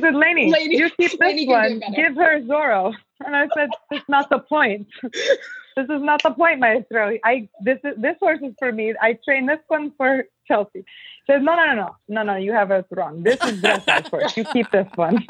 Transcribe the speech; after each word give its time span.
Said, 0.00 0.14
Lainey, 0.14 0.50
Lainey- 0.50 0.78
you 0.78 0.90
keep 0.90 1.12
this 1.18 1.40
do 1.44 1.46
one. 1.48 1.80
Give 1.94 2.14
her 2.16 2.40
Zorro. 2.42 2.94
And 3.24 3.34
I 3.34 3.48
said, 3.54 3.70
that's 3.90 4.08
not 4.08 4.30
the 4.30 4.38
point. 4.38 4.86
this 5.02 5.88
is 5.90 6.02
not 6.02 6.22
the 6.22 6.30
point, 6.30 6.60
Maestro. 6.60 7.16
I 7.24 7.48
this 7.60 7.78
is 7.84 7.94
this 8.00 8.16
horse 8.20 8.40
is 8.42 8.54
for 8.58 8.72
me. 8.72 8.94
I 9.00 9.18
train 9.24 9.46
this 9.46 9.58
one 9.68 9.92
for 9.96 10.24
Chelsea. 10.46 10.84
She 11.26 11.32
says, 11.32 11.42
no, 11.42 11.56
no, 11.56 11.66
no, 11.66 11.74
no, 11.74 11.96
no, 12.08 12.22
no. 12.22 12.36
You 12.36 12.52
have 12.52 12.70
it 12.70 12.86
wrong. 12.90 13.22
This 13.22 13.42
is 13.44 13.60
dressage 13.60 14.08
horse. 14.08 14.36
You 14.36 14.44
keep 14.44 14.70
this 14.70 14.88
one. 14.94 15.26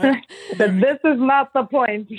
Said, 0.00 0.22
this 0.58 0.98
is 1.04 1.18
not 1.18 1.52
the 1.52 1.64
point. 1.64 2.10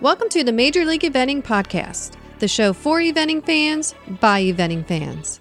Welcome 0.00 0.28
to 0.30 0.42
the 0.44 0.52
Major 0.52 0.84
League 0.84 1.02
Eventing 1.02 1.42
Podcast, 1.42 2.12
the 2.38 2.48
show 2.48 2.72
for 2.72 3.00
eventing 3.00 3.44
fans 3.44 3.94
by 4.20 4.42
eventing 4.42 4.86
fans. 4.86 5.40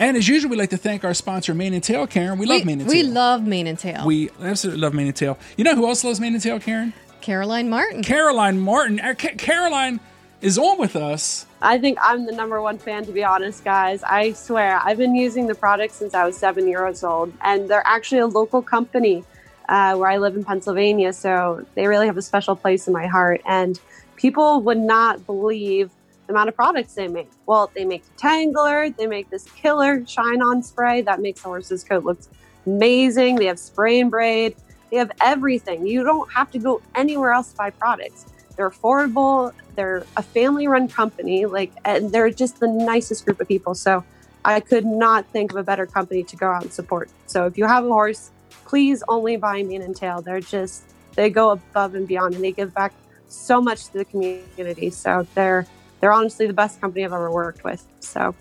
And 0.00 0.16
as 0.16 0.28
usual, 0.28 0.50
we 0.52 0.56
like 0.56 0.70
to 0.70 0.76
thank 0.76 1.02
our 1.02 1.12
sponsor, 1.12 1.54
Mane 1.54 1.74
and 1.74 1.82
Tail, 1.82 2.06
Karen. 2.06 2.38
We 2.38 2.46
love 2.46 2.64
Mane 2.64 2.80
and 2.80 2.88
Tail. 2.88 2.96
we 2.96 3.02
love 3.02 3.44
Mane 3.44 3.66
and 3.66 3.76
Tail. 3.78 4.06
We 4.06 4.30
absolutely 4.40 4.80
love 4.80 4.94
Mane 4.94 5.08
and 5.08 5.16
Tail. 5.16 5.36
You 5.56 5.64
know 5.64 5.74
who 5.74 5.88
else 5.88 6.04
loves 6.04 6.20
Mane 6.20 6.34
and 6.34 6.42
Tail, 6.42 6.60
Karen? 6.60 6.92
Caroline 7.20 7.68
Martin. 7.68 8.04
Caroline 8.04 8.60
Martin. 8.60 9.00
Uh, 9.00 9.14
Ca- 9.18 9.34
Caroline 9.36 9.98
is 10.40 10.58
on 10.58 10.78
with 10.78 10.96
us. 10.96 11.46
I 11.60 11.78
think 11.78 11.98
I'm 12.00 12.26
the 12.26 12.32
number 12.32 12.60
one 12.62 12.78
fan, 12.78 13.04
to 13.06 13.12
be 13.12 13.24
honest, 13.24 13.64
guys. 13.64 14.02
I 14.02 14.32
swear, 14.32 14.80
I've 14.82 14.98
been 14.98 15.14
using 15.14 15.46
the 15.46 15.54
product 15.54 15.94
since 15.94 16.14
I 16.14 16.24
was 16.24 16.36
seven 16.36 16.68
years 16.68 17.02
old, 17.02 17.32
and 17.40 17.68
they're 17.68 17.86
actually 17.86 18.20
a 18.20 18.26
local 18.26 18.62
company 18.62 19.24
uh, 19.68 19.96
where 19.96 20.08
I 20.08 20.18
live 20.18 20.36
in 20.36 20.44
Pennsylvania, 20.44 21.12
so 21.12 21.66
they 21.74 21.86
really 21.86 22.06
have 22.06 22.16
a 22.16 22.22
special 22.22 22.54
place 22.56 22.86
in 22.86 22.92
my 22.92 23.06
heart. 23.06 23.40
And 23.44 23.78
people 24.16 24.60
would 24.62 24.78
not 24.78 25.26
believe 25.26 25.90
the 26.26 26.32
amount 26.32 26.48
of 26.48 26.54
products 26.54 26.94
they 26.94 27.08
make. 27.08 27.30
Well, 27.46 27.70
they 27.74 27.84
make 27.84 28.04
the 28.04 28.22
Tangler, 28.22 28.96
they 28.96 29.06
make 29.06 29.30
this 29.30 29.44
killer 29.44 30.06
shine 30.06 30.42
on 30.42 30.62
spray 30.62 31.02
that 31.02 31.20
makes 31.20 31.42
the 31.42 31.48
horse's 31.48 31.82
coat 31.82 32.04
look 32.04 32.18
amazing. 32.66 33.36
They 33.36 33.46
have 33.46 33.58
spray 33.58 34.00
and 34.00 34.10
braid, 34.10 34.54
they 34.90 34.96
have 34.98 35.10
everything. 35.20 35.86
You 35.86 36.04
don't 36.04 36.30
have 36.32 36.50
to 36.52 36.58
go 36.58 36.80
anywhere 36.94 37.32
else 37.32 37.50
to 37.50 37.56
buy 37.56 37.70
products. 37.70 38.26
They're 38.56 38.70
affordable. 38.70 39.52
They're 39.78 40.04
a 40.16 40.24
family-run 40.24 40.88
company, 40.88 41.46
like, 41.46 41.70
and 41.84 42.10
they're 42.10 42.30
just 42.30 42.58
the 42.58 42.66
nicest 42.66 43.24
group 43.24 43.40
of 43.40 43.46
people. 43.46 43.76
So, 43.76 44.02
I 44.44 44.58
could 44.58 44.84
not 44.84 45.24
think 45.26 45.52
of 45.52 45.56
a 45.56 45.62
better 45.62 45.86
company 45.86 46.24
to 46.24 46.34
go 46.36 46.48
out 46.50 46.62
and 46.62 46.72
support. 46.72 47.08
So, 47.26 47.46
if 47.46 47.56
you 47.56 47.64
have 47.64 47.84
a 47.84 47.88
horse, 47.88 48.32
please 48.66 49.04
only 49.06 49.36
buy 49.36 49.62
Mane 49.62 49.82
and 49.82 49.94
Tail. 49.94 50.20
They're 50.20 50.40
just 50.40 50.82
they 51.14 51.30
go 51.30 51.50
above 51.50 51.94
and 51.94 52.08
beyond, 52.08 52.34
and 52.34 52.42
they 52.42 52.50
give 52.50 52.74
back 52.74 52.92
so 53.28 53.60
much 53.60 53.86
to 53.90 53.98
the 53.98 54.04
community. 54.04 54.90
So, 54.90 55.28
they're 55.36 55.64
they're 56.00 56.12
honestly 56.12 56.48
the 56.48 56.52
best 56.64 56.80
company 56.80 57.04
I've 57.04 57.12
ever 57.12 57.30
worked 57.30 57.62
with. 57.62 57.86
So, 58.00 58.34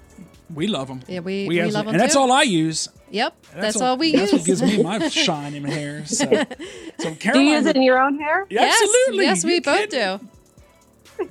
We 0.56 0.66
love 0.66 0.88
them. 0.88 1.02
Yeah, 1.08 1.20
we, 1.20 1.48
we, 1.48 1.60
absolutely- 1.60 1.72
love 1.72 1.86
them 1.86 1.94
and 1.94 2.02
that's 2.02 2.16
all 2.16 2.32
I 2.32 2.44
use. 2.44 2.90
Yep, 3.12 3.36
that's, 3.56 3.76
what- 3.76 3.86
all 3.86 3.98
we 3.98 4.12
That's 4.12 4.32
use. 4.32 4.32
That's 4.32 4.62
what 4.62 4.68
gives 4.68 4.78
me 4.78 4.84
my 4.84 5.08
shine 5.10 5.54
in 5.54 5.62
my 5.64 5.70
hair. 5.70 6.04
So, 6.08 6.26
so 7.00 7.14
do 7.14 7.40
you 7.42 7.52
use 7.58 7.68
it 7.68 7.76
in 7.76 7.84
your 7.84 8.00
own 8.00 8.18
hair? 8.20 8.48
Yeah, 8.50 8.64
absolutely. 8.64 9.26
Yes, 9.26 9.44
You 9.44 9.52
we 9.52 9.60
both 9.60 9.90
do. 9.90 10.20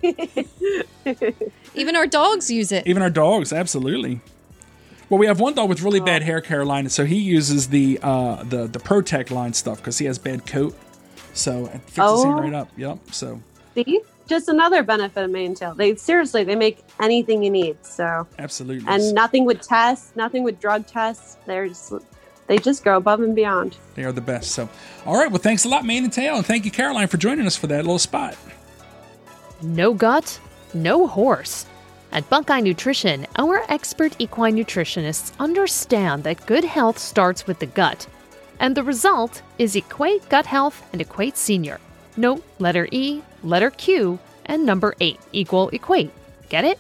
Even 1.74 1.96
our 1.96 2.06
dogs 2.06 2.50
use 2.50 2.72
it. 2.72 2.86
Even 2.86 3.02
our 3.02 3.10
dogs, 3.10 3.52
absolutely. 3.52 4.20
Well, 5.08 5.18
we 5.18 5.26
have 5.26 5.38
one 5.38 5.54
dog 5.54 5.68
with 5.68 5.82
really 5.82 6.00
bad 6.00 6.22
hair, 6.22 6.40
Caroline, 6.40 6.88
so 6.88 7.04
he 7.04 7.16
uses 7.16 7.68
the 7.68 7.98
uh, 8.02 8.42
the 8.42 8.66
the 8.66 8.80
Protect 8.80 9.30
line 9.30 9.52
stuff 9.52 9.78
because 9.78 9.98
he 9.98 10.06
has 10.06 10.18
bad 10.18 10.46
coat. 10.46 10.76
So 11.32 11.66
it 11.66 11.80
fixes 11.82 12.24
him 12.24 12.30
Oh. 12.30 12.40
right 12.40 12.54
up. 12.54 12.68
Yep. 12.76 12.98
So 13.12 13.40
See, 13.74 14.00
just 14.26 14.48
another 14.48 14.82
benefit 14.82 15.22
of 15.22 15.30
Mane 15.30 15.46
and 15.48 15.56
Tail. 15.56 15.74
They 15.74 15.94
seriously 15.94 16.42
they 16.42 16.56
make 16.56 16.82
anything 17.00 17.42
you 17.44 17.50
need. 17.50 17.76
So. 17.84 18.26
absolutely. 18.38 18.88
and 18.88 19.14
nothing 19.14 19.44
with 19.44 19.60
tests, 19.60 20.12
nothing 20.16 20.42
with 20.42 20.58
drug 20.60 20.86
tests. 20.86 21.36
They're 21.46 21.68
just 21.68 21.92
they 22.48 22.58
just 22.58 22.82
go 22.84 22.96
above 22.96 23.20
and 23.20 23.34
beyond. 23.36 23.76
They 23.94 24.04
are 24.04 24.12
the 24.12 24.20
best. 24.20 24.52
So, 24.52 24.68
all 25.04 25.16
right. 25.16 25.30
Well, 25.30 25.40
thanks 25.40 25.64
a 25.64 25.68
lot, 25.68 25.84
Mane 25.84 26.04
and 26.04 26.12
Tail, 26.12 26.36
and 26.36 26.46
thank 26.46 26.64
you, 26.64 26.70
Caroline, 26.72 27.06
for 27.08 27.16
joining 27.16 27.46
us 27.46 27.56
for 27.56 27.66
that 27.68 27.78
little 27.84 27.98
spot. 27.98 28.36
No 29.62 29.94
gut, 29.94 30.38
no 30.74 31.06
horse. 31.06 31.66
At 32.12 32.28
Buckeye 32.28 32.60
Nutrition, 32.60 33.26
our 33.36 33.62
expert 33.68 34.14
equine 34.18 34.56
nutritionists 34.56 35.32
understand 35.38 36.24
that 36.24 36.46
good 36.46 36.64
health 36.64 36.98
starts 36.98 37.46
with 37.46 37.58
the 37.58 37.66
gut. 37.66 38.06
And 38.60 38.74
the 38.74 38.82
result 38.82 39.42
is 39.58 39.74
EQ8 39.74 40.28
Gut 40.28 40.46
Health 40.46 40.82
and 40.92 41.02
EQ8 41.02 41.36
Senior. 41.36 41.80
Note 42.16 42.42
letter 42.58 42.88
E, 42.90 43.22
letter 43.42 43.70
Q, 43.70 44.18
and 44.46 44.64
number 44.64 44.94
8 45.00 45.18
equal 45.32 45.68
Equate. 45.70 46.10
Get 46.48 46.64
it? 46.64 46.78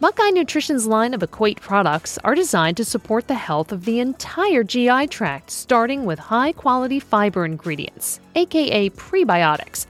Buckeye 0.00 0.30
Nutrition's 0.30 0.86
line 0.86 1.14
of 1.14 1.20
EQ8 1.20 1.60
products 1.60 2.18
are 2.24 2.34
designed 2.34 2.76
to 2.78 2.84
support 2.84 3.28
the 3.28 3.34
health 3.34 3.70
of 3.70 3.84
the 3.84 4.00
entire 4.00 4.64
GI 4.64 5.06
tract, 5.08 5.50
starting 5.50 6.04
with 6.04 6.18
high 6.18 6.50
quality 6.50 6.98
fiber 6.98 7.44
ingredients, 7.44 8.18
aka 8.34 8.90
prebiotics. 8.90 9.86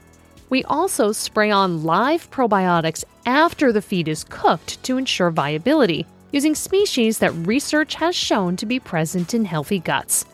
We 0.53 0.63
also 0.65 1.11
spray 1.11 1.49
on 1.49 1.83
live 1.83 2.29
probiotics 2.29 3.03
after 3.25 3.71
the 3.71 3.81
feed 3.81 4.07
is 4.07 4.23
cooked 4.23 4.83
to 4.83 4.99
ensure 4.99 5.31
viability, 5.31 6.05
using 6.31 6.53
species 6.53 7.17
that 7.17 7.31
research 7.31 7.95
has 7.95 8.15
shown 8.15 8.55
to 8.57 8.67
be 8.67 8.79
present 8.79 9.33
in 9.33 9.45
healthy 9.45 9.79
guts. 9.79 10.25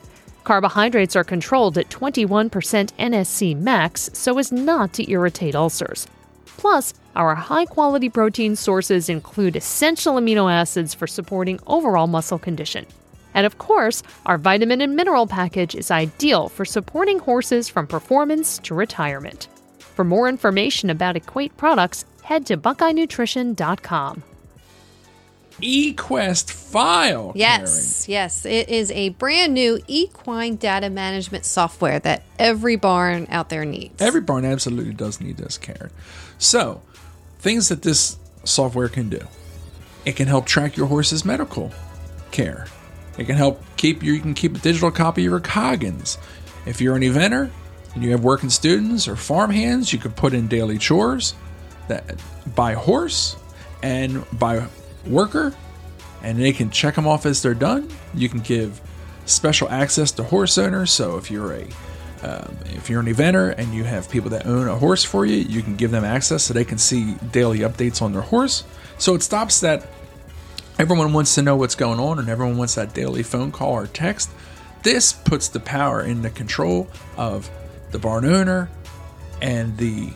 Carbohydrates 0.44 1.16
are 1.16 1.24
controlled 1.24 1.78
at 1.78 1.88
21% 1.88 2.50
NSC 2.50 3.56
max 3.56 4.10
so 4.12 4.38
as 4.38 4.52
not 4.52 4.92
to 4.92 5.10
irritate 5.10 5.54
ulcers. 5.54 6.06
Plus, 6.44 6.92
our 7.16 7.34
high 7.34 7.64
quality 7.64 8.10
protein 8.10 8.56
sources 8.56 9.08
include 9.08 9.56
essential 9.56 10.16
amino 10.16 10.52
acids 10.52 10.92
for 10.92 11.06
supporting 11.06 11.58
overall 11.66 12.08
muscle 12.08 12.38
condition. 12.38 12.84
And 13.32 13.46
of 13.46 13.56
course, 13.56 14.02
our 14.26 14.36
vitamin 14.36 14.82
and 14.82 14.94
mineral 14.94 15.26
package 15.26 15.74
is 15.74 15.90
ideal 15.90 16.50
for 16.50 16.66
supporting 16.66 17.20
horses 17.20 17.70
from 17.70 17.86
performance 17.86 18.58
to 18.58 18.74
retirement. 18.74 19.48
For 19.94 20.04
more 20.04 20.28
information 20.28 20.90
about 20.90 21.16
EQ8 21.16 21.56
products, 21.56 22.04
head 22.22 22.46
to 22.46 22.56
buckeyenutrition.com. 22.56 24.22
eQuest 25.60 26.50
file. 26.50 27.32
Yes, 27.34 28.08
yes. 28.08 28.46
It 28.46 28.68
is 28.68 28.90
a 28.92 29.10
brand 29.10 29.52
new 29.52 29.80
equine 29.86 30.56
data 30.56 30.88
management 30.88 31.44
software 31.44 31.98
that 32.00 32.22
every 32.38 32.76
barn 32.76 33.26
out 33.30 33.50
there 33.50 33.64
needs. 33.64 34.00
Every 34.00 34.20
barn 34.20 34.44
absolutely 34.44 34.94
does 34.94 35.20
need 35.20 35.36
this, 35.36 35.58
Karen. 35.58 35.90
So, 36.38 36.80
things 37.40 37.68
that 37.68 37.82
this 37.82 38.16
software 38.44 38.88
can 38.88 39.08
do. 39.08 39.20
It 40.04 40.16
can 40.16 40.28
help 40.28 40.46
track 40.46 40.76
your 40.76 40.86
horse's 40.86 41.24
medical 41.24 41.72
care. 42.30 42.66
It 43.18 43.26
can 43.26 43.36
help 43.36 43.62
keep 43.76 44.02
you 44.02 44.18
can 44.20 44.32
keep 44.32 44.56
a 44.56 44.58
digital 44.58 44.90
copy 44.90 45.22
of 45.22 45.30
your 45.30 45.40
Coggins. 45.40 46.16
If 46.64 46.80
you're 46.80 46.96
an 46.96 47.02
eventer 47.02 47.50
and 47.94 48.02
you 48.02 48.10
have 48.12 48.22
working 48.22 48.50
students 48.50 49.08
or 49.08 49.16
farm 49.16 49.50
hands, 49.50 49.92
you 49.92 49.98
could 49.98 50.14
put 50.16 50.32
in 50.32 50.46
daily 50.46 50.78
chores 50.78 51.34
that 51.88 52.20
by 52.54 52.74
horse 52.74 53.36
and 53.82 54.24
by 54.38 54.66
worker, 55.06 55.54
and 56.22 56.38
they 56.38 56.52
can 56.52 56.70
check 56.70 56.94
them 56.94 57.06
off 57.06 57.26
as 57.26 57.42
they're 57.42 57.54
done. 57.54 57.88
You 58.14 58.28
can 58.28 58.40
give 58.40 58.80
special 59.26 59.68
access 59.68 60.12
to 60.12 60.22
horse 60.22 60.58
owners. 60.58 60.90
So 60.90 61.16
if 61.16 61.30
you're 61.30 61.52
a 61.52 61.66
um, 62.22 62.54
if 62.66 62.90
you're 62.90 63.00
an 63.00 63.06
eventer 63.06 63.54
and 63.56 63.72
you 63.72 63.84
have 63.84 64.10
people 64.10 64.28
that 64.30 64.44
own 64.44 64.68
a 64.68 64.74
horse 64.74 65.02
for 65.02 65.24
you, 65.24 65.36
you 65.36 65.62
can 65.62 65.74
give 65.76 65.90
them 65.90 66.04
access 66.04 66.44
so 66.44 66.52
they 66.52 66.66
can 66.66 66.76
see 66.76 67.14
daily 67.32 67.60
updates 67.60 68.02
on 68.02 68.12
their 68.12 68.20
horse. 68.20 68.64
So 68.98 69.14
it 69.14 69.22
stops 69.22 69.60
that 69.60 69.86
everyone 70.78 71.14
wants 71.14 71.34
to 71.36 71.42
know 71.42 71.56
what's 71.56 71.74
going 71.74 71.98
on 71.98 72.18
and 72.18 72.28
everyone 72.28 72.58
wants 72.58 72.74
that 72.74 72.92
daily 72.92 73.22
phone 73.22 73.52
call 73.52 73.72
or 73.72 73.86
text. 73.86 74.28
This 74.82 75.14
puts 75.14 75.48
the 75.48 75.60
power 75.60 76.02
in 76.02 76.20
the 76.20 76.28
control 76.28 76.88
of 77.16 77.50
the 77.92 77.98
barn 77.98 78.24
owner 78.24 78.70
and 79.40 79.76
the 79.76 80.12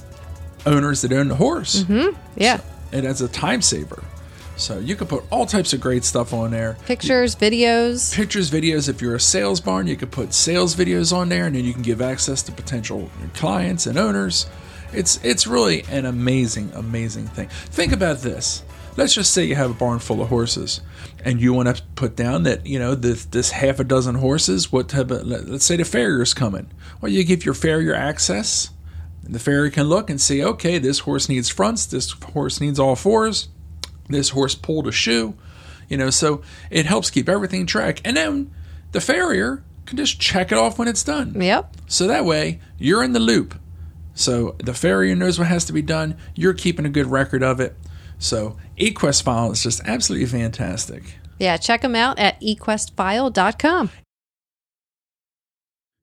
owners 0.67 1.03
that 1.03 1.13
own 1.13 1.29
the 1.29 1.37
horse. 1.37 1.83
Mm-hmm. 1.85 2.17
yeah. 2.37 2.61
And 2.93 3.07
as 3.07 3.21
a 3.21 3.29
time 3.29 3.63
saver. 3.63 4.05
So 4.57 4.79
you 4.79 4.95
can 4.95 5.09
put 5.09 5.25
all 5.31 5.47
types 5.47 5.73
of 5.73 5.81
great 5.81 6.05
stuff 6.05 6.33
on 6.33 6.53
there. 6.53 6.77
Pictures, 6.87 7.35
videos. 7.35 8.15
Pictures, 8.15 8.51
videos. 8.51 8.89
If 8.89 9.03
you're 9.03 9.17
a 9.17 9.21
sales 9.21 9.61
barn, 9.61 9.89
you 9.89 9.97
can 9.97 10.09
put 10.09 10.33
sales 10.33 10.77
videos 10.77 11.13
on 11.13 11.29
there, 11.29 11.47
and 11.47 11.57
then 11.57 11.65
you 11.65 11.73
can 11.73 11.83
give 11.83 12.01
access 12.01 12.41
to 12.43 12.53
potential 12.53 13.11
clients 13.35 13.87
and 13.87 13.99
owners. 13.99 14.47
It's 14.93 15.23
it's 15.25 15.49
really 15.49 15.83
an 15.91 16.07
amazing, 16.07 16.71
amazing 16.75 17.27
thing. 17.27 17.49
Think 17.49 17.93
about 17.93 18.19
this. 18.19 18.63
Let's 18.97 19.15
just 19.15 19.33
say 19.33 19.45
you 19.45 19.57
have 19.57 19.71
a 19.71 19.75
barn 19.75 19.99
full 19.99 20.23
of 20.23 20.29
horses, 20.29 20.81
and 21.25 21.41
you 21.41 21.53
want 21.53 21.75
to 21.77 21.83
put 21.97 22.15
down 22.17 22.45
that 22.45 22.65
you 22.67 22.79
know 22.79 22.95
this 22.95 23.25
this 23.25 23.51
half 23.51 23.81
a 23.81 23.85
dozen 23.85 24.17
horses. 24.17 24.71
What 24.71 24.89
type 24.89 25.11
of 25.11 25.27
let- 25.27 25.49
let's 25.49 25.65
say 25.65 25.77
the 25.77 25.85
farrier's 25.85 26.33
coming. 26.35 26.71
Well, 27.01 27.11
you 27.11 27.25
give 27.25 27.45
your 27.45 27.55
farrier 27.55 27.95
access. 27.95 28.71
And 29.25 29.35
the 29.35 29.39
farrier 29.39 29.71
can 29.71 29.87
look 29.87 30.11
and 30.11 30.21
see, 30.21 30.45
okay, 30.45 30.79
this 30.79 30.99
horse 31.01 31.31
needs 31.31 31.49
fronts, 31.49 31.87
this 31.87 32.11
horse 32.13 32.61
needs 32.61 32.79
all 32.79 32.95
fours, 32.95 33.49
this 34.07 34.29
horse 34.29 34.55
pulled 34.55 34.87
a 34.87 34.93
shoe, 34.93 35.33
you 35.89 35.97
know, 35.97 36.11
so 36.11 36.43
it 36.71 36.85
helps 36.85 37.09
keep 37.09 37.27
everything 37.27 37.65
track. 37.65 38.03
And 38.05 38.19
then 38.19 38.51
the 38.93 39.01
farrier 39.01 39.65
can 39.87 39.97
just 39.97 40.21
check 40.21 40.53
it 40.53 40.59
off 40.59 40.79
when 40.79 40.89
it's 40.89 41.03
done. 41.03 41.41
Yep. 41.41 41.75
So 41.87 42.07
that 42.07 42.27
way 42.27 42.61
you're 42.77 43.03
in 43.03 43.13
the 43.15 43.19
loop. 43.19 43.55
So 44.15 44.57
the 44.63 44.75
farrier 44.75 45.15
knows 45.17 45.39
what 45.39 45.49
has 45.49 45.65
to 45.65 45.73
be 45.73 45.81
done. 45.81 46.19
You're 46.35 46.53
keeping 46.53 46.85
a 46.85 46.91
good 46.91 47.07
record 47.07 47.43
of 47.43 47.61
it. 47.61 47.77
So 48.19 48.59
eQuest 48.79 49.23
file 49.23 49.53
is 49.53 49.63
just 49.63 49.81
absolutely 49.85 50.27
fantastic. 50.27 51.03
Yeah, 51.39 51.57
check 51.57 51.83
them 51.83 51.95
out 51.95 52.19
at 52.19 52.41
equestfile.com. 52.41 53.91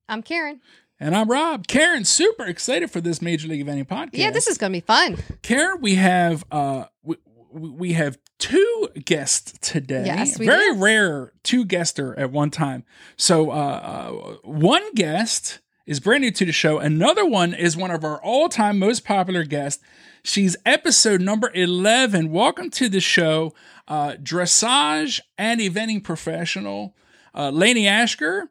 I'm 0.10 0.22
Karen. 0.22 0.62
And 1.00 1.16
I'm 1.16 1.32
Rob. 1.32 1.68
Karen, 1.68 2.06
super 2.06 2.46
excited 2.46 2.92
for 2.92 3.02
this 3.02 3.22
Major 3.22 3.48
League 3.48 3.66
Eventing 3.66 3.88
podcast. 3.88 4.10
Yeah, 4.14 4.30
this 4.30 4.48
is 4.48 4.58
going 4.58 4.72
to 4.72 4.78
be 4.78 4.86
fun. 4.86 5.18
Karen. 5.42 5.82
We 5.82 5.96
have 5.96 6.44
uh, 6.52 6.86
we, 7.02 7.16
we 7.54 7.94
have 7.94 8.20
two 8.38 8.90
guests 9.04 9.58
today. 9.60 10.04
Yes, 10.06 10.38
we 10.38 10.46
very 10.46 10.76
do. 10.76 10.80
rare 10.84 11.34
two 11.44 11.66
guests 11.66 11.98
guester 11.98 12.20
at 12.20 12.32
one 12.32 12.52
time. 12.52 12.84
So 13.18 13.50
uh, 13.50 13.54
uh, 13.54 14.12
one 14.44 14.94
guest 14.94 15.61
is 15.86 16.00
brand 16.00 16.22
new 16.22 16.32
to 16.32 16.46
the 16.46 16.52
show. 16.52 16.80
Another 16.80 17.26
one 17.26 17.54
is 17.54 17.76
one 17.78 17.92
of 17.92 18.04
our 18.04 18.22
all 18.22 18.50
time 18.50 18.80
most 18.80 19.04
popular 19.06 19.44
guests. 19.44 19.84
She's 20.24 20.56
episode 20.66 21.22
number 21.22 21.52
eleven. 21.54 22.32
Welcome 22.32 22.70
to 22.72 22.90
the 22.90 23.00
show, 23.00 23.54
uh, 23.88 24.14
dressage 24.22 25.20
and 25.38 25.60
eventing 25.60 26.04
professional, 26.04 26.96
uh, 27.36 27.50
Lainey 27.50 27.86
Ashker. 27.86 28.44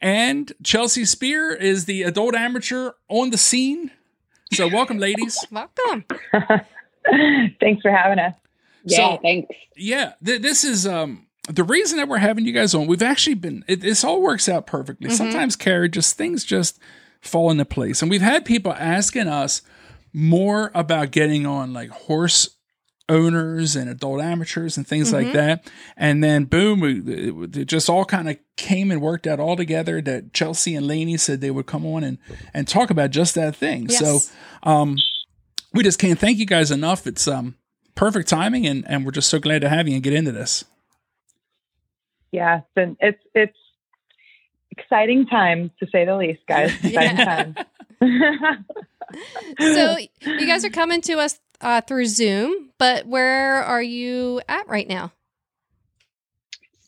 And 0.00 0.52
Chelsea 0.62 1.04
Spear 1.04 1.52
is 1.52 1.84
the 1.86 2.04
adult 2.04 2.34
amateur 2.34 2.92
on 3.08 3.30
the 3.30 3.36
scene. 3.38 3.90
So, 4.52 4.68
welcome, 4.68 4.98
ladies. 4.98 5.36
Welcome. 5.50 6.04
Thanks 7.60 7.82
for 7.82 7.90
having 7.90 8.18
us. 8.18 8.34
Yeah, 8.84 8.96
So- 8.96 9.18
thanks. 9.22 9.54
Yeah, 9.76 10.12
th- 10.24 10.40
this 10.40 10.64
is 10.64 10.86
um 10.86 11.26
the 11.48 11.64
reason 11.64 11.98
that 11.98 12.08
we're 12.08 12.18
having 12.18 12.44
you 12.44 12.52
guys 12.52 12.74
on. 12.74 12.86
We've 12.86 13.02
actually 13.02 13.34
been 13.34 13.64
it, 13.66 13.80
this 13.80 14.04
all 14.04 14.20
works 14.20 14.48
out 14.48 14.66
perfectly. 14.66 15.10
Sometimes, 15.10 15.56
Carrie, 15.56 15.88
just 15.88 16.16
things 16.16 16.44
just 16.44 16.78
fall 17.20 17.50
into 17.50 17.64
place, 17.64 18.02
and 18.02 18.10
we've 18.10 18.20
had 18.22 18.44
people 18.44 18.72
asking 18.72 19.28
us 19.28 19.62
more 20.12 20.70
about 20.74 21.10
getting 21.10 21.46
on 21.46 21.72
like 21.72 21.90
horse 21.90 22.50
owners 23.08 23.74
and 23.74 23.88
adult 23.88 24.20
amateurs 24.20 24.76
and 24.76 24.86
things 24.86 25.12
like 25.12 25.32
that. 25.32 25.70
And 25.96 26.22
then 26.22 26.44
boom, 26.44 26.80
we, 26.80 27.00
it, 27.00 27.56
it 27.56 27.64
just 27.64 27.88
all 27.88 28.04
kind 28.04 28.28
of 28.28 28.36
came 28.56 28.90
and 28.90 29.00
worked 29.00 29.26
out 29.26 29.40
all 29.40 29.56
together 29.56 30.00
that 30.02 30.34
Chelsea 30.34 30.74
and 30.74 30.86
Lainey 30.86 31.16
said 31.16 31.40
they 31.40 31.50
would 31.50 31.66
come 31.66 31.86
on 31.86 32.04
and 32.04 32.18
and 32.52 32.68
talk 32.68 32.90
about 32.90 33.10
just 33.10 33.34
that 33.34 33.56
thing. 33.56 33.86
Yes. 33.88 33.98
So 33.98 34.32
um 34.62 34.96
we 35.72 35.82
just 35.82 35.98
can't 35.98 36.18
thank 36.18 36.38
you 36.38 36.46
guys 36.46 36.70
enough. 36.70 37.06
It's 37.06 37.26
um 37.26 37.56
perfect 37.94 38.28
timing 38.28 38.66
and 38.66 38.86
and 38.86 39.04
we're 39.04 39.12
just 39.12 39.30
so 39.30 39.38
glad 39.38 39.62
to 39.62 39.68
have 39.68 39.88
you 39.88 39.94
and 39.94 40.02
get 40.02 40.12
into 40.12 40.32
this. 40.32 40.64
Yeah, 42.32 42.60
it's 42.76 42.96
it's 43.00 43.22
it's 43.34 43.58
exciting 44.70 45.26
time 45.26 45.70
to 45.80 45.86
say 45.90 46.04
the 46.04 46.16
least, 46.16 46.40
guys. 46.46 46.72
Exciting 46.84 47.18
Yeah. 47.18 47.24
time. 47.24 47.56
So, 49.58 49.96
you 50.20 50.46
guys 50.46 50.66
are 50.66 50.70
coming 50.70 51.00
to 51.02 51.14
us 51.14 51.40
uh, 51.62 51.80
through 51.80 52.04
Zoom, 52.06 52.70
but 52.78 53.06
where 53.06 53.62
are 53.62 53.82
you 53.82 54.42
at 54.48 54.68
right 54.68 54.86
now? 54.86 55.12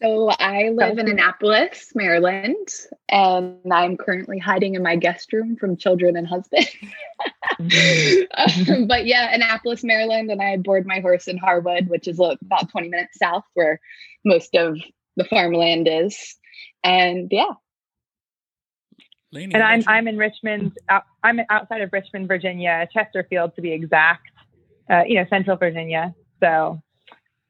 So 0.00 0.30
I 0.30 0.70
live 0.70 0.98
in 0.98 1.08
Annapolis, 1.08 1.92
Maryland, 1.94 2.68
and 3.10 3.60
I'm 3.70 3.98
currently 3.98 4.38
hiding 4.38 4.74
in 4.74 4.82
my 4.82 4.96
guest 4.96 5.30
room 5.32 5.56
from 5.56 5.76
children 5.76 6.16
and 6.16 6.26
husband. 6.26 6.68
Um, 7.58 8.86
but 8.86 9.04
yeah, 9.04 9.34
Annapolis, 9.34 9.84
Maryland, 9.84 10.30
and 10.30 10.40
I 10.40 10.56
board 10.56 10.86
my 10.86 11.00
horse 11.00 11.28
in 11.28 11.36
Harwood, 11.36 11.88
which 11.88 12.08
is 12.08 12.18
about 12.18 12.70
20 12.70 12.88
minutes 12.88 13.18
south 13.18 13.44
where 13.52 13.78
most 14.24 14.54
of 14.54 14.78
the 15.20 15.28
farmland 15.28 15.86
is. 15.90 16.36
And 16.82 17.28
yeah, 17.30 17.52
Lainey, 19.32 19.54
and 19.54 19.62
I'm? 19.62 19.82
I'm 19.86 20.08
in 20.08 20.16
Richmond. 20.16 20.72
Out, 20.88 21.04
I'm 21.22 21.40
outside 21.50 21.82
of 21.82 21.92
Richmond, 21.92 22.26
Virginia, 22.28 22.88
Chesterfield 22.92 23.54
to 23.56 23.62
be 23.62 23.72
exact. 23.72 24.26
Uh, 24.88 25.02
you 25.06 25.14
know, 25.16 25.26
Central 25.28 25.56
Virginia. 25.56 26.14
So 26.40 26.82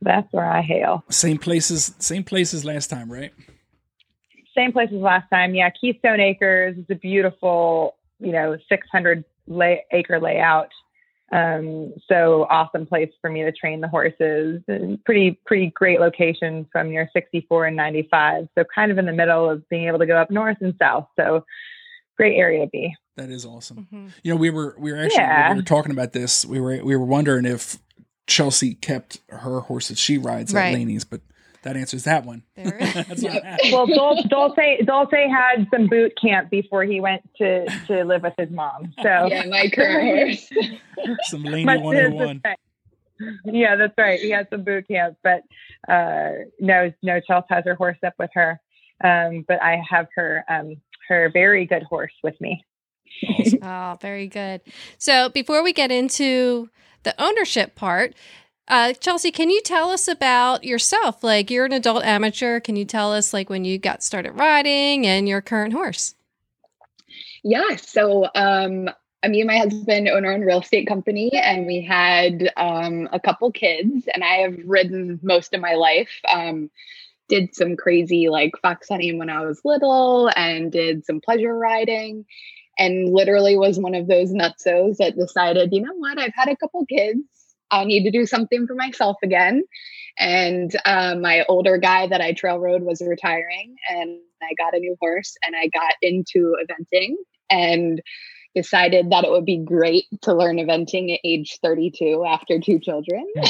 that's 0.02 0.30
where 0.32 0.44
I 0.44 0.62
hail. 0.62 1.04
same 1.10 1.38
places 1.38 1.94
same 1.98 2.24
places 2.24 2.64
last 2.64 2.88
time, 2.88 3.10
right? 3.10 3.32
Same 4.56 4.72
place 4.72 4.90
as 4.92 5.00
last 5.00 5.30
time. 5.30 5.54
Yeah, 5.54 5.70
Keystone 5.70 6.20
Acres 6.20 6.76
is 6.76 6.84
a 6.90 6.96
beautiful, 6.96 7.94
you 8.18 8.32
know, 8.32 8.58
600 8.68 9.24
lay, 9.46 9.84
acre 9.92 10.18
layout. 10.20 10.70
Um, 11.32 11.92
so 12.08 12.46
awesome 12.50 12.86
place 12.86 13.10
for 13.20 13.30
me 13.30 13.42
to 13.42 13.52
train 13.52 13.80
the 13.80 13.88
horses. 13.88 14.62
And 14.68 15.02
pretty 15.04 15.38
pretty 15.46 15.68
great 15.74 16.00
location 16.00 16.66
from 16.72 16.90
near 16.90 17.08
64 17.12 17.66
and 17.66 17.76
95. 17.76 18.48
So 18.58 18.64
kind 18.74 18.90
of 18.90 18.98
in 18.98 19.06
the 19.06 19.12
middle 19.12 19.48
of 19.48 19.68
being 19.68 19.86
able 19.86 19.98
to 20.00 20.06
go 20.06 20.16
up 20.16 20.30
north 20.30 20.56
and 20.60 20.74
south. 20.78 21.06
So 21.16 21.44
great 22.16 22.36
area 22.36 22.64
to 22.64 22.70
be. 22.70 22.94
That 23.16 23.30
is 23.30 23.44
awesome. 23.46 23.86
Mhm. 23.92 24.10
You 24.22 24.32
know, 24.32 24.36
we 24.40 24.50
were 24.50 24.74
we 24.78 24.92
were 24.92 24.98
actually 24.98 25.18
Yeah. 25.22 25.50
we 25.52 25.56
were 25.56 25.62
talking 25.62 25.92
about 25.92 26.12
this. 26.12 26.44
We 26.44 26.58
were 26.60 26.82
we 26.84 26.96
were 26.96 27.04
wondering 27.04 27.44
if 27.44 27.78
Chelsea 28.26 28.74
kept 28.74 29.18
her 29.28 29.60
horses 29.60 29.98
she 29.98 30.18
rides 30.18 30.52
Right. 30.54 30.68
at 30.68 30.74
Lainey's, 30.74 31.04
but 31.04 31.20
that 31.62 31.76
answers 31.76 32.04
that 32.04 32.24
one. 32.24 32.42
There. 32.56 32.76
That's 32.80 33.22
what. 33.22 33.42
Well, 33.70 33.86
Dol- 33.86 34.22
Dulce 34.28 34.84
Dulce 34.84 35.10
had 35.12 35.66
some 35.72 35.86
boot 35.88 36.12
camp 36.20 36.50
before 36.50 36.84
he 36.84 37.00
went 37.00 37.22
to 37.38 37.66
to 37.86 38.04
live 38.04 38.22
with 38.22 38.34
his 38.38 38.50
mom. 38.50 38.92
So 39.02 39.02
yeah, 39.30 39.46
my 39.46 39.68
current. 39.68 40.38
Some 41.24 41.44
Lainey 41.44 41.64
Much 41.64 41.80
to 41.80 41.90
his 41.90 42.12
101. 42.12 42.42
Yeah, 43.44 43.76
that's 43.76 43.94
right. 43.98 44.18
He 44.20 44.30
had 44.30 44.48
some 44.50 44.64
boot 44.64 44.88
camp, 44.88 45.16
but 45.22 45.42
uh, 45.88 46.30
no, 46.58 46.92
no. 47.02 47.20
Chelsea 47.20 47.46
has 47.50 47.64
her 47.66 47.74
horse 47.74 47.98
up 48.04 48.14
with 48.18 48.30
her, 48.34 48.60
um, 49.02 49.44
but 49.46 49.62
I 49.62 49.82
have 49.88 50.08
her 50.14 50.44
um, 50.48 50.76
her 51.08 51.30
very 51.32 51.66
good 51.66 51.82
horse 51.82 52.12
with 52.22 52.40
me. 52.40 52.64
Oh, 53.62 53.98
very 54.00 54.28
good. 54.28 54.62
So 54.98 55.28
before 55.28 55.62
we 55.62 55.72
get 55.72 55.90
into 55.90 56.70
the 57.02 57.14
ownership 57.22 57.74
part, 57.74 58.14
uh, 58.70 58.92
Chelsea, 58.94 59.32
can 59.32 59.50
you 59.50 59.60
tell 59.62 59.90
us 59.90 60.06
about 60.06 60.62
yourself? 60.62 61.24
Like 61.24 61.50
you're 61.50 61.64
an 61.64 61.72
adult 61.72 62.04
amateur. 62.04 62.60
Can 62.60 62.76
you 62.76 62.84
tell 62.84 63.12
us 63.12 63.34
like 63.34 63.50
when 63.50 63.64
you 63.64 63.78
got 63.78 64.02
started 64.02 64.32
riding 64.32 65.06
and 65.06 65.28
your 65.28 65.40
current 65.40 65.72
horse? 65.72 66.14
Yeah. 67.42 67.74
So, 67.76 68.28
um, 68.34 68.88
me 69.26 69.40
and 69.40 69.48
my 69.48 69.58
husband 69.58 70.08
own 70.08 70.24
our 70.24 70.32
own 70.32 70.42
real 70.42 70.60
estate 70.60 70.86
company, 70.86 71.30
and 71.34 71.66
we 71.66 71.82
had 71.82 72.52
um, 72.56 73.08
a 73.12 73.18
couple 73.18 73.50
kids. 73.50 74.08
And 74.14 74.22
I 74.22 74.36
have 74.36 74.56
ridden 74.64 75.18
most 75.22 75.52
of 75.52 75.60
my 75.60 75.74
life. 75.74 76.20
Um, 76.32 76.70
did 77.28 77.54
some 77.54 77.76
crazy 77.76 78.28
like 78.28 78.52
fox 78.62 78.88
hunting 78.88 79.18
when 79.18 79.30
I 79.30 79.44
was 79.44 79.60
little, 79.64 80.30
and 80.36 80.70
did 80.70 81.04
some 81.04 81.20
pleasure 81.20 81.56
riding. 81.56 82.24
And 82.78 83.12
literally 83.12 83.58
was 83.58 83.80
one 83.80 83.96
of 83.96 84.06
those 84.06 84.32
nutsos 84.32 84.98
that 84.98 85.16
decided, 85.16 85.72
you 85.72 85.82
know 85.82 85.94
what? 85.96 86.18
I've 86.18 86.32
had 86.34 86.48
a 86.48 86.56
couple 86.56 86.86
kids. 86.86 87.20
I 87.70 87.84
need 87.84 88.04
to 88.04 88.10
do 88.10 88.26
something 88.26 88.66
for 88.66 88.74
myself 88.74 89.16
again. 89.22 89.62
And 90.18 90.74
uh, 90.84 91.14
my 91.16 91.44
older 91.48 91.78
guy 91.78 92.06
that 92.08 92.20
I 92.20 92.32
trail 92.32 92.58
rode 92.58 92.82
was 92.82 93.00
retiring, 93.00 93.76
and 93.88 94.18
I 94.42 94.54
got 94.58 94.74
a 94.74 94.78
new 94.78 94.96
horse, 95.00 95.36
and 95.46 95.54
I 95.56 95.68
got 95.68 95.94
into 96.02 96.56
eventing 96.62 97.14
and 97.48 98.02
decided 98.54 99.10
that 99.10 99.24
it 99.24 99.30
would 99.30 99.44
be 99.44 99.58
great 99.58 100.04
to 100.22 100.34
learn 100.34 100.56
eventing 100.56 101.14
at 101.14 101.20
age 101.24 101.58
32 101.62 102.24
after 102.26 102.58
two 102.58 102.80
children. 102.80 103.24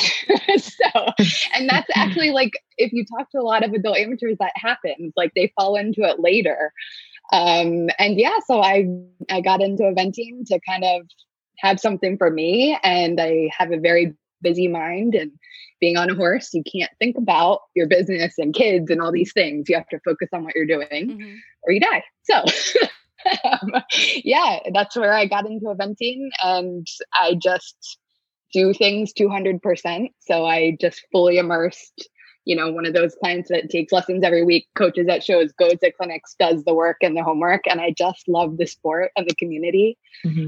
so, 0.59 1.07
and 1.55 1.69
that's 1.69 1.89
actually 1.95 2.31
like 2.31 2.53
if 2.77 2.93
you 2.93 3.05
talk 3.05 3.31
to 3.31 3.39
a 3.39 3.43
lot 3.43 3.65
of 3.65 3.73
adult 3.73 3.97
amateurs, 3.97 4.37
that 4.41 4.53
happens. 4.57 5.13
Like 5.17 5.33
they 5.35 5.53
fall 5.57 5.77
into 5.77 6.03
it 6.03 6.21
later. 6.21 6.73
Um, 7.33 7.89
and 7.99 8.19
yeah, 8.19 8.39
so 8.47 8.61
I 8.61 8.87
I 9.31 9.41
got 9.41 9.63
into 9.63 9.85
eventing 9.85 10.47
to 10.47 10.61
kind 10.69 10.85
of 10.85 11.03
have 11.61 11.81
something 11.81 12.17
for 12.17 12.31
me, 12.31 12.79
and 12.83 13.21
I 13.21 13.51
have 13.57 13.73
a 13.73 13.79
very 13.79 14.15
busy 14.43 14.69
mind 14.69 15.15
and 15.15 15.31
being 15.81 15.99
on 15.99 16.09
a 16.11 16.15
horse 16.15 16.55
you 16.55 16.63
can't 16.63 16.91
think 16.99 17.17
about 17.19 17.61
your 17.75 17.87
business 17.87 18.35
and 18.39 18.55
kids 18.55 18.91
and 18.91 19.01
all 19.01 19.13
these 19.13 19.33
things 19.35 19.69
you 19.69 19.75
have 19.75 19.89
to 19.89 20.01
focus 20.03 20.29
on 20.33 20.45
what 20.45 20.55
you're 20.55 20.67
doing 20.67 21.11
Mhm. 21.19 21.37
or 21.63 21.73
you 21.73 21.81
die. 21.81 22.03
So, 22.23 22.43
um, 23.45 23.83
yeah, 24.25 24.61
that's 24.73 24.97
where 24.97 25.13
I 25.13 25.27
got 25.27 25.47
into 25.47 25.67
eventing, 25.67 26.29
and 26.43 26.87
I 27.21 27.35
just 27.35 27.99
do 28.53 28.73
things 28.73 29.13
200%. 29.13 30.09
So 30.21 30.45
I 30.45 30.77
just 30.81 31.05
fully 31.13 31.39
immersed, 31.39 32.09
you 32.47 32.57
know, 32.57 32.73
one 32.73 32.87
of 32.87 32.95
those 32.95 33.15
clients 33.15 33.49
that 33.51 33.71
takes 33.71 33.93
lessons 33.93 34.25
every 34.25 34.43
week, 34.43 34.67
coaches 34.75 35.07
at 35.09 35.23
shows, 35.23 35.53
goes 35.53 35.79
to 35.83 35.93
clinics, 35.93 36.35
does 36.39 36.65
the 36.65 36.75
work 36.75 36.97
and 37.03 37.17
the 37.17 37.23
homework. 37.23 37.63
And 37.69 37.81
I 37.81 37.91
just 37.91 38.27
love 38.27 38.57
the 38.57 38.67
sport 38.67 39.13
and 39.17 39.29
the 39.29 39.35
community. 39.37 39.99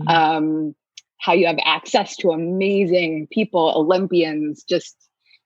Um, 0.09 0.75
how 1.23 1.33
you 1.33 1.47
have 1.47 1.59
access 1.65 2.17
to 2.17 2.33
amazing 2.33 3.29
people, 3.31 3.73
Olympians, 3.77 4.65
just 4.65 4.97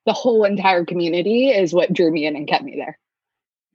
the 0.06 0.14
whole 0.14 0.45
entire 0.45 0.87
community 0.87 1.50
is 1.50 1.75
what 1.75 1.92
drew 1.92 2.11
me 2.11 2.25
in 2.25 2.35
and 2.35 2.49
kept 2.49 2.64
me 2.64 2.76
there. 2.76 2.99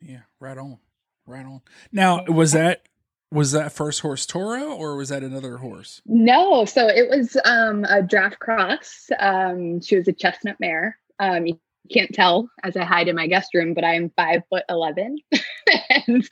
Yeah, 0.01 0.21
right 0.39 0.57
on. 0.57 0.79
Right 1.27 1.45
on. 1.45 1.61
Now, 1.91 2.23
was 2.25 2.53
that 2.53 2.87
was 3.31 3.51
that 3.51 3.71
first 3.71 4.01
horse 4.01 4.25
Toro 4.25 4.73
or 4.73 4.97
was 4.97 5.09
that 5.09 5.23
another 5.23 5.57
horse? 5.57 6.01
No, 6.05 6.65
so 6.65 6.87
it 6.87 7.07
was 7.07 7.37
um, 7.45 7.85
a 7.85 8.01
draft 8.01 8.39
cross. 8.39 9.09
Um, 9.19 9.79
she 9.79 9.95
was 9.95 10.07
a 10.07 10.13
chestnut 10.13 10.59
mare. 10.59 10.97
Um, 11.19 11.45
you 11.45 11.59
can't 11.89 12.13
tell 12.13 12.49
as 12.63 12.75
I 12.77 12.83
hide 12.83 13.07
in 13.07 13.15
my 13.15 13.27
guest 13.27 13.53
room, 13.53 13.73
but 13.73 13.83
I 13.83 13.95
am 13.95 14.11
five 14.15 14.41
foot 14.49 14.63
11. 14.69 15.17
and 16.07 16.27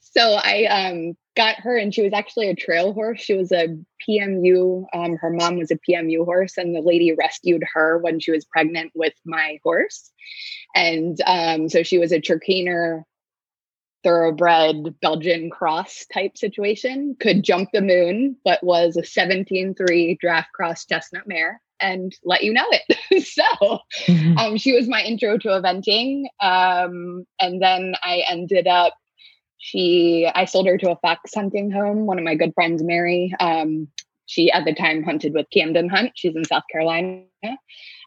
so 0.00 0.34
I 0.34 0.64
um, 0.64 1.16
got 1.36 1.56
her, 1.60 1.76
and 1.76 1.94
she 1.94 2.02
was 2.02 2.12
actually 2.12 2.48
a 2.48 2.54
trail 2.54 2.92
horse. 2.92 3.20
She 3.20 3.34
was 3.34 3.52
a 3.52 3.68
PMU. 4.06 4.84
Um, 4.94 5.16
her 5.16 5.30
mom 5.30 5.56
was 5.56 5.70
a 5.70 5.78
PMU 5.88 6.24
horse, 6.24 6.58
and 6.58 6.74
the 6.74 6.80
lady 6.80 7.12
rescued 7.12 7.64
her 7.74 7.98
when 7.98 8.20
she 8.20 8.30
was 8.30 8.44
pregnant 8.44 8.92
with 8.94 9.14
my 9.24 9.58
horse. 9.62 10.10
And 10.74 11.18
um, 11.26 11.68
so 11.68 11.82
she 11.82 11.98
was 11.98 12.12
a 12.12 12.20
Trakehner 12.20 13.02
thoroughbred 14.04 15.00
Belgian 15.00 15.48
cross 15.48 16.04
type 16.12 16.36
situation, 16.36 17.16
could 17.20 17.42
jump 17.44 17.70
the 17.72 17.80
moon, 17.80 18.36
but 18.44 18.62
was 18.64 18.96
a 18.96 19.02
17-3 19.02 20.18
draft 20.18 20.52
cross 20.52 20.84
chestnut 20.84 21.28
mare 21.28 21.60
and 21.82 22.14
let 22.24 22.42
you 22.42 22.52
know 22.52 22.64
it. 22.70 23.24
so 23.26 23.80
mm-hmm. 24.06 24.38
um, 24.38 24.56
she 24.56 24.72
was 24.72 24.88
my 24.88 25.02
intro 25.02 25.36
to 25.38 25.48
eventing. 25.48 26.24
Um, 26.40 27.26
and 27.40 27.60
then 27.60 27.94
I 28.02 28.24
ended 28.28 28.66
up, 28.66 28.94
she, 29.58 30.28
I 30.34 30.44
sold 30.46 30.66
her 30.66 30.78
to 30.78 30.92
a 30.92 30.96
fox 30.96 31.34
hunting 31.34 31.70
home. 31.70 32.06
One 32.06 32.18
of 32.18 32.24
my 32.24 32.34
good 32.34 32.54
friends, 32.54 32.82
Mary, 32.82 33.34
um, 33.40 33.88
she 34.26 34.50
at 34.50 34.64
the 34.64 34.74
time 34.74 35.02
hunted 35.02 35.34
with 35.34 35.46
Camden 35.52 35.88
Hunt. 35.88 36.12
She's 36.14 36.34
in 36.34 36.44
South 36.44 36.62
Carolina. 36.70 37.24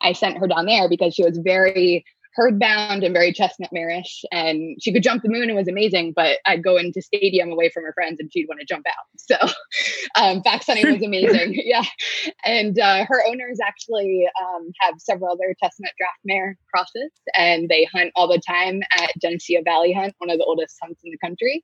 I 0.01 0.13
sent 0.13 0.37
her 0.37 0.47
down 0.47 0.65
there 0.65 0.89
because 0.89 1.13
she 1.13 1.23
was 1.23 1.37
very 1.37 2.03
herd 2.35 2.59
bound 2.59 3.03
and 3.03 3.13
very 3.13 3.31
chestnut 3.31 3.71
marish 3.71 4.23
and 4.31 4.77
she 4.81 4.91
could 4.91 5.03
jump 5.03 5.23
the 5.23 5.29
moon 5.29 5.49
and 5.49 5.55
was 5.55 5.67
amazing 5.67 6.13
but 6.15 6.37
i'd 6.45 6.63
go 6.63 6.77
into 6.77 7.01
stadium 7.01 7.51
away 7.51 7.69
from 7.69 7.83
her 7.83 7.93
friends 7.93 8.19
and 8.19 8.31
she'd 8.31 8.47
want 8.47 8.59
to 8.59 8.65
jump 8.65 8.85
out. 8.87 8.93
So 9.17 9.37
um 10.21 10.43
fox 10.43 10.67
hunting 10.67 10.91
was 10.91 11.01
amazing. 11.01 11.53
Yeah. 11.65 11.83
And 12.43 12.77
uh, 12.79 13.05
her 13.07 13.25
owners 13.27 13.59
actually 13.65 14.27
um, 14.39 14.69
have 14.79 14.95
several 14.99 15.31
other 15.31 15.55
chestnut 15.61 15.91
draft 15.97 16.19
mare 16.23 16.57
crosses 16.71 17.11
and 17.35 17.69
they 17.69 17.87
hunt 17.91 18.11
all 18.15 18.27
the 18.27 18.41
time 18.47 18.81
at 18.99 19.11
genesee 19.19 19.59
valley 19.63 19.93
hunt 19.93 20.13
one 20.19 20.29
of 20.29 20.37
the 20.37 20.45
oldest 20.45 20.75
hunts 20.81 21.01
in 21.03 21.11
the 21.11 21.17
country. 21.17 21.63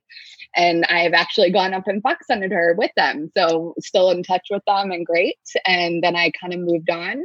And 0.56 0.84
i've 0.86 1.12
actually 1.12 1.50
gone 1.52 1.74
up 1.74 1.86
and 1.86 2.02
fox 2.02 2.26
hunted 2.28 2.52
her 2.52 2.74
with 2.76 2.90
them 2.96 3.30
so 3.36 3.74
still 3.80 4.10
in 4.10 4.22
touch 4.22 4.48
with 4.50 4.62
them 4.66 4.90
and 4.90 5.06
great. 5.06 5.36
And 5.66 6.02
then 6.02 6.16
i 6.16 6.32
kind 6.40 6.52
of 6.52 6.60
moved 6.60 6.90
on 6.90 7.22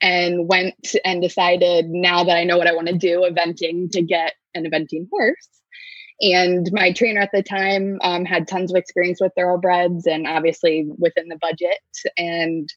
and 0.00 0.48
went 0.48 0.94
and 1.04 1.22
decided 1.22 1.86
now 1.88 2.24
that 2.24 2.36
I 2.36 2.44
know 2.44 2.58
what 2.58 2.66
I 2.66 2.74
want 2.74 2.88
to 2.88 2.96
do, 2.96 3.28
eventing 3.30 3.90
to 3.92 4.02
get 4.02 4.34
an 4.54 4.64
eventing 4.64 5.08
horse. 5.10 5.48
And 6.20 6.68
my 6.72 6.92
trainer 6.92 7.20
at 7.20 7.30
the 7.32 7.42
time 7.42 7.98
um, 8.02 8.24
had 8.24 8.46
tons 8.46 8.72
of 8.72 8.76
experience 8.76 9.20
with 9.20 9.32
thoroughbreds 9.36 10.06
and 10.06 10.26
obviously 10.26 10.86
within 10.98 11.28
the 11.28 11.38
budget, 11.40 11.78
and 12.16 12.68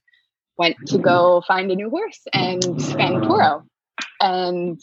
went 0.57 0.75
to 0.87 0.97
go 0.97 1.43
find 1.47 1.71
a 1.71 1.75
new 1.75 1.89
horse 1.89 2.21
and 2.33 2.63
found 2.63 3.23
Toro. 3.23 3.63
And 4.19 4.81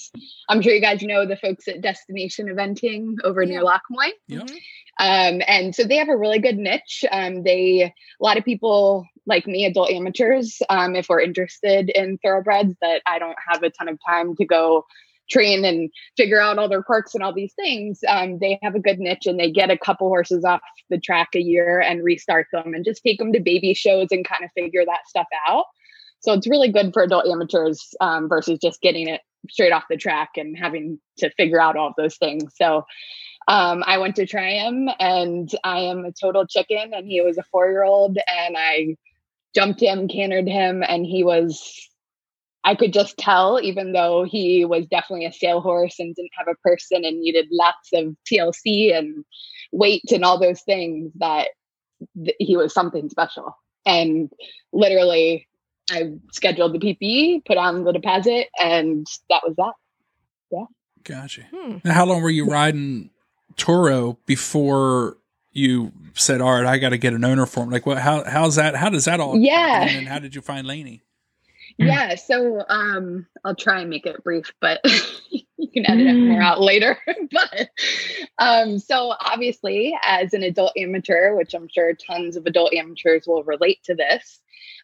I'm 0.49 0.63
sure 0.63 0.73
you 0.73 0.81
guys 0.81 1.03
know 1.03 1.27
the 1.27 1.37
folks 1.37 1.67
at 1.67 1.81
Destination 1.81 2.47
Eventing 2.47 3.15
over 3.25 3.45
near 3.45 3.63
Loch 3.63 3.83
Moy. 3.91 4.11
Yep. 4.29 4.51
Um, 4.99 5.43
and 5.47 5.75
so 5.75 5.85
they 5.85 5.97
have 5.97 6.09
a 6.09 6.17
really 6.17 6.39
good 6.39 6.57
niche. 6.57 7.05
Um, 7.11 7.43
they 7.43 7.83
a 7.83 7.93
lot 8.21 8.39
of 8.39 8.45
people 8.45 9.07
like 9.27 9.47
me, 9.47 9.65
adult 9.65 9.91
amateurs, 9.91 10.61
um, 10.69 10.95
if 10.95 11.09
we're 11.09 11.21
interested 11.21 11.91
in 11.91 12.19
thoroughbreds, 12.19 12.75
that 12.81 13.03
I 13.07 13.19
don't 13.19 13.37
have 13.49 13.63
a 13.63 13.71
ton 13.71 13.89
of 13.89 13.99
time 14.07 14.37
to 14.37 14.45
go 14.45 14.85
train 15.31 15.65
and 15.65 15.91
figure 16.17 16.41
out 16.41 16.59
all 16.59 16.69
their 16.69 16.83
quirks 16.83 17.15
and 17.15 17.25
all 17.25 17.33
these 17.33 17.55
things. 17.55 18.01
Um, 18.07 18.39
they 18.39 18.59
have 18.63 18.75
a 18.75 18.81
good 18.81 18.99
niche 18.99 19.27
and 19.27 19.41
they 19.41 19.51
get 19.51 19.71
a 19.71 19.79
couple 19.79 20.09
horses 20.09 20.45
off 20.45 20.61
the 20.91 21.01
track 21.01 21.31
a 21.35 21.41
year 21.41 21.81
and 21.81 22.05
restart 22.05 22.49
them 22.53 22.75
and 22.75 22.85
just 22.85 23.03
take 23.03 23.19
them 23.19 23.33
to 23.33 23.41
baby 23.41 23.73
shows 23.73 24.09
and 24.11 24.27
kind 24.29 24.45
of 24.45 24.51
figure 24.55 24.85
that 24.85 25.09
stuff 25.09 25.27
out. 25.49 25.65
So 26.21 26.33
it's 26.33 26.49
really 26.49 26.71
good 26.71 26.93
for 26.93 27.03
adult 27.03 27.27
amateurs 27.27 27.95
um, 28.01 28.29
versus 28.29 28.59
just 28.61 28.81
getting 28.81 29.09
it 29.09 29.21
straight 29.51 29.73
off 29.73 29.85
the 29.91 29.97
track 29.97 30.31
and 30.37 30.57
having 30.57 30.99
to 31.19 31.31
figure 31.31 31.61
out 31.61 31.77
all 31.77 31.89
of 31.89 31.95
those 31.97 32.17
things. 32.17 32.53
So 32.57 32.85
um, 33.49 33.85
I 33.87 33.99
went 33.99 34.17
to 34.17 34.27
try 34.27 34.53
him 34.53 34.89
and 34.99 35.51
I 35.63 35.81
am 35.81 36.05
a 36.05 36.13
total 36.13 36.47
chicken 36.47 36.93
and 36.95 37.07
he 37.07 37.21
was 37.21 37.39
a 37.39 37.43
four 37.45 37.71
year 37.71 37.85
old 37.85 38.17
and 38.17 38.57
I 38.57 38.97
jumped 39.55 39.81
him, 39.81 40.09
cantered 40.09 40.49
him, 40.49 40.83
and 40.87 41.05
he 41.07 41.25
was 41.25 41.89
I 42.65 42.75
could 42.75 42.95
just 42.95 43.19
tell, 43.19 43.61
even 43.63 43.93
though 43.93 44.25
he 44.25 44.65
was 44.65 44.87
definitely 44.87 45.27
a 45.27 45.33
sale 45.33 45.61
horse 45.61 45.97
and 45.99 46.15
didn't 46.15 46.31
have 46.39 46.49
a 46.49 46.57
person 46.67 47.05
and 47.05 47.21
needed 47.21 47.47
lots 47.53 47.91
of 47.93 48.17
TLC 48.27 48.97
and 48.97 49.23
weight 49.71 50.11
and 50.11 50.25
all 50.25 50.41
those 50.41 50.63
things, 50.63 51.13
that 51.17 51.49
th- 52.17 52.37
he 52.39 52.57
was 52.57 52.73
something 52.73 53.11
special. 53.11 53.55
And 53.85 54.33
literally, 54.73 55.47
I 55.91 56.13
scheduled 56.33 56.73
the 56.73 56.79
PPE, 56.79 57.45
put 57.45 57.59
on 57.59 57.85
the 57.85 57.93
deposit, 57.93 58.49
and 58.59 59.07
that 59.29 59.43
was 59.47 59.55
that. 59.57 59.75
Yeah. 60.51 60.65
Gotcha. 61.03 61.43
Hmm. 61.55 61.77
Now, 61.85 61.93
how 61.93 62.07
long 62.07 62.23
were 62.23 62.31
you 62.31 62.47
riding 62.47 63.11
Toro 63.57 64.19
before 64.27 65.17
you 65.53 65.93
said, 66.15 66.41
"All 66.41 66.53
right, 66.53 66.67
I 66.67 66.79
got 66.79 66.91
to 66.91 66.99
get 66.99 67.13
an 67.13 67.25
owner 67.25 67.47
for 67.47 67.65
him." 67.65 67.71
Like, 67.71 67.87
what? 67.87 67.99
How? 67.99 68.25
How's 68.25 68.57
that? 68.57 68.75
How 68.77 68.89
does 68.91 69.05
that 69.07 69.21
all? 69.21 69.39
Yeah. 69.39 69.83
And 69.83 70.09
how 70.09 70.19
did 70.19 70.35
you 70.35 70.41
find 70.41 70.67
Laney? 70.67 71.03
Yeah. 71.79 72.15
So, 72.15 72.65
um, 72.69 73.27
I'll 73.45 73.55
try 73.55 73.81
and 73.81 73.91
make 73.91 74.07
it 74.07 74.23
brief, 74.23 74.53
but 74.61 74.81
you 75.31 75.69
can 75.73 75.89
edit 75.91 76.07
it 76.07 76.15
more 76.15 76.41
out 76.41 76.61
later. 76.61 76.99
but, 77.33 77.71
um, 78.39 78.79
so 78.79 79.15
obviously, 79.21 79.97
as 80.05 80.35
an 80.35 80.43
adult 80.43 80.73
amateur, 80.77 81.35
which 81.35 81.55
I'm 81.55 81.69
sure 81.69 81.93
tons 81.95 82.37
of 82.37 82.47
adult 82.47 82.73
amateurs 82.75 83.27
will 83.27 83.43
relate 83.45 83.83
to 83.85 83.95
this, 83.95 84.41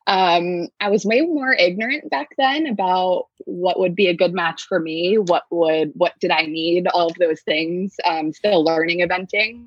um, 0.06 0.68
I 0.80 0.90
was 0.90 1.04
way 1.04 1.20
more 1.20 1.52
ignorant 1.52 2.10
back 2.10 2.30
then 2.38 2.66
about 2.66 3.26
what 3.44 3.78
would 3.78 3.94
be 3.94 4.08
a 4.08 4.16
good 4.16 4.34
match 4.34 4.62
for 4.62 4.80
me. 4.80 5.18
What 5.18 5.44
would, 5.50 5.92
what 5.94 6.18
did 6.20 6.30
I 6.30 6.46
need? 6.46 6.86
All 6.88 7.08
of 7.08 7.16
those 7.16 7.40
things. 7.42 7.94
Um, 8.04 8.32
still 8.32 8.64
learning 8.64 9.00
eventing 9.00 9.66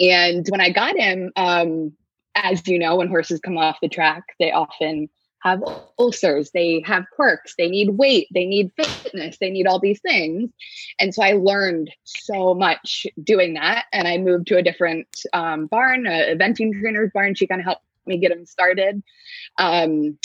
and 0.00 0.46
when 0.48 0.60
I 0.60 0.70
got 0.70 0.96
him, 0.96 1.30
um, 1.36 1.92
as 2.34 2.66
you 2.66 2.78
know, 2.78 2.96
when 2.96 3.08
horses 3.08 3.40
come 3.40 3.58
off 3.58 3.78
the 3.82 3.88
track, 3.88 4.24
they 4.38 4.50
often 4.50 5.10
have 5.42 5.62
ulcers, 5.98 6.50
they 6.52 6.82
have 6.84 7.04
quirks, 7.14 7.54
they 7.56 7.68
need 7.68 7.90
weight, 7.90 8.28
they 8.32 8.44
need 8.44 8.70
fitness, 8.76 9.38
they 9.38 9.50
need 9.50 9.66
all 9.66 9.78
these 9.78 10.00
things. 10.00 10.50
And 10.98 11.14
so 11.14 11.22
I 11.22 11.32
learned 11.32 11.90
so 12.04 12.54
much 12.54 13.06
doing 13.22 13.54
that. 13.54 13.86
And 13.92 14.06
I 14.06 14.18
moved 14.18 14.46
to 14.48 14.58
a 14.58 14.62
different 14.62 15.08
um, 15.32 15.66
barn, 15.66 16.06
a 16.06 16.34
eventing 16.34 16.72
trainer's 16.78 17.10
barn. 17.12 17.34
She 17.34 17.46
kind 17.46 17.60
of 17.60 17.64
helped 17.64 17.84
me 18.06 18.18
get 18.18 18.32
him 18.32 18.46
started. 18.46 19.02
Um, 19.58 20.18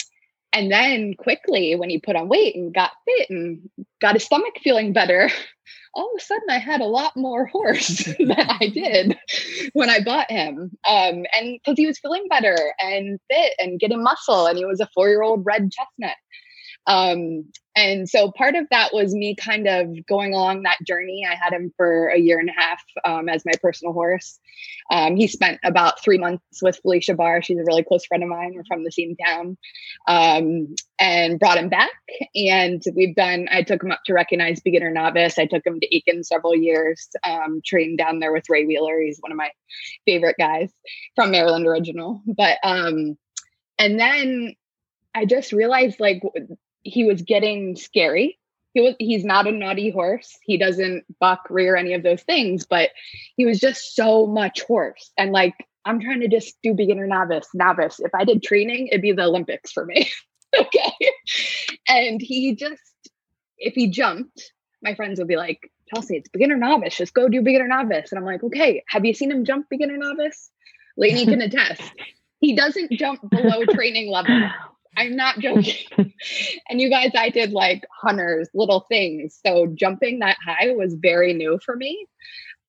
and 0.52 0.72
then 0.72 1.14
quickly, 1.14 1.74
when 1.74 1.90
he 1.90 1.98
put 1.98 2.16
on 2.16 2.28
weight 2.28 2.56
and 2.56 2.72
got 2.72 2.92
fit 3.04 3.28
and 3.28 3.68
got 4.00 4.14
his 4.14 4.24
stomach 4.24 4.54
feeling 4.62 4.92
better, 4.92 5.30
all 5.94 6.10
of 6.14 6.18
a 6.18 6.24
sudden 6.24 6.48
I 6.48 6.58
had 6.58 6.80
a 6.80 6.86
lot 6.86 7.16
more 7.16 7.46
horse 7.52 8.04
than 8.18 8.32
I 8.32 8.70
did 8.72 9.18
when 9.72 9.90
I 9.90 10.02
bought 10.02 10.30
him. 10.30 10.70
Um, 10.88 11.24
and 11.36 11.58
because 11.58 11.76
he 11.76 11.86
was 11.86 11.98
feeling 11.98 12.26
better 12.28 12.56
and 12.80 13.18
fit 13.30 13.52
and 13.58 13.80
getting 13.80 14.02
muscle, 14.02 14.46
and 14.46 14.56
he 14.56 14.64
was 14.64 14.80
a 14.80 14.88
four 14.94 15.08
year 15.08 15.22
old 15.22 15.44
red 15.44 15.70
chestnut. 15.70 16.16
Um, 16.86 17.50
and 17.74 18.08
so 18.08 18.30
part 18.30 18.54
of 18.54 18.66
that 18.70 18.94
was 18.94 19.14
me 19.14 19.34
kind 19.34 19.66
of 19.66 20.06
going 20.06 20.32
along 20.32 20.62
that 20.62 20.78
journey. 20.86 21.26
I 21.28 21.34
had 21.34 21.52
him 21.52 21.72
for 21.76 22.08
a 22.08 22.18
year 22.18 22.38
and 22.38 22.48
a 22.48 22.52
half 22.58 22.82
um, 23.04 23.28
as 23.28 23.44
my 23.44 23.52
personal 23.60 23.92
horse. 23.92 24.38
Um, 24.90 25.14
he 25.14 25.26
spent 25.26 25.60
about 25.62 26.02
three 26.02 26.16
months 26.16 26.62
with 26.62 26.78
Felicia 26.80 27.14
Barr. 27.14 27.42
She's 27.42 27.58
a 27.58 27.64
really 27.66 27.84
close 27.84 28.06
friend 28.06 28.22
of 28.22 28.30
mine. 28.30 28.52
We're 28.54 28.64
from 28.64 28.84
the 28.84 28.90
same 28.90 29.14
town. 29.16 29.58
Um, 30.08 30.74
and 30.98 31.38
brought 31.38 31.58
him 31.58 31.68
back. 31.68 31.90
And 32.34 32.82
we've 32.94 33.14
done, 33.14 33.48
I 33.50 33.62
took 33.62 33.82
him 33.82 33.92
up 33.92 34.00
to 34.06 34.14
recognize 34.14 34.60
beginner 34.60 34.90
novice. 34.90 35.38
I 35.38 35.44
took 35.44 35.66
him 35.66 35.78
to 35.80 35.94
Aiken 35.94 36.24
several 36.24 36.54
years, 36.54 37.08
um, 37.24 37.60
trained 37.64 37.98
down 37.98 38.20
there 38.20 38.32
with 38.32 38.48
Ray 38.48 38.64
Wheeler. 38.64 39.00
He's 39.02 39.18
one 39.20 39.32
of 39.32 39.38
my 39.38 39.50
favorite 40.06 40.36
guys 40.38 40.72
from 41.14 41.30
Maryland 41.30 41.66
original. 41.66 42.22
But, 42.26 42.58
um, 42.62 43.18
and 43.78 44.00
then 44.00 44.54
I 45.14 45.26
just 45.26 45.52
realized 45.52 46.00
like 46.00 46.22
he 46.86 47.04
was 47.04 47.22
getting 47.22 47.76
scary. 47.76 48.38
He 48.72 48.80
was 48.80 48.94
he's 48.98 49.24
not 49.24 49.46
a 49.46 49.52
naughty 49.52 49.90
horse. 49.90 50.36
He 50.42 50.58
doesn't 50.58 51.04
buck, 51.18 51.46
rear, 51.50 51.76
any 51.76 51.94
of 51.94 52.02
those 52.02 52.22
things, 52.22 52.66
but 52.66 52.90
he 53.36 53.46
was 53.46 53.58
just 53.58 53.94
so 53.94 54.26
much 54.26 54.62
horse. 54.62 55.10
And 55.16 55.32
like 55.32 55.54
I'm 55.84 56.00
trying 56.00 56.20
to 56.20 56.28
just 56.28 56.56
do 56.62 56.74
beginner 56.74 57.06
novice, 57.06 57.48
novice. 57.54 58.00
If 58.00 58.14
I 58.14 58.24
did 58.24 58.42
training, 58.42 58.88
it'd 58.88 59.02
be 59.02 59.12
the 59.12 59.24
Olympics 59.24 59.72
for 59.72 59.84
me. 59.84 60.10
okay. 60.58 60.92
And 61.88 62.20
he 62.20 62.54
just 62.54 62.82
if 63.58 63.74
he 63.74 63.88
jumped, 63.88 64.52
my 64.82 64.94
friends 64.94 65.18
would 65.18 65.28
be 65.28 65.36
like, 65.36 65.70
Chelsea, 65.94 66.16
it's 66.16 66.28
beginner 66.28 66.56
novice. 66.56 66.96
Just 66.96 67.14
go 67.14 67.28
do 67.28 67.40
beginner 67.42 67.68
novice. 67.68 68.12
And 68.12 68.18
I'm 68.18 68.24
like, 68.24 68.42
okay, 68.42 68.82
have 68.88 69.04
you 69.04 69.14
seen 69.14 69.30
him 69.30 69.44
jump 69.44 69.66
beginner 69.70 69.96
novice? 69.96 70.50
Lainey 70.96 71.24
can 71.26 71.40
attest. 71.40 71.82
He 72.40 72.54
doesn't 72.54 72.92
jump 72.92 73.20
below 73.30 73.64
training 73.70 74.10
level. 74.10 74.50
I'm 74.96 75.16
not 75.16 75.38
joking. 75.40 76.12
and 76.68 76.80
you 76.80 76.90
guys, 76.90 77.12
I 77.16 77.30
did 77.30 77.52
like 77.52 77.84
hunters, 77.92 78.48
little 78.54 78.86
things. 78.88 79.38
So 79.44 79.66
jumping 79.66 80.20
that 80.20 80.38
high 80.44 80.72
was 80.72 80.94
very 80.94 81.32
new 81.32 81.58
for 81.64 81.76
me. 81.76 82.06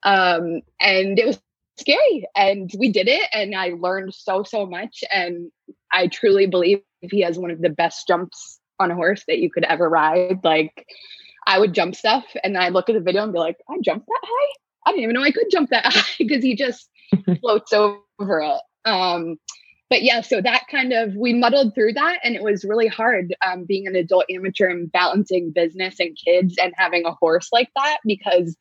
Um, 0.03 0.61
and 0.79 1.17
it 1.17 1.25
was 1.25 1.39
scary. 1.77 2.27
And 2.35 2.69
we 2.77 2.91
did 2.91 3.07
it. 3.07 3.29
And 3.33 3.55
I 3.55 3.73
learned 3.79 4.13
so, 4.13 4.43
so 4.43 4.65
much. 4.65 5.03
And 5.13 5.51
I 5.91 6.07
truly 6.07 6.47
believe 6.47 6.81
he 7.01 7.21
has 7.21 7.37
one 7.37 7.51
of 7.51 7.61
the 7.61 7.69
best 7.69 8.07
jumps 8.07 8.59
on 8.79 8.91
a 8.91 8.95
horse 8.95 9.23
that 9.27 9.39
you 9.39 9.49
could 9.49 9.63
ever 9.63 9.89
ride. 9.89 10.43
Like 10.43 10.85
I 11.45 11.59
would 11.59 11.73
jump 11.73 11.95
stuff 11.95 12.25
and 12.43 12.57
I'd 12.57 12.73
look 12.73 12.89
at 12.89 12.93
the 12.93 13.01
video 13.01 13.23
and 13.23 13.33
be 13.33 13.39
like, 13.39 13.57
I 13.69 13.77
jumped 13.83 14.07
that 14.07 14.21
high? 14.23 14.53
I 14.85 14.91
didn't 14.91 15.03
even 15.03 15.15
know 15.15 15.23
I 15.23 15.31
could 15.31 15.49
jump 15.51 15.69
that 15.71 15.85
high 15.93 16.15
because 16.17 16.43
he 16.43 16.55
just 16.55 16.89
floats 17.41 17.73
over 17.73 18.41
it. 18.41 18.61
Um, 18.85 19.37
but 19.89 20.03
yeah, 20.03 20.21
so 20.21 20.41
that 20.41 20.63
kind 20.69 20.93
of 20.93 21.15
we 21.15 21.33
muddled 21.33 21.73
through 21.73 21.93
that, 21.93 22.19
and 22.23 22.35
it 22.35 22.43
was 22.43 22.65
really 22.65 22.87
hard 22.87 23.33
um, 23.45 23.65
being 23.65 23.87
an 23.87 23.95
adult 23.95 24.25
amateur 24.29 24.67
and 24.67 24.91
balancing 24.91 25.51
business 25.51 25.99
and 25.99 26.17
kids 26.17 26.55
and 26.61 26.73
having 26.75 27.05
a 27.05 27.13
horse 27.13 27.49
like 27.51 27.69
that 27.75 27.97
because 28.05 28.55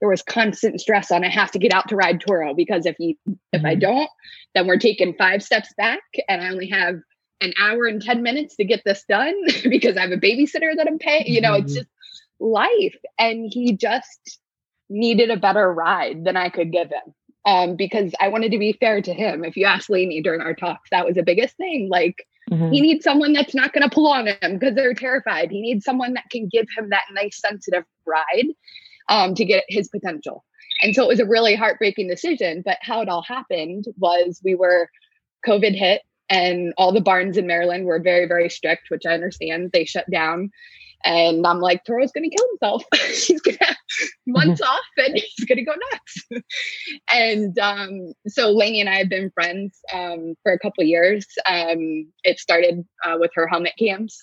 there 0.00 0.08
was 0.08 0.22
constant 0.22 0.80
stress 0.80 1.10
on 1.10 1.24
I 1.24 1.28
have 1.28 1.50
to 1.52 1.58
get 1.58 1.72
out 1.72 1.88
to 1.88 1.96
ride 1.96 2.20
Toro 2.20 2.54
because 2.54 2.86
if 2.86 2.96
you 2.98 3.16
if 3.52 3.64
I 3.64 3.74
mm-hmm. 3.74 3.80
don't, 3.80 4.10
then 4.54 4.66
we're 4.66 4.78
taking 4.78 5.14
five 5.14 5.42
steps 5.42 5.72
back, 5.76 6.02
and 6.28 6.42
I 6.42 6.48
only 6.48 6.68
have 6.68 6.96
an 7.42 7.52
hour 7.58 7.86
and 7.86 8.02
10 8.02 8.22
minutes 8.22 8.56
to 8.56 8.64
get 8.64 8.82
this 8.84 9.04
done 9.08 9.34
because 9.68 9.96
I 9.96 10.02
have 10.02 10.12
a 10.12 10.16
babysitter 10.16 10.76
that 10.76 10.86
I'm 10.86 10.98
paying. 10.98 11.26
You 11.26 11.40
know, 11.40 11.54
it's 11.54 11.72
mm-hmm. 11.72 11.80
just 11.80 11.88
life. 12.38 12.96
And 13.18 13.50
he 13.50 13.76
just 13.76 14.38
needed 14.88 15.30
a 15.30 15.36
better 15.36 15.72
ride 15.72 16.24
than 16.24 16.36
I 16.36 16.48
could 16.48 16.72
give 16.72 16.88
him 16.88 17.14
um, 17.44 17.76
because 17.76 18.12
I 18.20 18.28
wanted 18.28 18.52
to 18.52 18.58
be 18.58 18.72
fair 18.72 19.00
to 19.02 19.12
him. 19.12 19.44
If 19.44 19.56
you 19.56 19.66
ask 19.66 19.88
Lainey 19.88 20.22
during 20.22 20.40
our 20.40 20.54
talks, 20.54 20.90
that 20.90 21.06
was 21.06 21.14
the 21.14 21.22
biggest 21.22 21.56
thing. 21.56 21.88
Like, 21.90 22.26
mm-hmm. 22.50 22.70
he 22.70 22.80
needs 22.80 23.04
someone 23.04 23.32
that's 23.32 23.54
not 23.54 23.72
going 23.72 23.88
to 23.88 23.94
pull 23.94 24.08
on 24.08 24.26
him 24.26 24.58
because 24.58 24.74
they're 24.74 24.94
terrified. 24.94 25.50
He 25.50 25.60
needs 25.60 25.84
someone 25.84 26.14
that 26.14 26.30
can 26.30 26.48
give 26.48 26.66
him 26.76 26.90
that 26.90 27.04
nice, 27.12 27.40
sensitive 27.40 27.84
ride 28.06 28.48
um, 29.08 29.34
to 29.34 29.44
get 29.44 29.64
his 29.68 29.88
potential. 29.88 30.44
And 30.82 30.94
so 30.94 31.04
it 31.04 31.08
was 31.08 31.20
a 31.20 31.26
really 31.26 31.54
heartbreaking 31.54 32.08
decision. 32.08 32.62
But 32.64 32.78
how 32.80 33.00
it 33.00 33.08
all 33.08 33.22
happened 33.22 33.86
was 33.96 34.40
we 34.44 34.54
were, 34.54 34.88
COVID 35.46 35.74
hit, 35.74 36.02
and 36.28 36.74
all 36.76 36.92
the 36.92 37.00
barns 37.00 37.36
in 37.36 37.46
Maryland 37.46 37.86
were 37.86 37.98
very, 37.98 38.26
very 38.26 38.48
strict, 38.48 38.90
which 38.90 39.06
I 39.06 39.14
understand. 39.14 39.70
They 39.72 39.84
shut 39.84 40.08
down. 40.10 40.50
And 41.04 41.46
I'm 41.46 41.60
like, 41.60 41.84
Toro's 41.84 42.12
going 42.12 42.28
to 42.28 42.36
kill 42.36 42.46
himself. 42.50 42.84
he's 43.26 43.40
going 43.40 43.56
to 43.56 43.76
months 44.26 44.60
off 44.60 44.80
and 44.98 45.14
he's 45.14 45.46
going 45.46 45.58
to 45.58 45.64
go 45.64 45.74
nuts. 45.92 46.44
and 47.12 47.58
um, 47.58 48.12
so 48.26 48.50
Lainey 48.50 48.80
and 48.80 48.88
I 48.88 48.96
have 48.96 49.08
been 49.08 49.30
friends 49.30 49.78
um, 49.92 50.34
for 50.42 50.52
a 50.52 50.58
couple 50.58 50.84
years. 50.84 51.26
Um, 51.46 52.06
it 52.24 52.38
started 52.38 52.84
uh, 53.04 53.16
with 53.18 53.30
her 53.34 53.46
helmet 53.46 53.74
cams. 53.78 54.18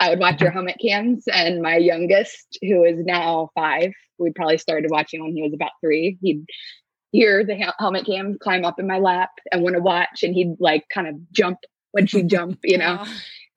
I 0.00 0.10
would 0.10 0.18
watch 0.18 0.40
her 0.40 0.50
helmet 0.50 0.78
cams, 0.80 1.24
and 1.32 1.60
my 1.60 1.76
youngest, 1.76 2.58
who 2.62 2.84
is 2.84 3.04
now 3.04 3.50
five, 3.54 3.92
we 4.18 4.30
probably 4.30 4.58
started 4.58 4.90
watching 4.90 5.22
when 5.22 5.34
he 5.34 5.42
was 5.42 5.52
about 5.52 5.72
three. 5.80 6.18
He'd 6.22 6.44
hear 7.12 7.44
the 7.44 7.72
helmet 7.78 8.06
cam 8.06 8.38
climb 8.38 8.64
up 8.64 8.78
in 8.78 8.86
my 8.86 8.98
lap 8.98 9.30
and 9.52 9.62
want 9.62 9.74
to 9.74 9.82
watch, 9.82 10.22
and 10.22 10.34
he'd 10.34 10.56
like 10.58 10.88
kind 10.88 11.06
of 11.06 11.16
jump 11.32 11.58
when 11.92 12.06
she 12.06 12.22
jump, 12.22 12.60
you 12.64 12.78
know 12.78 13.04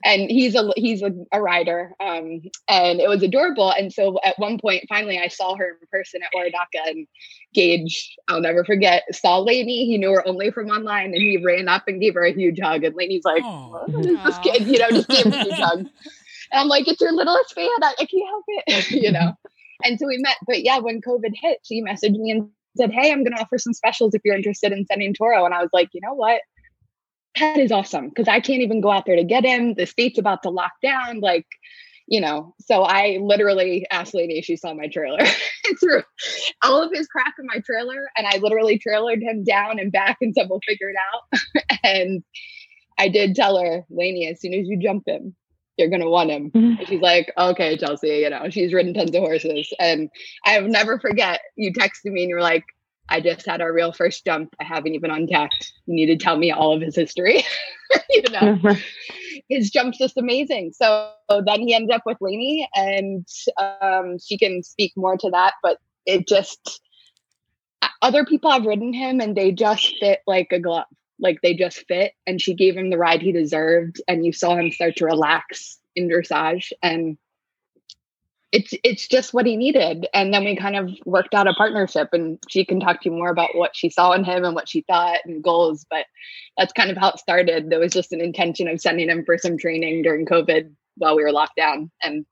and 0.04 0.30
he's 0.30 0.56
a 0.56 0.72
he's 0.76 1.02
a, 1.02 1.12
a 1.32 1.42
rider 1.42 1.94
um, 2.00 2.42
and 2.68 3.00
it 3.00 3.08
was 3.08 3.24
adorable. 3.24 3.72
And 3.72 3.92
so 3.94 4.20
at 4.24 4.38
one 4.40 4.58
point 4.60 4.86
finally 4.90 5.20
i 5.20 5.28
saw 5.28 5.56
her 5.56 5.78
in 5.82 5.88
person 5.92 6.22
at 6.24 6.30
Waredaca 6.36 6.90
and 6.90 7.08
gage 7.54 8.16
i'll 8.28 8.42
never 8.42 8.64
forget 8.64 9.04
saw 9.14 9.40
Lainey. 9.40 9.86
he 9.86 9.98
knew 9.98 10.12
her 10.12 10.28
only 10.28 10.52
from 10.52 10.70
online 10.70 11.06
and 11.06 11.16
he 11.16 11.42
ran 11.44 11.68
up 11.68 11.84
and 11.88 12.02
gave 12.02 12.14
her 12.14 12.24
a 12.24 12.34
huge 12.34 12.60
hug. 12.62 12.84
And 12.84 12.96
Lainey's 12.96 13.24
like 13.24 13.44
this 14.24 14.38
kid 14.44 14.68
you 14.68 14.80
know 14.80 14.90
just 14.90 15.10
gave 15.10 15.26
a 15.26 15.44
huge 15.44 15.56
hug. 15.56 15.80
And 15.80 15.90
i'm 16.54 16.68
like 16.68 16.88
it's 16.88 17.02
your 17.02 17.14
littlest 17.14 17.54
fan. 17.54 17.70
I, 17.82 17.94
I 18.00 18.06
can't 18.06 18.28
help 18.28 18.46
it 18.48 18.92
you 18.92 19.12
know. 19.12 19.34
And 19.84 20.00
so 20.00 20.08
we 20.08 20.18
met 20.18 20.38
but 20.48 20.64
yeah 20.64 20.80
when 20.80 21.02
covid 21.02 21.34
hit 21.34 21.60
she 21.64 21.84
messaged 21.84 22.18
me 22.18 22.32
and 22.32 22.50
said 22.78 22.92
hey 22.92 23.12
i'm 23.12 23.24
going 23.24 23.36
to 23.36 23.42
offer 23.42 23.58
some 23.58 23.74
specials 23.74 24.14
if 24.14 24.22
you're 24.24 24.36
interested 24.36 24.72
in 24.72 24.86
sending 24.86 25.14
toro. 25.14 25.46
And 25.46 25.54
i 25.54 25.62
was 25.62 25.70
like 25.74 25.90
you 25.94 26.02
know 26.02 26.14
what 26.14 26.42
that 27.40 27.58
is 27.58 27.72
awesome 27.72 28.10
because 28.10 28.28
I 28.28 28.40
can't 28.40 28.62
even 28.62 28.82
go 28.82 28.92
out 28.92 29.06
there 29.06 29.16
to 29.16 29.24
get 29.24 29.46
him. 29.46 29.74
The 29.74 29.86
state's 29.86 30.20
about 30.20 30.44
to 30.44 30.50
lock 30.50 30.74
down. 30.84 31.20
Like, 31.20 31.48
you 32.08 32.20
know, 32.20 32.54
so 32.60 32.84
I 32.84 33.20
literally 33.22 33.86
asked 33.90 34.14
Lady 34.14 34.38
if 34.38 34.46
she 34.46 34.58
saw 34.58 34.74
my 34.74 34.88
trailer 34.88 35.26
threw 35.80 36.04
all 36.64 36.84
of 36.84 36.92
his 36.94 37.08
crap 37.08 37.34
in 37.40 37.46
my 37.46 37.60
trailer. 37.60 38.10
And 38.18 38.28
I 38.28 38.38
literally 38.38 38.80
trailered 38.80 39.22
him 39.22 39.44
down 39.44 39.80
and 39.80 39.92
back 39.92 40.18
and 40.22 40.34
said, 40.36 40.48
we'll 40.50 40.60
figure 40.68 40.90
it 40.90 40.98
out. 41.14 41.40
and 41.84 42.24
I 42.98 43.08
did 43.08 43.36
tell 43.36 43.58
her, 43.58 43.86
Lainey, 43.90 44.28
as 44.28 44.42
soon 44.42 44.54
as 44.54 44.68
you 44.68 44.78
jump 44.78 45.08
him, 45.08 45.36
you're 45.78 45.90
gonna 45.90 46.10
want 46.10 46.30
him. 46.30 46.52
Mm-hmm. 46.52 46.84
she's 46.86 47.02
like, 47.02 47.32
okay, 47.38 47.78
Chelsea, 47.78 48.20
you 48.20 48.30
know, 48.30 48.50
she's 48.50 48.74
ridden 48.74 48.94
tons 48.94 49.16
of 49.16 49.22
horses. 49.22 49.74
And 49.80 50.10
I'll 50.46 50.68
never 50.68 51.00
forget 51.00 51.42
you 51.56 51.74
texted 51.74 52.12
me 52.12 52.24
and 52.24 52.30
you 52.30 52.36
were 52.36 52.42
like, 52.42 52.66
I 53.12 53.20
just 53.20 53.46
had 53.46 53.62
our 53.62 53.74
real 53.74 53.92
first 53.92 54.24
jump. 54.24 54.56
I 54.60 54.64
haven't 54.64 54.96
even 54.96 55.12
untacked. 55.12 55.74
You 55.86 55.96
need 55.96 56.06
to 56.08 56.18
tell 56.18 56.38
me 56.38 56.50
all 56.52 56.74
of 56.74 56.82
his 56.82 56.96
history. 56.96 57.44
you 58.10 58.24
know, 58.32 58.58
his 59.50 59.70
jump's 59.70 59.98
just 59.98 60.18
amazing. 60.18 60.72
So 60.74 61.12
then 61.30 61.60
he 61.60 61.76
ended 61.76 61.92
up 61.92 62.04
with 62.06 62.18
Lainey, 62.22 62.70
and 62.74 63.28
um, 63.60 64.18
she 64.18 64.38
can 64.38 64.64
speak 64.64 64.94
more 64.96 65.18
to 65.18 65.30
that. 65.30 65.56
But 65.62 65.78
it 66.06 66.26
just 66.26 66.82
other 68.02 68.24
people 68.24 68.50
have 68.50 68.66
ridden 68.66 68.94
him, 68.94 69.20
and 69.20 69.36
they 69.36 69.52
just 69.52 69.94
fit 70.00 70.22
like 70.26 70.48
a 70.52 70.60
glove. 70.60 70.86
Like 71.20 71.42
they 71.44 71.54
just 71.54 71.86
fit, 71.90 72.14
and 72.26 72.42
she 72.42 72.54
gave 72.54 72.78
him 72.78 72.90
the 72.90 72.98
ride 72.98 73.22
he 73.22 73.34
deserved, 73.34 74.02
and 74.08 74.26
you 74.26 74.32
saw 74.32 74.56
him 74.56 74.72
start 74.72 74.96
to 74.96 75.06
relax 75.06 75.78
in 75.98 76.08
dressage, 76.08 76.72
and 76.82 77.18
it's 78.52 78.74
it's 78.84 79.08
just 79.08 79.34
what 79.34 79.46
he 79.46 79.56
needed 79.56 80.08
and 80.14 80.34
then 80.34 80.44
we 80.44 80.56
kind 80.56 80.76
of 80.76 80.90
worked 81.06 81.34
out 81.34 81.48
a 81.48 81.54
partnership 81.54 82.10
and 82.12 82.38
she 82.50 82.66
can 82.66 82.80
talk 82.80 83.02
to 83.02 83.10
you 83.10 83.16
more 83.16 83.30
about 83.30 83.56
what 83.56 83.76
she 83.76 83.90
saw 83.90 84.12
in 84.12 84.24
him 84.24 84.44
and 84.44 84.56
what 84.56 84.68
she 84.68 84.82
thought 84.82 85.20
and 85.26 85.44
goals 85.44 85.86
but 85.90 86.06
that's 86.58 86.74
kind 86.74 86.92
of 86.92 86.98
how 86.98 87.10
it 87.10 87.20
started 87.20 87.70
there 87.70 87.80
was 87.80 87.94
just 87.94 88.12
an 88.12 88.22
intention 88.22 88.68
of 88.68 88.82
sending 88.82 89.10
him 89.10 89.24
for 89.26 89.38
some 89.38 89.58
training 89.58 90.02
during 90.02 90.26
covid 90.26 90.72
while 90.98 91.16
we 91.16 91.24
were 91.24 91.32
locked 91.32 91.56
down 91.56 91.90
and 92.04 92.26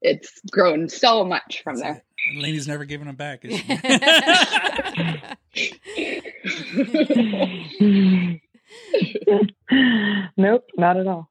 it's 0.00 0.40
grown 0.50 0.88
so 0.88 1.24
much 1.24 1.62
from 1.62 1.76
there 1.76 2.02
Lainey's 2.34 2.66
never 2.66 2.84
given 2.84 3.06
him 3.06 3.14
back. 3.14 3.44
nope, 10.36 10.64
not 10.76 10.96
at 10.96 11.06
all. 11.06 11.30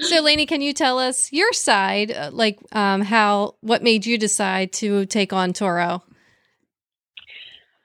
So, 0.00 0.22
Lainey, 0.22 0.46
can 0.46 0.60
you 0.60 0.72
tell 0.72 0.98
us 0.98 1.32
your 1.32 1.52
side, 1.52 2.12
uh, 2.12 2.30
like 2.32 2.58
um, 2.72 3.02
how 3.02 3.56
what 3.60 3.82
made 3.82 4.06
you 4.06 4.18
decide 4.18 4.72
to 4.74 5.06
take 5.06 5.32
on 5.32 5.52
Toro? 5.52 6.02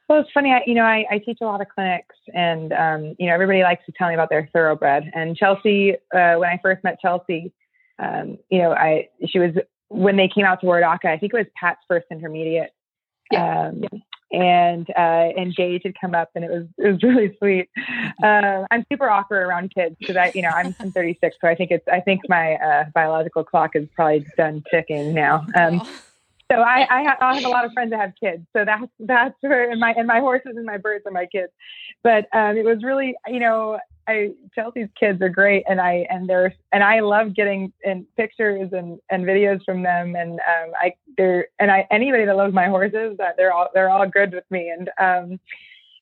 Well, 0.08 0.22
it's 0.22 0.30
funny. 0.34 0.52
I, 0.52 0.62
you 0.68 0.74
know, 0.74 0.84
I, 0.84 1.06
I 1.10 1.18
teach 1.20 1.40
a 1.42 1.46
lot 1.46 1.62
of 1.62 1.68
clinics, 1.70 2.16
and 2.34 2.72
um, 2.74 3.16
you 3.20 3.28
know, 3.28 3.34
everybody 3.34 3.64
likes 3.64 3.86
to 3.86 3.92
tell 3.98 4.10
me 4.10 4.14
about 4.14 4.30
their 4.30 4.50
thoroughbred. 4.54 5.12
And 5.14 5.36
Chelsea, 5.36 5.94
uh, 6.14 6.36
when 6.38 6.50
I 6.50 6.60
first 6.62 6.84
met 6.84 7.00
Chelsea, 7.02 7.52
um, 8.00 8.38
you 8.50 8.60
know, 8.60 8.74
I 8.74 9.10
she 9.28 9.40
was 9.40 9.52
when 9.90 10.18
they 10.18 10.28
came 10.28 10.46
out 10.46 10.62
to 10.62 10.68
Waredaca. 10.68 11.06
I 11.06 11.18
think 11.18 11.34
it 11.34 11.38
was 11.38 11.48
Pat's 11.60 11.82
first 11.88 12.06
intermediate. 12.12 12.72
Yeah. 13.32 13.68
Um, 13.68 13.84
yeah 13.92 14.00
and 14.34 14.90
uh, 14.90 15.30
and 15.38 15.56
Gage 15.56 15.84
had 15.86 15.94
come 16.00 16.16
up, 16.16 16.32
and 16.36 16.44
it 16.44 16.50
was 16.50 16.66
it 16.80 16.92
was 16.92 17.04
really 17.04 17.36
sweet. 17.38 17.70
Uh, 18.22 18.66
I'm 18.72 18.84
super 18.92 19.10
awkward 19.10 19.44
around 19.44 19.74
kids 19.74 19.96
because 20.00 20.18
I, 20.18 20.32
you 20.34 20.42
know, 20.42 20.50
I'm, 20.50 20.76
I'm 20.80 20.92
36, 20.92 21.38
so 21.40 21.48
I 21.48 21.56
think 21.56 21.72
it's 21.72 21.88
I 21.88 22.00
think 22.00 22.22
my 22.28 22.56
uh, 22.56 22.86
biological 22.94 23.44
clock 23.44 23.72
is 23.76 23.88
probably 23.96 24.26
done 24.36 24.64
ticking 24.72 25.14
now. 25.14 25.46
Um, 25.56 25.82
so 26.52 26.60
I 26.60 26.88
I, 26.90 27.04
ha- 27.04 27.18
I 27.22 27.36
have 27.36 27.46
a 27.46 27.50
lot 27.50 27.64
of 27.64 27.74
friends 27.74 27.92
that 27.92 28.00
have 28.00 28.14
kids, 28.20 28.46
so 28.54 28.66
that's 28.66 28.92
that's 29.00 29.36
where 29.42 29.70
and 29.70 29.80
my 29.80 29.94
and 29.96 30.08
my 30.08 30.20
horses 30.20 30.54
and 30.56 30.66
my 30.66 30.78
birds 30.78 31.06
are 31.06 31.12
my 31.12 31.28
kids. 31.28 31.52
But 32.04 32.28
um, 32.34 32.58
it 32.58 32.66
was 32.66 32.84
really, 32.84 33.16
you 33.28 33.40
know, 33.40 33.80
I 34.08 34.32
Chelsea's 34.54 34.90
kids 35.00 35.22
are 35.22 35.30
great, 35.30 35.64
and 35.68 35.80
I 35.80 36.06
and 36.10 36.28
they're 36.28 36.54
and 36.72 36.84
I 36.84 37.00
love 37.00 37.36
getting 37.36 37.72
in 37.84 38.06
pictures 38.18 38.70
and 38.74 39.00
and 39.10 39.26
videos 39.26 39.64
from 39.64 39.84
them, 39.84 40.16
and 40.16 40.34
um, 40.34 40.72
I 40.80 40.94
they're 41.18 41.48
and 41.60 41.72
I 41.72 41.88
anybody 41.92 42.26
that 42.26 42.36
loves 42.36 42.54
my 42.54 42.68
horses, 42.68 43.18
that 43.18 43.36
they're 43.38 43.54
all 43.54 43.70
they're 43.74 43.90
all 43.90 44.08
good 44.08 44.34
with 44.34 44.50
me, 44.50 44.70
and 44.70 44.90
um, 45.00 45.40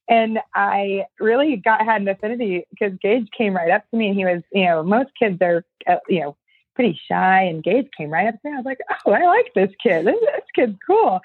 and 0.09 0.39
I 0.55 1.05
really 1.19 1.57
got 1.57 1.85
had 1.85 2.01
an 2.01 2.07
affinity 2.07 2.65
because 2.71 2.93
Gage 3.01 3.27
came 3.37 3.55
right 3.55 3.71
up 3.71 3.89
to 3.91 3.97
me, 3.97 4.07
and 4.07 4.17
he 4.17 4.25
was 4.25 4.41
you 4.51 4.65
know 4.65 4.83
most 4.83 5.09
kids 5.17 5.41
are 5.41 5.63
uh, 5.87 5.97
you 6.09 6.21
know 6.21 6.37
pretty 6.75 6.99
shy, 7.07 7.43
and 7.43 7.63
Gage 7.63 7.89
came 7.95 8.09
right 8.09 8.27
up 8.27 8.41
to 8.41 8.49
me. 8.49 8.53
I 8.53 8.57
was 8.57 8.65
like, 8.65 8.79
oh, 9.05 9.11
I 9.11 9.25
like 9.25 9.53
this 9.53 9.71
kid. 9.81 10.05
This, 10.05 10.19
this 10.19 10.45
kid's 10.55 10.77
cool, 10.85 11.19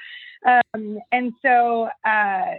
um, 0.47 0.99
and 1.13 1.33
so. 1.43 1.89
Uh, 2.05 2.57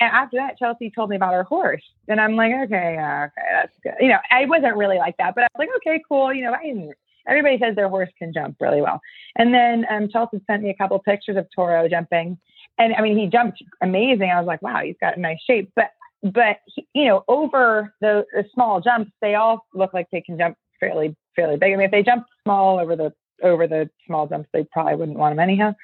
and 0.00 0.10
after 0.12 0.36
that, 0.36 0.58
Chelsea 0.58 0.90
told 0.90 1.10
me 1.10 1.16
about 1.16 1.34
her 1.34 1.44
horse, 1.44 1.82
and 2.06 2.20
I'm 2.20 2.36
like, 2.36 2.52
okay, 2.64 2.96
okay, 2.98 3.30
that's 3.52 3.72
good. 3.82 3.94
You 4.00 4.08
know, 4.08 4.18
I 4.30 4.44
wasn't 4.46 4.76
really 4.76 4.98
like 4.98 5.16
that, 5.18 5.34
but 5.34 5.44
I 5.44 5.48
was 5.54 5.66
like, 5.66 5.76
okay, 5.76 6.02
cool. 6.08 6.32
You 6.32 6.44
know, 6.44 6.52
I 6.52 6.90
everybody 7.26 7.58
says 7.58 7.76
their 7.76 7.88
horse 7.88 8.08
can 8.18 8.32
jump 8.32 8.56
really 8.60 8.80
well. 8.80 9.00
And 9.36 9.52
then 9.52 9.86
um, 9.90 10.08
Chelsea 10.08 10.40
sent 10.46 10.62
me 10.62 10.70
a 10.70 10.74
couple 10.74 10.98
pictures 11.00 11.36
of 11.36 11.46
Toro 11.54 11.88
jumping, 11.88 12.38
and 12.78 12.94
I 12.94 13.02
mean, 13.02 13.18
he 13.18 13.26
jumped 13.26 13.62
amazing. 13.82 14.30
I 14.30 14.38
was 14.38 14.46
like, 14.46 14.62
wow, 14.62 14.80
he's 14.84 14.96
got 15.00 15.16
a 15.16 15.20
nice 15.20 15.40
shape. 15.46 15.72
But 15.74 15.90
but 16.22 16.58
you 16.94 17.06
know, 17.06 17.24
over 17.28 17.94
the, 18.00 18.24
the 18.32 18.44
small 18.54 18.80
jumps, 18.80 19.10
they 19.20 19.34
all 19.34 19.66
look 19.74 19.94
like 19.94 20.08
they 20.10 20.20
can 20.20 20.38
jump 20.38 20.56
fairly 20.80 21.16
fairly 21.36 21.56
big. 21.56 21.72
I 21.72 21.76
mean, 21.76 21.86
if 21.86 21.90
they 21.90 22.02
jump 22.02 22.24
small 22.44 22.78
over 22.78 22.96
the 22.96 23.12
over 23.42 23.66
the 23.66 23.90
small 24.06 24.26
jumps, 24.26 24.48
they 24.52 24.64
probably 24.72 24.96
wouldn't 24.96 25.18
want 25.18 25.36
them 25.36 25.40
anyhow. 25.40 25.74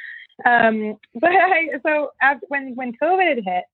Um, 0.46 0.98
but 1.14 1.30
I, 1.30 1.68
so 1.86 2.10
after, 2.20 2.46
when 2.48 2.74
when 2.74 2.92
COVID 3.02 3.28
had 3.28 3.44
hit, 3.44 3.64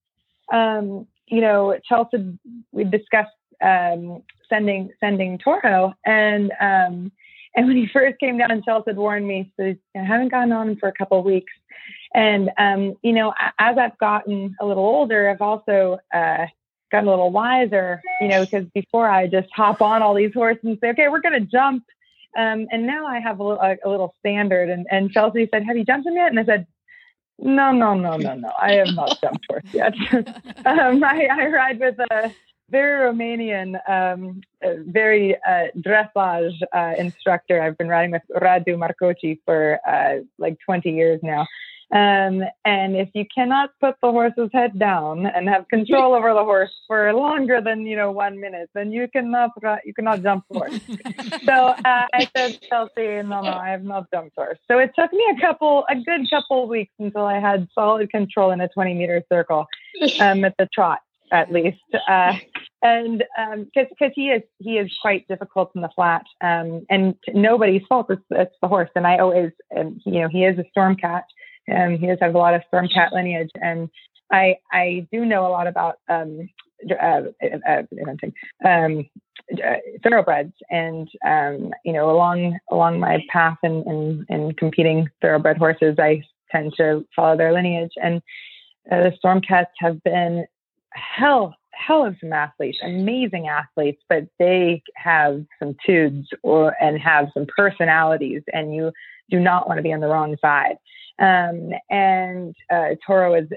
um, 0.51 1.07
you 1.27 1.41
know, 1.41 1.77
Chelsea, 1.87 2.37
we 2.71 2.83
discussed 2.83 3.29
um, 3.61 4.23
sending 4.49 4.89
sending 4.99 5.37
Toro, 5.37 5.93
and 6.05 6.51
um, 6.59 7.11
And 7.55 7.67
when 7.67 7.77
he 7.77 7.87
first 7.87 8.19
came 8.19 8.37
down, 8.37 8.61
Chelsea 8.63 8.91
had 8.91 8.97
warned 8.97 9.27
me, 9.27 9.51
so 9.57 9.75
I 9.95 9.99
haven't 9.99 10.29
gotten 10.29 10.51
on 10.51 10.69
him 10.69 10.77
for 10.77 10.89
a 10.89 10.93
couple 10.93 11.19
of 11.19 11.25
weeks. 11.25 11.53
And 12.13 12.49
um, 12.57 12.95
you 13.01 13.13
know, 13.13 13.33
as 13.59 13.77
I've 13.77 13.97
gotten 13.97 14.55
a 14.59 14.65
little 14.65 14.85
older, 14.85 15.29
I've 15.29 15.41
also 15.41 15.99
uh, 16.13 16.45
gotten 16.91 17.07
a 17.07 17.11
little 17.11 17.31
wiser. 17.31 18.01
You 18.19 18.27
know, 18.27 18.45
because 18.45 18.65
before 18.73 19.09
I 19.09 19.27
just 19.27 19.49
hop 19.53 19.81
on 19.81 20.01
all 20.01 20.13
these 20.13 20.33
horses 20.33 20.63
and 20.63 20.77
say, 20.81 20.89
okay, 20.89 21.07
we're 21.07 21.21
going 21.21 21.39
to 21.39 21.47
jump. 21.47 21.83
Um, 22.37 22.67
and 22.71 22.85
now 22.85 23.05
I 23.05 23.19
have 23.19 23.41
a, 23.41 23.43
a, 23.43 23.77
a 23.85 23.89
little 23.89 24.13
standard. 24.19 24.69
And, 24.69 24.87
and 24.89 25.11
Chelsea 25.11 25.47
said, 25.51 25.63
"Have 25.65 25.77
you 25.77 25.85
jumped 25.85 26.07
him 26.07 26.15
yet?" 26.15 26.29
And 26.29 26.39
I 26.39 26.45
said, 26.45 26.67
no, 27.41 27.71
no, 27.71 27.93
no, 27.93 28.17
no, 28.17 28.35
no. 28.35 28.51
I 28.59 28.73
have 28.73 28.93
not 28.93 29.19
jumped 29.21 29.45
horse 29.49 29.63
yet. 29.73 29.93
um, 30.65 31.03
I, 31.03 31.27
I, 31.31 31.47
ride 31.47 31.79
with 31.79 31.99
a 31.99 32.33
very 32.69 33.11
Romanian, 33.11 33.77
um, 33.89 34.41
very 34.61 35.35
uh, 35.35 35.67
dressage 35.77 36.55
uh, 36.73 36.93
instructor. 36.97 37.61
I've 37.61 37.77
been 37.77 37.89
riding 37.89 38.11
with 38.11 38.21
Radu 38.35 38.77
Marcoci 38.77 39.39
for 39.45 39.79
uh, 39.87 40.19
like 40.37 40.57
20 40.65 40.91
years 40.91 41.19
now. 41.21 41.47
Um, 41.91 42.41
and 42.63 42.95
if 42.95 43.09
you 43.13 43.25
cannot 43.33 43.71
put 43.81 43.95
the 44.01 44.11
horse's 44.11 44.49
head 44.53 44.79
down 44.79 45.25
and 45.25 45.49
have 45.49 45.67
control 45.67 46.13
over 46.15 46.33
the 46.33 46.43
horse 46.43 46.71
for 46.87 47.11
longer 47.13 47.59
than 47.59 47.85
you 47.85 47.97
know 47.97 48.11
one 48.11 48.39
minute, 48.39 48.69
then 48.73 48.91
you 48.91 49.07
cannot 49.09 49.51
you 49.83 49.93
cannot 49.93 50.23
jump 50.23 50.45
horse. 50.49 50.79
so 51.45 51.51
uh, 51.51 52.07
I 52.13 52.29
said, 52.35 52.59
Chelsea, 52.61 53.21
no, 53.23 53.41
no, 53.41 53.53
I 53.53 53.69
have 53.69 53.83
not 53.83 54.09
jumped 54.13 54.35
horse. 54.37 54.57
So 54.69 54.79
it 54.79 54.91
took 54.97 55.11
me 55.11 55.23
a 55.37 55.41
couple, 55.41 55.85
a 55.89 55.95
good 55.95 56.29
couple 56.29 56.67
weeks 56.67 56.93
until 56.97 57.25
I 57.25 57.39
had 57.39 57.67
solid 57.75 58.09
control 58.09 58.51
in 58.51 58.61
a 58.61 58.69
20 58.69 58.93
meter 58.93 59.23
circle 59.31 59.67
um, 60.21 60.45
at 60.45 60.55
the 60.57 60.69
trot, 60.73 60.99
at 61.33 61.51
least. 61.51 61.83
Uh, 62.07 62.35
and 62.81 63.23
because 63.65 63.87
um, 63.87 63.87
because 63.89 64.11
he 64.15 64.29
is 64.29 64.41
he 64.59 64.77
is 64.77 64.91
quite 65.01 65.27
difficult 65.27 65.71
in 65.75 65.81
the 65.81 65.89
flat, 65.89 66.23
um, 66.41 66.85
and 66.89 67.15
nobody's 67.33 67.83
fault. 67.87 68.07
It's, 68.09 68.21
it's 68.31 68.55
the 68.61 68.67
horse, 68.67 68.89
and 68.95 69.05
I 69.05 69.17
always, 69.17 69.51
and 69.69 70.01
you 70.05 70.21
know, 70.21 70.29
he 70.29 70.45
is 70.45 70.57
a 70.57 70.63
storm 70.71 70.95
cat 70.95 71.25
um, 71.75 71.97
he 71.97 72.07
does 72.07 72.17
have 72.21 72.35
a 72.35 72.37
lot 72.37 72.53
of 72.53 72.61
storm 72.67 72.87
cat 72.87 73.13
lineage, 73.13 73.51
and 73.55 73.89
I 74.31 74.55
I 74.71 75.07
do 75.11 75.25
know 75.25 75.45
a 75.45 75.49
lot 75.49 75.67
about 75.67 75.99
um, 76.09 76.49
uh, 76.89 77.21
uh, 77.67 78.67
um, 78.67 79.09
uh, 79.53 79.75
thoroughbreds, 80.03 80.53
and 80.69 81.07
um, 81.25 81.71
you 81.83 81.93
know 81.93 82.09
along 82.09 82.57
along 82.71 82.99
my 82.99 83.23
path 83.29 83.57
in, 83.63 83.83
in, 83.87 84.25
in 84.29 84.53
competing 84.53 85.09
thoroughbred 85.21 85.57
horses, 85.57 85.95
I 85.99 86.23
tend 86.51 86.73
to 86.77 87.05
follow 87.15 87.37
their 87.37 87.53
lineage, 87.53 87.93
and 88.01 88.21
uh, 88.91 89.09
the 89.09 89.13
storm 89.17 89.41
cats 89.41 89.71
have 89.79 90.01
been 90.03 90.45
hell 90.93 91.55
hell 91.73 92.05
of 92.05 92.15
some 92.19 92.33
athletes, 92.33 92.77
amazing 92.83 93.47
athletes, 93.47 94.01
but 94.07 94.25
they 94.39 94.83
have 94.95 95.43
some 95.59 95.75
tudes 95.85 96.27
or 96.43 96.75
and 96.81 96.99
have 96.99 97.29
some 97.33 97.45
personalities, 97.45 98.41
and 98.53 98.73
you 98.73 98.91
do 99.29 99.39
not 99.39 99.67
want 99.67 99.77
to 99.77 99.83
be 99.83 99.93
on 99.93 99.99
the 99.99 100.07
wrong 100.07 100.35
side. 100.41 100.77
Um, 101.21 101.69
and 101.89 102.55
uh, 102.73 102.95
Toro 103.05 103.35
is 103.35 103.47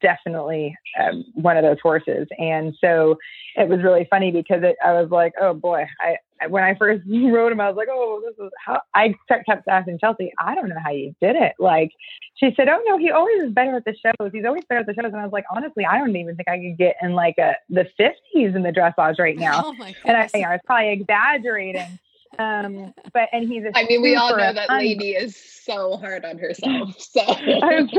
definitely 0.00 0.76
um, 1.00 1.24
one 1.34 1.56
of 1.56 1.64
those 1.64 1.78
horses. 1.82 2.26
And 2.38 2.74
so 2.80 3.16
it 3.56 3.68
was 3.68 3.82
really 3.82 4.06
funny 4.10 4.30
because 4.30 4.62
it, 4.62 4.76
I 4.84 4.92
was 4.92 5.10
like, 5.10 5.32
oh 5.40 5.54
boy, 5.54 5.86
I, 6.00 6.46
when 6.48 6.62
I 6.62 6.74
first 6.74 7.02
rode 7.08 7.52
him, 7.52 7.60
I 7.60 7.68
was 7.68 7.76
like, 7.76 7.88
oh, 7.90 8.22
this 8.24 8.44
is 8.44 8.50
how 8.64 8.80
I 8.94 9.14
kept 9.28 9.68
asking 9.68 9.98
Chelsea, 9.98 10.32
I 10.38 10.54
don't 10.54 10.68
know 10.68 10.76
how 10.82 10.90
you 10.90 11.14
did 11.20 11.36
it. 11.36 11.54
Like 11.58 11.90
she 12.36 12.52
said, 12.56 12.68
oh 12.68 12.82
no, 12.86 12.98
he 12.98 13.10
always 13.10 13.42
is 13.42 13.52
better 13.52 13.76
at 13.76 13.84
the 13.84 13.94
shows. 13.94 14.30
He's 14.32 14.44
always 14.44 14.64
better 14.68 14.80
at 14.80 14.86
the 14.86 14.94
shows. 14.94 15.12
And 15.12 15.16
I 15.16 15.24
was 15.24 15.32
like, 15.32 15.46
honestly, 15.50 15.84
I 15.86 15.98
don't 15.98 16.14
even 16.14 16.36
think 16.36 16.48
I 16.48 16.58
could 16.58 16.78
get 16.78 16.96
in 17.02 17.14
like 17.14 17.36
a, 17.38 17.54
the 17.70 17.86
fifties 17.96 18.54
in 18.54 18.62
the 18.62 18.72
dressage 18.72 19.18
right 19.18 19.38
now. 19.38 19.56
Oh 19.66 19.74
and 20.04 20.16
I, 20.16 20.28
you 20.34 20.42
know, 20.42 20.48
I 20.48 20.52
was 20.52 20.60
probably 20.66 20.90
exaggerating. 20.90 21.98
Um, 22.38 22.92
but 23.12 23.28
and 23.32 23.48
he's 23.48 23.64
I 23.74 23.84
mean, 23.84 24.02
we 24.02 24.14
all 24.16 24.36
know 24.36 24.52
that 24.52 24.70
un- 24.70 24.78
lady 24.78 25.10
is 25.10 25.36
so 25.36 25.96
hard 25.96 26.24
on 26.24 26.38
herself. 26.38 26.94
So 26.98 27.20
I 27.26 27.80
was, 27.80 27.90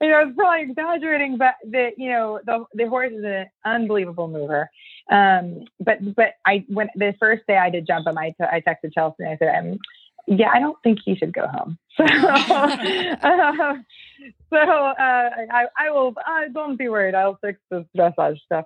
you 0.00 0.08
know, 0.08 0.14
I 0.16 0.24
was 0.24 0.34
probably 0.36 0.62
exaggerating, 0.62 1.36
but 1.36 1.54
the 1.64 1.90
you 1.96 2.10
know 2.10 2.40
the 2.44 2.64
the 2.74 2.88
horse 2.88 3.12
is 3.12 3.24
an 3.24 3.46
unbelievable 3.64 4.28
mover. 4.28 4.70
Um, 5.10 5.64
but 5.80 5.98
but 6.14 6.34
I 6.46 6.64
when 6.68 6.88
the 6.94 7.14
first 7.18 7.42
day 7.46 7.56
I 7.56 7.70
did 7.70 7.86
jump 7.86 8.06
him, 8.06 8.16
I, 8.18 8.30
t- 8.30 8.44
I 8.50 8.60
texted 8.60 8.94
Chelsea 8.94 9.24
and 9.24 9.28
I 9.28 9.36
said, 9.36 9.54
um, 9.54 9.78
yeah, 10.26 10.50
I 10.52 10.60
don't 10.60 10.76
think 10.82 11.00
he 11.04 11.16
should 11.16 11.32
go 11.32 11.46
home. 11.46 11.78
So, 11.98 12.04
uh, 12.04 13.74
so 14.50 14.58
uh, 14.58 14.94
I, 15.50 15.66
I 15.78 15.90
will. 15.90 16.14
Uh, 16.16 16.48
don't 16.54 16.78
be 16.78 16.88
worried. 16.88 17.14
I'll 17.14 17.38
fix 17.42 17.58
this 17.70 17.84
dressage 17.94 18.38
stuff. 18.46 18.64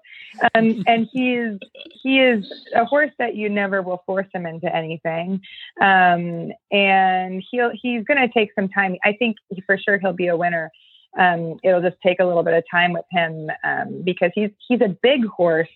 Um, 0.54 0.84
and 0.86 1.08
he 1.12 1.34
is 1.34 1.58
he 2.02 2.20
is 2.20 2.46
a 2.72 2.84
horse 2.84 3.10
that 3.18 3.34
you 3.34 3.48
never 3.48 3.82
will 3.82 4.02
force 4.06 4.28
him 4.32 4.46
into 4.46 4.74
anything. 4.74 5.40
Um, 5.80 6.52
and 6.70 7.42
he'll 7.50 7.72
he's 7.74 8.04
going 8.04 8.20
to 8.20 8.28
take 8.32 8.50
some 8.54 8.68
time. 8.68 8.96
I 9.04 9.14
think 9.14 9.38
for 9.64 9.76
sure 9.76 9.98
he'll 9.98 10.12
be 10.12 10.28
a 10.28 10.36
winner. 10.36 10.70
Um, 11.18 11.58
it'll 11.64 11.82
just 11.82 11.96
take 12.00 12.20
a 12.20 12.24
little 12.24 12.44
bit 12.44 12.54
of 12.54 12.62
time 12.70 12.92
with 12.92 13.06
him 13.10 13.50
um, 13.64 14.02
because 14.04 14.30
he's 14.36 14.50
he's 14.68 14.80
a 14.80 14.96
big 15.02 15.24
horse. 15.26 15.68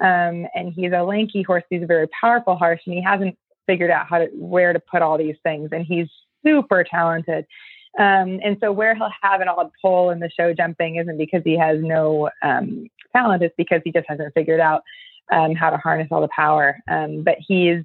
And 0.00 0.72
he's 0.74 0.92
a 0.92 1.02
lanky 1.02 1.42
horse. 1.42 1.64
He's 1.70 1.82
a 1.82 1.86
very 1.86 2.08
powerful 2.20 2.56
horse, 2.56 2.80
and 2.86 2.94
he 2.94 3.02
hasn't 3.02 3.36
figured 3.68 3.90
out 3.92 4.08
how 4.08 4.18
to 4.18 4.26
where 4.34 4.72
to 4.72 4.80
put 4.80 5.02
all 5.02 5.16
these 5.16 5.36
things, 5.44 5.68
and 5.70 5.86
he's 5.86 6.08
super 6.44 6.82
talented. 6.82 7.46
Um, 7.98 8.40
and 8.44 8.56
so 8.60 8.72
where 8.72 8.94
he'll 8.94 9.12
have 9.22 9.40
an 9.40 9.48
odd 9.48 9.70
pull 9.80 10.10
in 10.10 10.18
the 10.18 10.30
show 10.30 10.52
jumping 10.52 10.96
isn't 10.96 11.18
because 11.18 11.42
he 11.44 11.56
has 11.56 11.78
no 11.80 12.30
um, 12.42 12.88
talent; 13.14 13.42
it's 13.42 13.54
because 13.56 13.82
he 13.84 13.92
just 13.92 14.06
hasn't 14.08 14.34
figured 14.34 14.60
out 14.60 14.82
um, 15.32 15.54
how 15.54 15.70
to 15.70 15.76
harness 15.76 16.08
all 16.10 16.20
the 16.20 16.28
power. 16.34 16.78
Um, 16.90 17.22
but 17.22 17.36
he's 17.38 17.84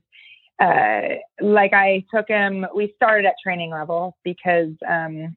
uh, 0.59 1.01
like 1.41 1.73
I 1.73 2.05
took 2.13 2.27
him. 2.27 2.65
We 2.75 2.93
started 2.95 3.25
at 3.27 3.35
training 3.43 3.71
level 3.71 4.17
because 4.23 4.71
um, 4.87 5.35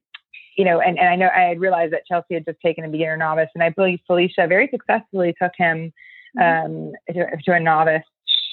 you 0.57 0.65
know, 0.65 0.81
and, 0.81 0.99
and 0.99 1.09
I 1.09 1.17
know 1.17 1.29
I 1.35 1.43
had 1.43 1.61
realized 1.61 1.93
that 1.93 2.07
Chelsea 2.07 2.35
had 2.35 2.45
just 2.47 2.61
taken 2.61 2.85
a 2.85 2.89
beginner 2.89 3.17
novice, 3.17 3.51
and 3.55 3.63
I 3.63 3.71
believe 3.71 4.01
Felicia 4.07 4.47
very 4.47 4.69
successfully 4.71 5.35
took 5.41 5.53
him 5.57 5.93
mm-hmm. 6.37 6.73
um, 6.73 6.93
to, 7.09 7.27
to, 7.45 7.53
a 7.53 7.61
novice. 7.61 8.03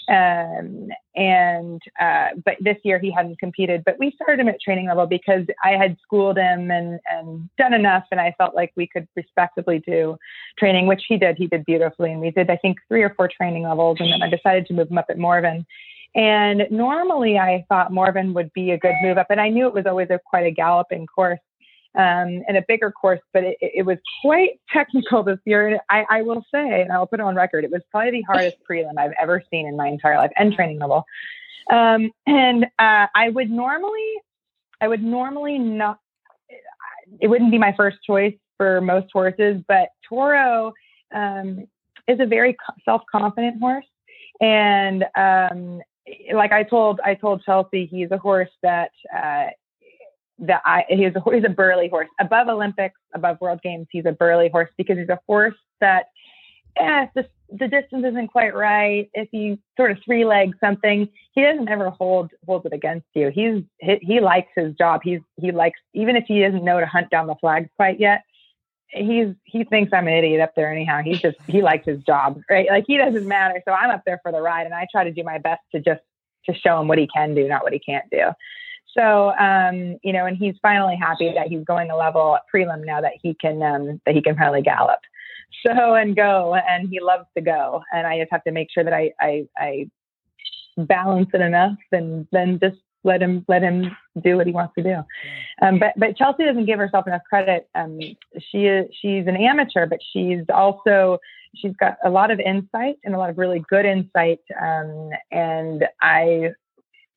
Um, 0.10 0.90
and 1.16 1.82
uh, 2.00 2.30
but 2.44 2.56
this 2.60 2.78
year 2.84 3.00
he 3.00 3.12
hadn't 3.12 3.40
competed. 3.40 3.84
But 3.86 4.00
we 4.00 4.12
started 4.12 4.42
him 4.42 4.50
at 4.50 4.60
training 4.62 4.88
level 4.88 5.06
because 5.06 5.46
I 5.64 5.72
had 5.72 5.98
schooled 6.04 6.38
him 6.38 6.72
and 6.72 7.00
and 7.10 7.50
done 7.58 7.74
enough, 7.74 8.06
and 8.12 8.20
I 8.20 8.34
felt 8.38 8.56
like 8.56 8.72
we 8.76 8.88
could 8.88 9.08
respectively 9.16 9.80
do 9.86 10.18
training, 10.58 10.88
which 10.88 11.04
he 11.08 11.18
did. 11.18 11.38
He 11.38 11.48
did 11.48 11.66
beautifully, 11.66 12.12
and 12.12 12.22
we 12.22 12.32
did 12.32 12.50
I 12.50 12.58
think 12.58 12.78
three 12.88 13.04
or 13.04 13.14
four 13.16 13.30
training 13.30 13.64
levels, 13.64 13.98
and 14.00 14.12
then 14.12 14.22
I 14.22 14.30
decided 14.30 14.66
to 14.68 14.74
move 14.74 14.90
him 14.90 14.98
up 14.98 15.06
at 15.10 15.18
Morven. 15.18 15.66
And 16.16 16.68
normally 16.70 17.40
I 17.40 17.66
thought 17.70 17.92
Morven 17.92 18.34
would 18.34 18.54
be 18.54 18.72
a 18.72 18.78
good 18.78 18.96
move 19.02 19.18
up, 19.18 19.28
and 19.30 19.42
I 19.42 19.50
knew 19.50 19.68
it 19.68 19.74
was 19.74 19.86
always 19.86 20.10
a 20.10 20.20
quite 20.26 20.46
a 20.46 20.52
galloping 20.52 21.08
course 21.08 21.40
um, 21.96 22.44
and 22.48 22.58
a 22.58 22.64
bigger 22.68 22.92
course, 22.92 23.20
but 23.34 23.44
it, 23.44 23.58
it, 23.62 23.86
was 23.86 23.98
quite 24.22 24.60
technical 24.72 25.22
this 25.22 25.38
year. 25.46 25.80
I, 25.92 26.06
I, 26.10 26.22
will 26.24 26.44
say, 26.52 26.82
and 26.82 26.92
I'll 26.92 27.06
put 27.06 27.20
it 27.20 27.24
on 27.24 27.36
record, 27.36 27.64
it 27.64 27.72
was 27.72 27.82
probably 27.92 28.12
the 28.12 28.22
hardest 28.22 28.58
prelim 28.70 28.98
I've 28.98 29.14
ever 29.22 29.44
seen 29.52 29.68
in 29.68 29.78
my 29.78 29.88
entire 29.88 30.18
life 30.18 30.32
and 30.36 30.54
training 30.54 30.80
level. 30.80 31.06
Um, 31.72 32.12
and 32.26 32.66
uh, 32.80 33.08
I 33.16 33.30
would 33.30 33.52
normally, 33.52 34.14
I 34.82 34.88
would 34.88 35.04
normally 35.04 35.60
not, 35.60 36.00
it 37.22 37.28
wouldn't 37.28 37.52
be 37.52 37.60
my 37.60 37.74
first 37.78 37.98
choice 38.06 38.36
for 38.58 38.82
most 38.82 39.08
horses, 39.14 39.62
but 39.68 39.90
Toro 40.10 40.74
um, 41.14 41.68
is 42.08 42.20
a 42.20 42.26
very 42.26 42.58
self-confident 42.86 43.60
horse. 43.60 43.86
And 44.42 45.06
um, 45.16 45.80
like 46.34 46.52
I 46.52 46.64
told, 46.64 47.00
I 47.06 47.14
told 47.14 47.44
Chelsea, 47.44 47.86
he's 47.86 48.10
a 48.10 48.18
horse 48.18 48.50
that 48.64 48.92
uh, 49.16 49.48
that 50.40 50.62
I 50.66 50.86
he's 50.90 51.14
a 51.16 51.22
he's 51.32 51.44
a 51.44 51.50
Burghley 51.50 51.90
horse 51.90 52.10
above 52.20 52.48
Olympics, 52.48 53.00
above 53.14 53.40
World 53.42 53.62
Games. 53.62 53.88
He's 53.92 54.06
a 54.06 54.12
Burghley 54.12 54.50
horse 54.50 54.70
because 54.78 54.98
he's 54.98 55.10
a 55.10 55.20
horse 55.28 55.56
that, 55.80 56.08
eh, 56.78 57.08
the 57.16 57.28
the 57.50 57.68
distance 57.68 58.04
isn't 58.06 58.30
quite 58.30 58.56
right. 58.56 59.10
If 59.14 59.30
you 59.32 59.60
sort 59.78 59.92
of 59.92 60.00
three 60.04 60.26
leg 60.26 60.56
something, 60.60 61.08
he 61.34 61.42
doesn't 61.42 61.70
ever 61.70 61.92
hold 61.92 62.32
hold 62.46 62.66
it 62.66 62.74
against 62.74 63.08
you. 63.14 63.30
He's 63.30 63.64
he, 63.80 63.98
he 64.02 64.20
likes 64.20 64.50
his 64.56 64.74
job. 64.76 65.02
He's 65.04 65.22
he 65.40 65.52
likes 65.52 65.80
even 65.94 66.16
if 66.16 66.26
he 66.28 66.42
doesn't 66.42 66.64
know 66.64 66.80
to 66.80 66.86
hunt 66.86 67.10
down 67.10 67.28
the 67.28 67.36
flag 67.36 67.70
quite 67.76 68.00
yet. 68.00 68.24
He's 68.88 69.34
he 69.44 69.64
thinks 69.64 69.92
I'm 69.94 70.08
an 70.08 70.14
idiot 70.14 70.42
up 70.42 70.54
there 70.56 70.72
anyhow. 70.72 71.02
He's 71.04 71.22
just 71.22 71.38
he 71.48 71.62
likes 71.62 71.86
his 71.86 72.02
job, 72.04 72.42
right? 72.50 72.68
Like 72.70 72.86
he 72.88 72.98
doesn't 72.98 73.28
matter. 73.28 73.62
So 73.68 73.74
I'm 73.74 73.92
up 73.92 74.04
there 74.06 74.20
for 74.24 74.32
the 74.32 74.42
ride, 74.42 74.66
and 74.66 74.74
I 74.74 74.88
try 74.92 75.04
to 75.04 75.12
do 75.12 75.24
my 75.24 75.38
best 75.38 75.62
to 75.74 75.80
just 75.80 76.02
to 76.48 76.54
show 76.54 76.80
him 76.80 76.88
what 76.88 76.98
he 76.98 77.08
can 77.08 77.36
do, 77.36 77.48
not 77.48 77.64
what 77.64 77.74
he 77.74 77.80
can't 77.80 78.10
do. 78.12 78.32
So, 78.96 79.34
um, 79.38 79.98
you 80.04 80.14
know, 80.14 80.26
and 80.26 80.38
he's 80.38 80.56
finally 80.62 80.96
happy 80.96 81.32
that 81.34 81.48
he's 81.48 81.64
going 81.64 81.90
a 81.90 81.98
level 81.98 82.36
at 82.36 82.44
prelim 82.54 82.86
now 82.86 83.02
that 83.02 83.14
he 83.22 83.34
can 83.34 83.62
um, 83.62 84.02
that 84.06 84.16
he 84.16 84.22
can 84.22 84.36
finally 84.36 84.62
gallop. 84.62 85.00
So 85.66 85.96
and 85.96 86.16
go, 86.16 86.56
and 86.56 86.90
he 86.90 87.00
loves 87.00 87.26
to 87.36 87.42
go, 87.42 87.84
and 87.92 88.08
I 88.08 88.20
just 88.20 88.32
have 88.32 88.44
to 88.44 88.52
make 88.52 88.70
sure 88.72 88.84
that 88.84 88.94
I 88.94 89.12
I, 89.20 89.48
I 89.58 89.90
balance 90.78 91.30
it 91.34 91.42
enough, 91.42 91.78
and 91.92 92.28
then 92.32 92.60
just 92.62 92.78
let 93.04 93.22
him 93.22 93.46
let 93.48 93.62
him 93.62 93.96
do 94.24 94.38
what 94.38 94.48
he 94.48 94.54
wants 94.54 94.74
to 94.78 94.84
do. 94.84 94.96
Um, 95.62 95.80
but 95.80 95.94
but 95.98 96.16
Chelsea 96.16 96.46
doesn't 96.46 96.66
give 96.66 96.80
herself 96.80 97.08
enough 97.08 97.22
credit. 97.28 97.70
Um, 97.76 98.00
she 98.52 98.66
is 98.66 98.88
she's 99.02 99.28
an 99.28 99.38
amateur, 99.38 99.86
but 99.86 100.00
she's 100.12 100.44
also 100.54 101.20
she's 101.56 101.76
got 101.80 101.98
a 102.04 102.10
lot 102.10 102.32
of 102.32 102.40
insight 102.40 102.96
and 103.04 103.14
a 103.14 103.18
lot 103.18 103.30
of 103.30 103.38
really 103.38 103.64
good 103.70 103.86
insight. 103.86 104.40
Um, 104.60 105.10
and 105.32 105.86
I 106.02 106.52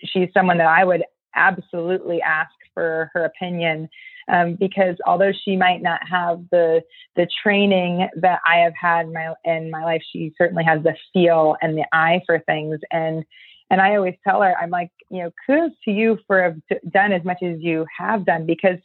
she's 0.01 0.29
someone 0.35 0.59
that 0.59 0.69
I 0.69 0.85
would 0.85 1.05
absolutely 1.37 2.21
ask 2.23 2.51
for 2.75 3.11
her 3.15 3.25
opinion 3.25 3.89
um, 4.29 4.57
because 4.59 4.97
although 5.07 5.33
she 5.45 5.57
might 5.57 5.83
not 5.83 6.01
have 6.09 6.41
the 6.51 6.83
the 7.15 7.29
training 7.43 8.09
that 8.17 8.41
I 8.47 8.59
have 8.59 8.75
had 8.81 9.07
in 9.07 9.13
my 9.13 9.35
in 9.45 9.71
my 9.71 9.85
life, 9.85 10.03
she 10.13 10.33
certainly 10.37 10.65
has 10.65 10.83
the 10.83 10.95
feel 11.13 11.57
and 11.63 11.77
the 11.77 11.87
eye 11.93 12.23
for 12.27 12.41
things. 12.41 12.81
And 12.91 13.25
and 13.71 13.81
I 13.81 13.97
always 13.97 14.15
tell 14.27 14.43
her, 14.43 14.57
I'm 14.57 14.71
like, 14.71 14.91
you 15.11 15.23
know, 15.23 15.31
kudos 15.45 15.73
to 15.85 15.91
you 15.91 16.19
for 16.27 16.43
have 16.43 16.57
done 16.91 17.13
as 17.13 17.25
much 17.25 17.43
as 17.43 17.59
you 17.61 17.87
have 17.97 18.25
done 18.25 18.47
because, 18.47 18.79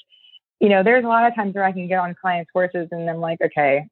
you 0.59 0.69
know, 0.69 0.83
there's 0.83 1.05
a 1.05 1.07
lot 1.07 1.27
of 1.27 1.35
times 1.35 1.53
where 1.53 1.63
I 1.63 1.71
can 1.71 1.87
get 1.87 1.99
on 1.99 2.15
clients' 2.19 2.49
horses 2.53 2.87
and 2.91 3.09
I'm 3.09 3.19
like, 3.19 3.39
okay, 3.43 3.85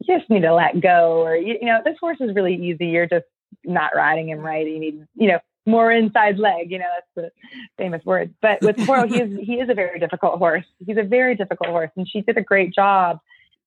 you 0.00 0.18
just 0.18 0.30
need 0.30 0.42
to 0.42 0.54
let 0.54 0.80
go, 0.80 1.22
or 1.22 1.36
you, 1.36 1.58
you 1.60 1.66
know, 1.66 1.80
this 1.84 1.96
horse 2.00 2.18
is 2.20 2.34
really 2.34 2.54
easy. 2.54 2.86
You're 2.86 3.06
just 3.06 3.26
not 3.64 3.94
riding 3.94 4.28
him 4.28 4.40
right. 4.40 4.66
You 4.66 4.78
need, 4.78 5.06
you 5.14 5.28
know, 5.28 5.38
more 5.66 5.92
inside 5.92 6.38
leg. 6.38 6.70
You 6.70 6.78
know, 6.78 6.88
that's 6.94 7.06
the 7.14 7.56
famous 7.78 8.04
word. 8.04 8.34
But 8.40 8.60
with 8.62 8.76
Toro, 8.86 9.06
he 9.06 9.20
is 9.20 9.38
he 9.40 9.54
is 9.54 9.68
a 9.68 9.74
very 9.74 9.98
difficult 9.98 10.38
horse. 10.38 10.66
He's 10.84 10.96
a 10.96 11.02
very 11.02 11.34
difficult 11.34 11.70
horse, 11.70 11.90
and 11.96 12.08
she 12.08 12.22
did 12.22 12.36
a 12.36 12.42
great 12.42 12.74
job 12.74 13.18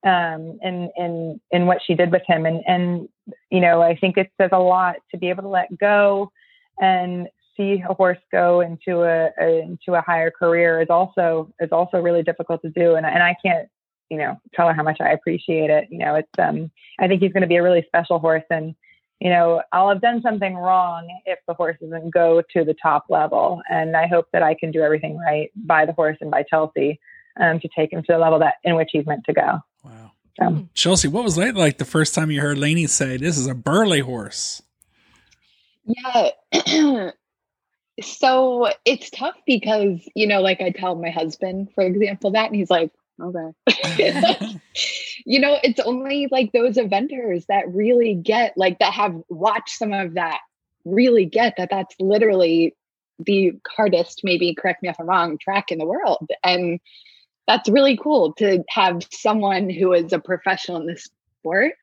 um, 0.05 0.59
in 0.61 0.89
in 0.97 1.41
in 1.51 1.65
what 1.65 1.79
she 1.85 1.95
did 1.95 2.11
with 2.11 2.23
him. 2.27 2.45
And 2.45 2.63
and 2.67 3.09
you 3.49 3.59
know, 3.59 3.81
I 3.81 3.95
think 3.95 4.17
it 4.17 4.31
says 4.39 4.49
a 4.53 4.59
lot 4.59 4.97
to 5.11 5.17
be 5.17 5.29
able 5.29 5.43
to 5.43 5.49
let 5.49 5.77
go 5.77 6.31
and 6.79 7.27
see 7.57 7.81
a 7.87 7.93
horse 7.93 8.17
go 8.31 8.59
into 8.59 9.03
a, 9.03 9.29
a 9.39 9.61
into 9.61 9.93
a 9.93 10.01
higher 10.01 10.29
career 10.29 10.81
is 10.81 10.89
also 10.89 11.51
is 11.59 11.71
also 11.71 11.99
really 11.99 12.23
difficult 12.23 12.61
to 12.61 12.69
do. 12.69 12.95
And 12.95 13.05
and 13.05 13.23
I 13.23 13.35
can't 13.43 13.67
you 14.09 14.17
know 14.17 14.39
tell 14.53 14.67
her 14.67 14.73
how 14.73 14.83
much 14.83 15.01
I 15.01 15.11
appreciate 15.11 15.69
it. 15.69 15.87
You 15.89 15.99
know, 15.99 16.15
it's 16.15 16.39
um 16.39 16.71
I 16.99 17.07
think 17.07 17.21
he's 17.21 17.33
going 17.33 17.41
to 17.41 17.47
be 17.47 17.57
a 17.57 17.63
really 17.63 17.83
special 17.87 18.19
horse 18.19 18.43
and 18.49 18.75
you 19.19 19.29
know, 19.29 19.61
I'll 19.71 19.89
have 19.89 20.01
done 20.01 20.21
something 20.21 20.55
wrong 20.55 21.07
if 21.25 21.39
the 21.47 21.53
horse 21.53 21.77
doesn't 21.81 22.11
go 22.11 22.41
to 22.53 22.65
the 22.65 22.75
top 22.81 23.05
level. 23.09 23.61
And 23.69 23.95
I 23.95 24.07
hope 24.07 24.27
that 24.33 24.43
I 24.43 24.55
can 24.55 24.71
do 24.71 24.81
everything 24.81 25.17
right 25.17 25.51
by 25.55 25.85
the 25.85 25.93
horse 25.93 26.17
and 26.19 26.29
by 26.29 26.43
Chelsea 26.43 26.99
um, 27.39 27.59
to 27.59 27.69
take 27.75 27.93
him 27.93 28.01
to 28.03 28.13
the 28.13 28.17
level 28.17 28.39
that 28.39 28.55
in 28.63 28.75
which 28.75 28.89
he's 28.91 29.05
meant 29.05 29.23
to 29.25 29.33
go. 29.33 29.59
Wow. 29.83 30.11
So. 30.39 30.67
Chelsea, 30.73 31.07
what 31.07 31.23
was 31.23 31.37
it 31.37 31.55
like 31.55 31.77
the 31.77 31.85
first 31.85 32.13
time 32.13 32.29
you 32.29 32.41
heard 32.41 32.57
Lainey 32.57 32.87
say, 32.87 33.15
this 33.15 33.37
is 33.37 33.47
a 33.47 33.55
Burghley 33.55 34.01
horse? 34.01 34.61
Yeah. 35.85 36.31
so 38.01 38.69
it's 38.83 39.09
tough 39.11 39.35
because, 39.45 39.99
you 40.13 40.27
know, 40.27 40.41
like 40.41 40.59
I 40.59 40.71
tell 40.71 40.95
my 40.95 41.09
husband, 41.09 41.69
for 41.73 41.85
example, 41.85 42.31
that, 42.31 42.47
and 42.47 42.55
he's 42.55 42.69
like, 42.69 42.91
okay. 43.21 44.61
you 45.25 45.39
know, 45.39 45.57
it's 45.63 45.79
only 45.79 46.27
like 46.31 46.51
those 46.51 46.75
eventers 46.75 47.45
that 47.47 47.73
really 47.73 48.13
get 48.13 48.53
like 48.57 48.79
that 48.79 48.93
have 48.93 49.15
watched 49.29 49.77
some 49.77 49.93
of 49.93 50.15
that 50.15 50.39
really 50.85 51.25
get 51.25 51.55
that 51.57 51.69
that's 51.71 51.95
literally 51.99 52.75
the 53.19 53.53
hardest, 53.67 54.21
maybe 54.23 54.53
correct 54.55 54.83
me 54.83 54.89
if 54.89 54.99
I'm 54.99 55.07
wrong, 55.07 55.37
track 55.37 55.71
in 55.71 55.77
the 55.77 55.85
world. 55.85 56.29
And 56.43 56.79
that's 57.47 57.69
really 57.69 57.97
cool 57.97 58.33
to 58.33 58.63
have 58.69 59.01
someone 59.11 59.69
who 59.69 59.93
is 59.93 60.11
a 60.13 60.19
professional 60.19 60.81
in 60.81 60.87
this 60.87 61.09
sport 61.39 61.73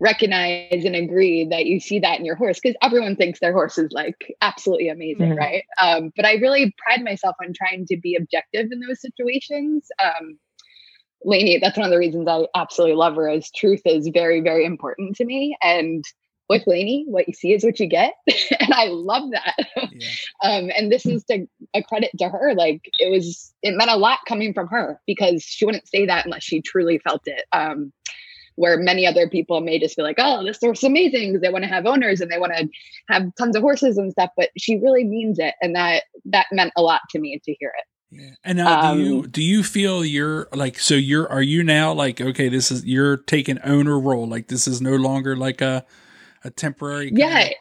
recognize 0.00 0.84
and 0.84 0.94
agree 0.94 1.44
that 1.44 1.66
you 1.66 1.80
see 1.80 1.98
that 1.98 2.18
in 2.18 2.24
your 2.24 2.36
horse 2.36 2.60
because 2.60 2.76
everyone 2.82 3.16
thinks 3.16 3.40
their 3.40 3.52
horse 3.52 3.78
is 3.78 3.90
like 3.90 4.32
absolutely 4.40 4.88
amazing 4.88 5.30
mm-hmm. 5.30 5.38
right 5.38 5.64
um, 5.82 6.12
but 6.14 6.24
i 6.24 6.34
really 6.34 6.72
pride 6.78 7.02
myself 7.02 7.34
on 7.42 7.52
trying 7.52 7.84
to 7.84 7.96
be 7.96 8.14
objective 8.14 8.68
in 8.70 8.80
those 8.80 9.00
situations 9.00 9.88
um, 10.02 10.38
Lainey, 11.24 11.58
that's 11.58 11.76
one 11.76 11.86
of 11.86 11.90
the 11.90 11.98
reasons 11.98 12.28
I 12.28 12.46
absolutely 12.54 12.96
love 12.96 13.16
her 13.16 13.28
is 13.28 13.50
truth 13.50 13.82
is 13.84 14.08
very, 14.12 14.40
very 14.40 14.64
important 14.64 15.16
to 15.16 15.24
me. 15.24 15.56
And 15.62 16.04
with 16.48 16.66
Lainey, 16.66 17.04
what 17.08 17.28
you 17.28 17.34
see 17.34 17.52
is 17.52 17.64
what 17.64 17.78
you 17.78 17.86
get. 17.86 18.14
and 18.60 18.72
I 18.72 18.86
love 18.86 19.30
that. 19.32 19.54
Yeah. 19.76 20.08
Um, 20.40 20.70
and 20.76 20.92
this 20.92 21.04
is 21.04 21.24
to, 21.24 21.48
a 21.74 21.82
credit 21.82 22.12
to 22.18 22.28
her. 22.28 22.54
Like 22.54 22.82
it 23.00 23.10
was, 23.10 23.52
it 23.62 23.76
meant 23.76 23.90
a 23.90 23.96
lot 23.96 24.20
coming 24.28 24.54
from 24.54 24.68
her 24.68 25.00
because 25.04 25.42
she 25.42 25.64
wouldn't 25.64 25.88
say 25.88 26.06
that 26.06 26.24
unless 26.24 26.44
she 26.44 26.62
truly 26.62 26.98
felt 26.98 27.22
it. 27.26 27.42
Um, 27.50 27.92
where 28.54 28.76
many 28.76 29.04
other 29.04 29.28
people 29.28 29.60
may 29.60 29.80
just 29.80 29.96
be 29.96 30.02
like, 30.02 30.16
oh, 30.18 30.44
this 30.44 30.58
horse 30.60 30.78
is 30.78 30.84
amazing 30.84 31.32
because 31.32 31.42
they 31.42 31.50
want 31.52 31.64
to 31.64 31.70
have 31.70 31.86
owners 31.86 32.20
and 32.20 32.30
they 32.30 32.38
want 32.38 32.52
to 32.56 32.68
have 33.08 33.32
tons 33.36 33.56
of 33.56 33.62
horses 33.62 33.98
and 33.98 34.12
stuff. 34.12 34.30
But 34.36 34.50
she 34.56 34.78
really 34.78 35.04
means 35.04 35.38
it. 35.40 35.54
And 35.60 35.74
that, 35.74 36.04
that 36.26 36.46
meant 36.52 36.72
a 36.76 36.82
lot 36.82 37.00
to 37.10 37.18
me 37.18 37.40
to 37.44 37.54
hear 37.58 37.72
it. 37.76 37.84
Yeah. 38.10 38.30
And 38.42 38.58
now, 38.58 38.94
do 38.94 39.02
you 39.02 39.18
um, 39.20 39.30
do 39.30 39.42
you 39.42 39.62
feel 39.62 40.04
you're 40.04 40.48
like 40.54 40.78
so 40.78 40.94
you're 40.94 41.28
are 41.28 41.42
you 41.42 41.62
now 41.62 41.92
like 41.92 42.20
okay 42.20 42.48
this 42.48 42.70
is 42.70 42.84
you're 42.86 43.18
taking 43.18 43.58
owner 43.64 44.00
role 44.00 44.26
like 44.26 44.48
this 44.48 44.66
is 44.66 44.80
no 44.80 44.96
longer 44.96 45.36
like 45.36 45.60
a 45.60 45.84
a 46.42 46.50
temporary 46.50 47.10
yeah. 47.14 47.40
of- 47.40 47.52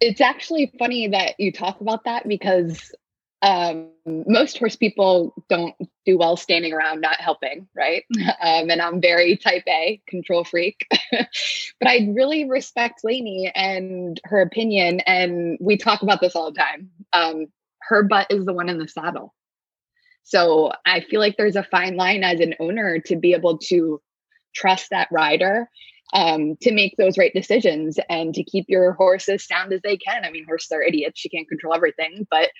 it's 0.00 0.20
actually 0.20 0.72
funny 0.78 1.08
that 1.08 1.34
you 1.38 1.52
talk 1.52 1.80
about 1.80 2.04
that 2.04 2.26
because 2.26 2.92
um, 3.42 3.90
most 4.04 4.58
horse 4.58 4.74
people 4.74 5.32
don't 5.48 5.74
do 6.04 6.18
well 6.18 6.36
standing 6.36 6.72
around 6.72 7.00
not 7.00 7.20
helping 7.20 7.68
right? 7.76 8.04
Um, 8.40 8.70
and 8.70 8.82
i'm 8.82 9.00
very 9.00 9.36
type 9.36 9.64
a 9.68 10.00
control 10.08 10.42
freak. 10.42 10.86
But 11.12 11.88
i 11.88 12.08
really 12.10 12.48
respect 12.48 13.04
lainey 13.04 13.52
and 13.54 14.20
her 14.24 14.40
opinion 14.40 15.00
and 15.00 15.56
we 15.60 15.76
talk 15.76 16.02
about 16.02 16.20
this 16.20 16.34
all 16.34 16.50
the 16.50 16.58
time. 16.58 16.90
Um, 17.12 17.46
her 17.82 18.02
butt 18.02 18.26
is 18.30 18.44
the 18.44 18.52
one 18.52 18.68
in 18.68 18.78
the 18.78 18.88
saddle 18.88 19.34
so 20.24 20.72
I 20.86 21.00
feel 21.00 21.20
like 21.20 21.36
there's 21.36 21.56
a 21.56 21.64
fine 21.64 21.96
line 21.96 22.24
as 22.24 22.40
an 22.40 22.54
owner 22.60 22.98
to 23.06 23.16
be 23.16 23.32
able 23.32 23.58
to 23.68 24.00
trust 24.54 24.90
that 24.90 25.08
rider 25.10 25.68
um, 26.14 26.56
to 26.62 26.72
make 26.72 26.94
those 26.96 27.18
right 27.18 27.32
decisions 27.34 27.98
and 28.08 28.34
to 28.34 28.42
keep 28.42 28.66
your 28.68 28.92
horse 28.92 29.28
as 29.28 29.46
sound 29.46 29.72
as 29.72 29.80
they 29.82 29.96
can. 29.96 30.24
I 30.24 30.30
mean, 30.30 30.44
horses 30.46 30.72
are 30.72 30.82
idiots; 30.82 31.24
you 31.24 31.30
can't 31.30 31.48
control 31.48 31.74
everything, 31.74 32.26
but 32.30 32.50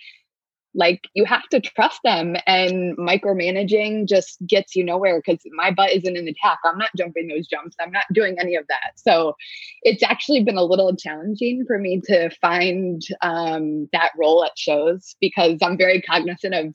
like 0.75 1.09
you 1.15 1.25
have 1.25 1.49
to 1.51 1.61
trust 1.61 2.01
them. 2.05 2.37
And 2.47 2.97
micromanaging 2.97 4.07
just 4.07 4.39
gets 4.47 4.77
you 4.77 4.85
nowhere 4.85 5.21
because 5.21 5.43
my 5.53 5.71
butt 5.71 5.93
isn't 5.93 6.17
in 6.17 6.25
the 6.25 6.35
tack. 6.41 6.59
I'm 6.65 6.79
not 6.79 6.91
jumping 6.97 7.29
those 7.29 7.47
jumps. 7.47 7.77
I'm 7.81 7.91
not 7.91 8.05
doing 8.13 8.37
any 8.39 8.55
of 8.55 8.67
that. 8.69 8.93
So 8.97 9.35
it's 9.83 10.03
actually 10.03 10.45
been 10.45 10.57
a 10.57 10.65
little 10.65 10.95
challenging 10.95 11.65
for 11.67 11.79
me 11.79 12.01
to 12.07 12.31
find 12.41 13.03
um, 13.23 13.89
that 13.93 14.11
role 14.19 14.45
at 14.45 14.59
shows 14.59 15.17
because 15.21 15.59
I'm 15.63 15.79
very 15.79 16.03
cognizant 16.03 16.55
of 16.55 16.75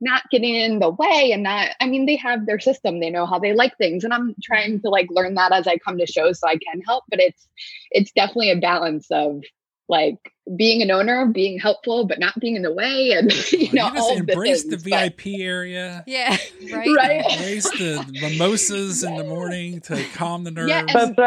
not 0.00 0.22
getting 0.30 0.54
in 0.54 0.78
the 0.78 0.90
way 0.90 1.30
and 1.32 1.42
not 1.42 1.68
i 1.80 1.86
mean 1.86 2.06
they 2.06 2.16
have 2.16 2.46
their 2.46 2.60
system 2.60 3.00
they 3.00 3.10
know 3.10 3.26
how 3.26 3.38
they 3.38 3.52
like 3.52 3.76
things 3.78 4.04
and 4.04 4.14
i'm 4.14 4.34
trying 4.42 4.80
to 4.80 4.88
like 4.88 5.08
learn 5.10 5.34
that 5.34 5.52
as 5.52 5.66
i 5.66 5.76
come 5.78 5.98
to 5.98 6.06
shows 6.06 6.38
so 6.40 6.48
i 6.48 6.56
can 6.56 6.80
help 6.82 7.04
but 7.08 7.20
it's 7.20 7.48
it's 7.90 8.12
definitely 8.12 8.50
a 8.50 8.56
balance 8.56 9.06
of 9.10 9.42
like 9.88 10.32
being 10.56 10.82
an 10.82 10.90
owner 10.90 11.26
being 11.26 11.58
helpful 11.58 12.06
but 12.06 12.18
not 12.18 12.38
being 12.40 12.56
in 12.56 12.62
the 12.62 12.72
way 12.72 13.12
and 13.12 13.32
you 13.52 13.72
know 13.72 13.90
you 13.92 14.00
all 14.00 14.16
embrace 14.16 14.64
the, 14.64 14.70
things, 14.70 14.82
the 14.82 14.90
vip 14.90 15.16
but... 15.16 15.26
area. 15.26 16.04
Yeah 16.06 16.36
right? 16.72 16.88
Right. 16.96 17.24
Embrace 17.32 17.70
the 17.70 18.04
mimosas 18.20 19.02
in 19.02 19.16
the 19.16 19.24
morning 19.24 19.80
to 19.82 20.02
calm 20.14 20.44
the 20.44 20.50
nerves. 20.50 20.70
yeah, 20.70 20.84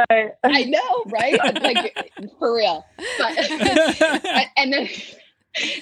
right. 0.10 0.32
i 0.44 0.64
know 0.64 1.04
right? 1.08 1.40
Like 1.62 1.98
for 2.40 2.56
real. 2.56 2.86
But 3.18 4.48
and 4.58 4.74
then 4.74 4.90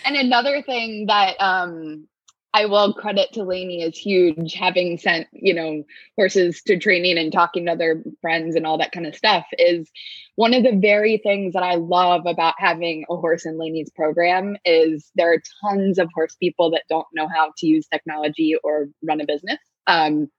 and 0.05 0.15
another 0.15 0.61
thing 0.61 1.05
that 1.07 1.35
um 1.39 2.07
I 2.53 2.65
will 2.65 2.93
credit 2.93 3.31
to 3.33 3.43
Lainey 3.43 3.83
is 3.83 3.97
huge, 3.97 4.53
having 4.53 4.97
sent, 4.97 5.27
you 5.31 5.53
know, 5.53 5.83
horses 6.15 6.63
to 6.63 6.79
training 6.79 7.17
and 7.17 7.31
talking 7.31 7.65
to 7.65 7.73
other 7.73 8.03
friends 8.21 8.55
and 8.55 8.65
all 8.65 8.79
that 8.79 8.91
kind 8.91 9.05
of 9.05 9.15
stuff 9.15 9.45
is 9.59 9.89
one 10.35 10.55
of 10.55 10.63
the 10.63 10.75
very 10.75 11.17
things 11.17 11.53
that 11.53 11.61
I 11.61 11.75
love 11.75 12.25
about 12.25 12.55
having 12.57 13.05
a 13.09 13.15
horse 13.15 13.45
in 13.45 13.59
Lainey's 13.59 13.91
program 13.91 14.57
is 14.65 15.11
there 15.15 15.31
are 15.33 15.43
tons 15.61 15.99
of 15.99 16.09
horse 16.13 16.35
people 16.35 16.71
that 16.71 16.83
don't 16.89 17.07
know 17.13 17.27
how 17.27 17.51
to 17.57 17.67
use 17.67 17.87
technology 17.87 18.55
or 18.63 18.87
run 19.03 19.21
a 19.21 19.25
business. 19.25 19.59
Um, 19.85 20.29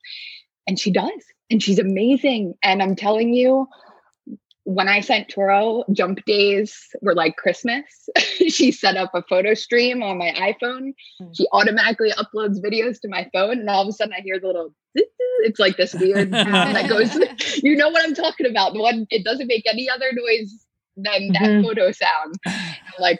and 0.67 0.79
she 0.79 0.91
does. 0.91 1.11
And 1.49 1.63
she's 1.63 1.79
amazing. 1.79 2.55
And 2.63 2.83
I'm 2.83 2.97
telling 2.97 3.35
you, 3.35 3.69
when 4.71 4.87
I 4.87 5.01
sent 5.01 5.29
Toro, 5.29 5.83
jump 5.93 6.25
days 6.27 6.95
were 7.03 7.15
like 7.15 7.37
Christmas. 7.37 8.09
she 8.19 8.71
set 8.71 8.97
up 8.97 9.11
a 9.15 9.23
photo 9.23 9.55
stream 9.55 10.01
on 10.01 10.17
my 10.17 10.31
iPhone. 10.31 10.93
Mm. 11.21 11.37
She 11.37 11.47
automatically 11.51 12.13
uploads 12.13 12.63
videos 12.63 13.01
to 13.01 13.09
my 13.09 13.29
phone, 13.33 13.59
and 13.59 13.69
all 13.69 13.83
of 13.83 13.89
a 13.89 13.93
sudden 13.93 14.15
I 14.17 14.21
hear 14.21 14.39
the 14.39 14.47
little. 14.47 14.75
It's 14.95 15.59
like 15.59 15.77
this 15.77 15.93
weird 15.95 16.31
sound 16.33 16.77
that 16.77 16.89
goes. 16.89 17.11
You 17.63 17.77
know 17.77 17.89
what 17.89 18.05
I'm 18.05 18.15
talking 18.15 18.47
about? 18.47 18.73
The 18.73 18.81
one 18.81 19.07
it 19.11 19.25
doesn't 19.25 19.49
make 19.49 19.67
any 19.67 19.89
other 19.91 20.13
noise 20.13 20.67
than 20.97 21.33
that 21.33 21.43
mm-hmm. 21.43 21.67
photo 21.67 21.91
sound. 21.91 22.35
I'm 22.47 23.01
like 23.01 23.19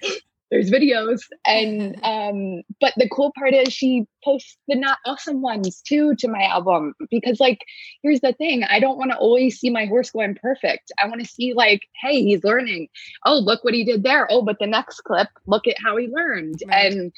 there's 0.51 0.71
videos 0.71 1.21
and 1.47 1.99
um 2.03 2.63
but 2.81 2.93
the 2.97 3.09
cool 3.09 3.33
part 3.39 3.55
is 3.55 3.73
she 3.73 4.05
posts 4.25 4.57
the 4.69 4.77
not 4.77 4.99
awesome 5.07 5.41
ones 5.43 5.81
too 5.87 6.15
to 6.17 6.29
my 6.29 6.43
album 6.43 6.95
because 7.11 7.41
like 7.41 7.61
here's 8.03 8.21
the 8.21 8.33
thing 8.35 8.65
i 8.65 8.79
don't 8.79 8.99
want 8.99 9.11
to 9.11 9.17
always 9.19 9.59
see 9.59 9.71
my 9.71 9.87
horse 9.87 10.11
going 10.11 10.35
perfect 10.35 10.93
i 11.03 11.07
want 11.07 11.21
to 11.21 11.27
see 11.27 11.55
like 11.55 11.81
hey 12.03 12.23
he's 12.23 12.45
learning 12.45 12.89
oh 13.25 13.39
look 13.39 13.65
what 13.65 13.75
he 13.75 13.85
did 13.85 14.03
there 14.03 14.27
oh 14.31 14.43
but 14.43 14.57
the 14.61 14.67
next 14.67 15.01
clip 15.03 15.29
look 15.47 15.67
at 15.67 15.77
how 15.83 15.97
he 15.97 16.09
learned 16.09 16.63
right. 16.67 16.93
and 16.93 17.13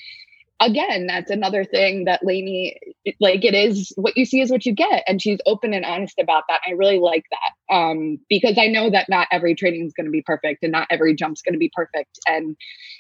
again, 0.63 1.07
that's 1.09 1.31
another 1.31 1.65
thing 1.65 2.05
that 2.05 2.25
Lainey, 2.25 2.79
like 3.21 3.45
it 3.45 3.55
is 3.55 3.93
what 3.97 4.17
you 4.17 4.25
see 4.25 4.41
is 4.41 4.51
what 4.51 4.65
you 4.65 4.73
get. 4.73 5.03
And 5.07 5.21
she's 5.21 5.41
open 5.45 5.75
and 5.75 5.85
honest 5.85 6.19
about 6.21 6.45
that. 6.49 6.61
I 6.67 6.73
really 6.73 6.99
like 6.99 7.25
that 7.31 7.75
um, 7.75 8.19
because 8.29 8.57
I 8.57 8.69
know 8.69 8.89
that 8.91 9.09
not 9.09 9.27
every 9.33 9.55
training 9.55 9.87
is 9.87 9.93
going 9.93 10.07
to 10.07 10.13
be 10.13 10.23
perfect 10.23 10.63
and 10.63 10.73
not 10.73 10.87
every 10.89 11.15
jump's 11.15 11.43
going 11.43 11.55
to 11.55 11.59
be 11.59 11.73
perfect. 11.75 12.19
And 12.27 12.57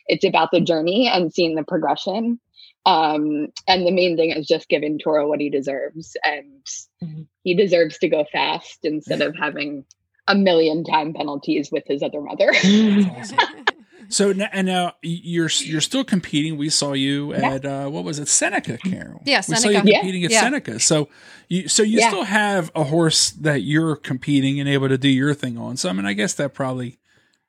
it's 0.07 0.25
about 0.25 0.51
the 0.53 0.61
journey 0.61 1.09
and 1.09 1.33
seeing 1.33 1.55
the 1.55 1.65
progression. 1.65 2.41
Um, 2.85 3.49
and 3.69 3.87
the 3.87 3.93
main 3.93 4.17
thing 4.17 4.31
is 4.31 4.47
just 4.47 4.69
giving 4.69 4.99
Toro 4.99 5.29
what 5.29 5.41
he 5.41 5.51
deserves. 5.51 6.17
And 6.25 6.65
mm-hmm. 7.03 7.23
he 7.45 7.55
deserves 7.55 7.99
to 7.99 8.09
go 8.09 8.25
fast 8.33 8.81
instead 8.83 9.21
of 9.21 9.37
having 9.37 9.85
a 10.27 10.35
million 10.35 10.85
time 10.85 11.15
penalties 11.15 11.71
with 11.71 11.85
his 11.87 12.03
other 12.03 12.21
mother. 12.21 12.53
So 14.13 14.31
and 14.31 14.67
now 14.67 14.93
you're 15.01 15.49
you're 15.49 15.81
still 15.81 16.05
competing. 16.05 16.59
We 16.59 16.69
saw 16.69 16.93
you 16.93 17.33
yeah. 17.33 17.55
at 17.55 17.65
uh, 17.65 17.89
what 17.89 18.05
was 18.05 18.19
it, 18.19 18.29
Seneca, 18.29 18.77
Carol? 18.77 19.23
Yeah, 19.25 19.39
we 19.39 19.55
Seneca. 19.55 19.63
saw 19.63 19.69
you 19.71 19.81
competing 19.81 20.21
yeah. 20.21 20.27
at 20.27 20.33
yeah. 20.33 20.41
Seneca. 20.41 20.81
So 20.81 21.09
you 21.49 21.67
so 21.67 21.83
you 21.83 22.01
still 22.03 22.25
have 22.25 22.71
a 22.75 22.85
horse 22.85 23.31
that 23.31 23.63
you're 23.63 23.97
competing 23.97 24.61
and 24.61 24.69
able 24.69 24.91
to 24.91 24.99
do 24.99 25.09
your 25.09 25.33
thing 25.33 25.57
on. 25.57 25.79
So 25.79 25.89
I 25.89 25.93
mean, 25.95 26.05
I 26.05 26.13
guess 26.13 26.35
that 26.35 26.53
probably 26.53 26.99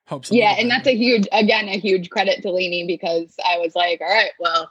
helps. 0.06 0.30
yeah, 0.30 0.54
and 0.58 0.70
that's 0.70 0.86
a 0.86 0.96
huge 0.96 1.26
again 1.32 1.68
a 1.68 1.78
huge 1.78 2.10
credit 2.10 2.42
to 2.42 2.50
Lainey 2.50 2.86
because 2.86 3.34
I 3.44 3.58
was 3.58 3.74
like, 3.74 4.00
all 4.00 4.08
right, 4.08 4.32
well, 4.38 4.70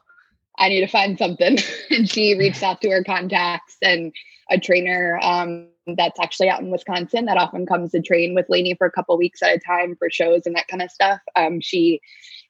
I 0.58 0.70
need 0.70 0.82
to 0.82 0.88
find 0.88 1.18
something, 1.18 1.58
and 1.90 2.10
she 2.10 2.38
reached 2.38 2.64
out 2.64 2.82
to 2.82 2.90
her 2.90 3.04
contacts 3.04 3.78
and 3.82 4.14
a 4.50 4.60
trainer 4.60 5.20
um, 5.22 5.68
that's 5.96 6.20
actually 6.20 6.50
out 6.50 6.62
in 6.62 6.70
Wisconsin 6.70 7.26
that 7.26 7.38
often 7.38 7.66
comes 7.66 7.92
to 7.92 8.02
train 8.02 8.36
with 8.36 8.50
Lainey 8.50 8.76
for 8.76 8.88
a 8.88 8.92
couple 8.92 9.18
weeks 9.18 9.42
at 9.42 9.56
a 9.56 9.60
time 9.60 9.96
for 9.96 10.10
shows 10.10 10.46
and 10.46 10.56
that 10.56 10.68
kind 10.68 10.82
of 10.82 10.92
stuff. 10.92 11.20
Um, 11.36 11.60
she 11.60 12.02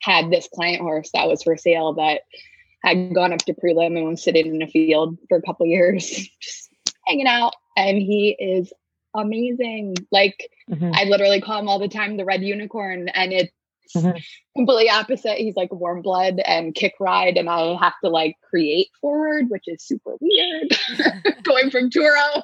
had 0.02 0.30
this 0.30 0.50
client 0.54 0.82
horse 0.82 1.10
that 1.14 1.28
was 1.28 1.44
for 1.44 1.56
sale 1.56 1.94
that 1.94 2.22
had 2.84 3.14
gone 3.14 3.32
up 3.32 3.40
to 3.40 3.54
prelim 3.54 3.98
and 3.98 4.06
was 4.06 4.24
sitting 4.24 4.54
in 4.54 4.62
a 4.62 4.68
field 4.68 5.18
for 5.30 5.38
a 5.38 5.42
couple 5.42 5.66
years, 5.66 6.28
just 6.42 6.70
hanging 7.08 7.28
out. 7.28 7.54
And 7.78 7.98
he 7.98 8.36
is 8.40 8.74
amazing. 9.16 9.96
Like 10.12 10.50
mm-hmm. 10.70 10.92
I 10.94 11.06
literally 11.06 11.42
call 11.42 11.60
him 11.60 11.68
all 11.68 11.80
the 11.80 11.88
time 11.88 12.18
the 12.18 12.26
red 12.26 12.44
unicorn, 12.44 13.10
and 13.10 13.34
it's 13.34 13.52
Mm-hmm. 13.96 14.18
completely 14.56 14.90
opposite. 14.90 15.38
He's 15.38 15.56
like 15.56 15.72
warm 15.72 16.02
blood 16.02 16.40
and 16.46 16.74
kick 16.74 16.94
ride, 17.00 17.38
and 17.38 17.48
I 17.48 17.76
have 17.80 17.94
to 18.04 18.10
like 18.10 18.36
create 18.50 18.88
forward, 19.00 19.46
which 19.50 19.66
is 19.68 19.86
super 19.86 20.16
weird 20.20 20.72
going 21.44 21.70
from 21.70 21.92
Toro. 21.92 22.44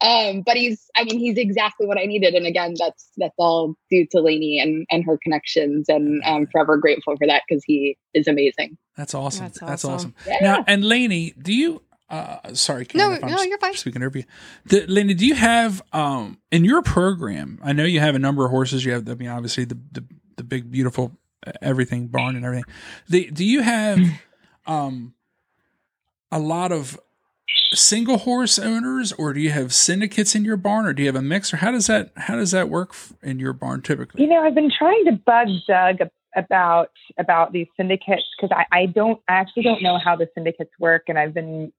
um, 0.00 0.42
but 0.44 0.56
he's, 0.56 0.90
I 0.96 1.04
mean, 1.04 1.18
he's 1.18 1.36
exactly 1.36 1.86
what 1.86 1.98
I 1.98 2.06
needed. 2.06 2.34
And 2.34 2.46
again, 2.46 2.74
that's 2.76 3.10
that's 3.16 3.34
all 3.38 3.74
due 3.90 4.06
to 4.10 4.20
Lainey 4.20 4.58
and 4.58 4.86
and 4.90 5.04
her 5.04 5.18
connections, 5.22 5.88
and 5.88 6.20
I'm 6.24 6.48
forever 6.48 6.78
grateful 6.78 7.16
for 7.16 7.26
that 7.28 7.42
because 7.48 7.62
he 7.64 7.96
is 8.12 8.26
amazing. 8.26 8.76
That's 8.96 9.14
awesome. 9.14 9.46
That's, 9.46 9.60
That's 9.60 9.84
awesome. 9.84 10.14
Yeah. 10.26 10.38
Now, 10.40 10.64
and 10.66 10.84
Lainey, 10.84 11.32
do 11.40 11.52
you? 11.52 11.82
Uh, 12.10 12.54
sorry, 12.54 12.84
Karen, 12.84 13.20
no, 13.20 13.28
no, 13.28 13.42
you're 13.42 13.58
fine. 13.58 13.74
Speaking 13.74 14.02
over 14.02 14.18
you, 14.18 14.24
the, 14.66 14.84
Lainey, 14.86 15.14
do 15.14 15.24
you 15.24 15.36
have 15.36 15.80
um 15.92 16.38
in 16.50 16.64
your 16.64 16.82
program? 16.82 17.60
I 17.62 17.72
know 17.72 17.84
you 17.84 18.00
have 18.00 18.16
a 18.16 18.18
number 18.18 18.44
of 18.44 18.50
horses. 18.50 18.84
You 18.84 18.92
have, 18.92 19.08
I 19.08 19.14
mean, 19.14 19.28
obviously 19.28 19.64
the 19.64 19.78
the 19.92 20.04
the 20.36 20.42
big 20.42 20.70
beautiful 20.70 21.12
uh, 21.46 21.52
everything 21.62 22.08
barn 22.08 22.34
and 22.34 22.44
everything. 22.44 22.64
The, 23.08 23.30
do 23.30 23.44
you 23.44 23.60
have 23.62 24.00
um 24.66 25.14
a 26.32 26.40
lot 26.40 26.72
of 26.72 26.98
single 27.72 28.18
horse 28.18 28.58
owners 28.58 29.12
or 29.12 29.32
do 29.32 29.40
you 29.40 29.50
have 29.50 29.72
syndicates 29.72 30.34
in 30.34 30.44
your 30.44 30.56
barn 30.56 30.86
or 30.86 30.92
do 30.92 31.02
you 31.02 31.08
have 31.08 31.16
a 31.16 31.22
mix 31.22 31.52
or 31.52 31.58
how 31.58 31.70
does 31.70 31.86
that 31.86 32.10
how 32.16 32.36
does 32.36 32.50
that 32.50 32.68
work 32.68 32.94
in 33.22 33.38
your 33.38 33.52
barn 33.52 33.80
typically 33.82 34.22
you 34.22 34.28
know 34.28 34.40
i've 34.42 34.54
been 34.54 34.70
trying 34.76 35.04
to 35.04 35.12
bug 35.12 35.48
doug 35.66 35.96
about 36.36 36.90
about 37.18 37.52
these 37.52 37.66
syndicates 37.76 38.22
because 38.36 38.56
I, 38.56 38.82
I 38.82 38.86
don't 38.86 39.20
I 39.28 39.34
actually 39.34 39.64
don't 39.64 39.82
know 39.82 39.98
how 39.98 40.14
the 40.16 40.28
syndicates 40.34 40.70
work 40.78 41.04
and 41.08 41.18
i've 41.18 41.34
been 41.34 41.72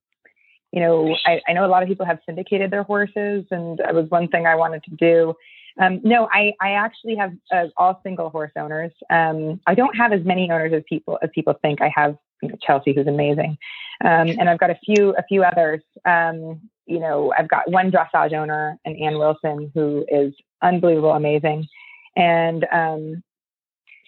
you 0.72 0.80
know 0.80 1.16
I, 1.26 1.42
I 1.48 1.54
know 1.54 1.66
a 1.66 1.68
lot 1.68 1.84
of 1.84 1.90
people 1.90 2.06
have 2.06 2.20
syndicated 2.26 2.72
their 2.72 2.84
horses 2.84 3.46
and 3.52 3.80
it 3.80 3.94
was 3.94 4.10
one 4.10 4.28
thing 4.28 4.46
i 4.46 4.56
wanted 4.56 4.84
to 4.84 4.92
do 4.96 5.36
um, 5.80 6.02
no, 6.04 6.28
I, 6.32 6.54
I 6.60 6.72
actually 6.72 7.16
have 7.16 7.32
uh, 7.52 7.68
all 7.78 8.00
single 8.04 8.30
horse 8.30 8.52
owners. 8.58 8.92
Um, 9.10 9.60
I 9.68 9.76
don't 9.76 9.96
have 9.96 10.12
as 10.12 10.24
many 10.26 10.50
owners 10.52 10.74
as 10.74 10.84
people 10.88 11.18
as 11.22 11.30
people 11.34 11.54
think. 11.62 11.82
I 11.82 11.92
have 11.96 12.18
you 12.42 12.50
know, 12.50 12.56
Chelsea, 12.62 12.94
who's 12.94 13.08
amazing, 13.08 13.58
um, 14.04 14.28
and 14.28 14.50
I've 14.50 14.60
got 14.60 14.70
a 14.70 14.78
few 14.86 15.16
a 15.18 15.24
few 15.24 15.44
others. 15.44 15.82
Um, 16.06 16.62
you 16.86 17.00
know, 17.00 17.34
I've 17.38 17.48
got 17.48 17.72
one 17.72 17.92
dressage 17.92 18.34
owner, 18.34 18.78
and 18.84 18.98
Ann 18.98 19.18
Wilson, 19.18 19.72
who 19.74 20.06
is 20.10 20.34
unbelievable, 20.62 21.12
amazing, 21.12 21.68
and 22.16 22.66
um, 22.72 23.24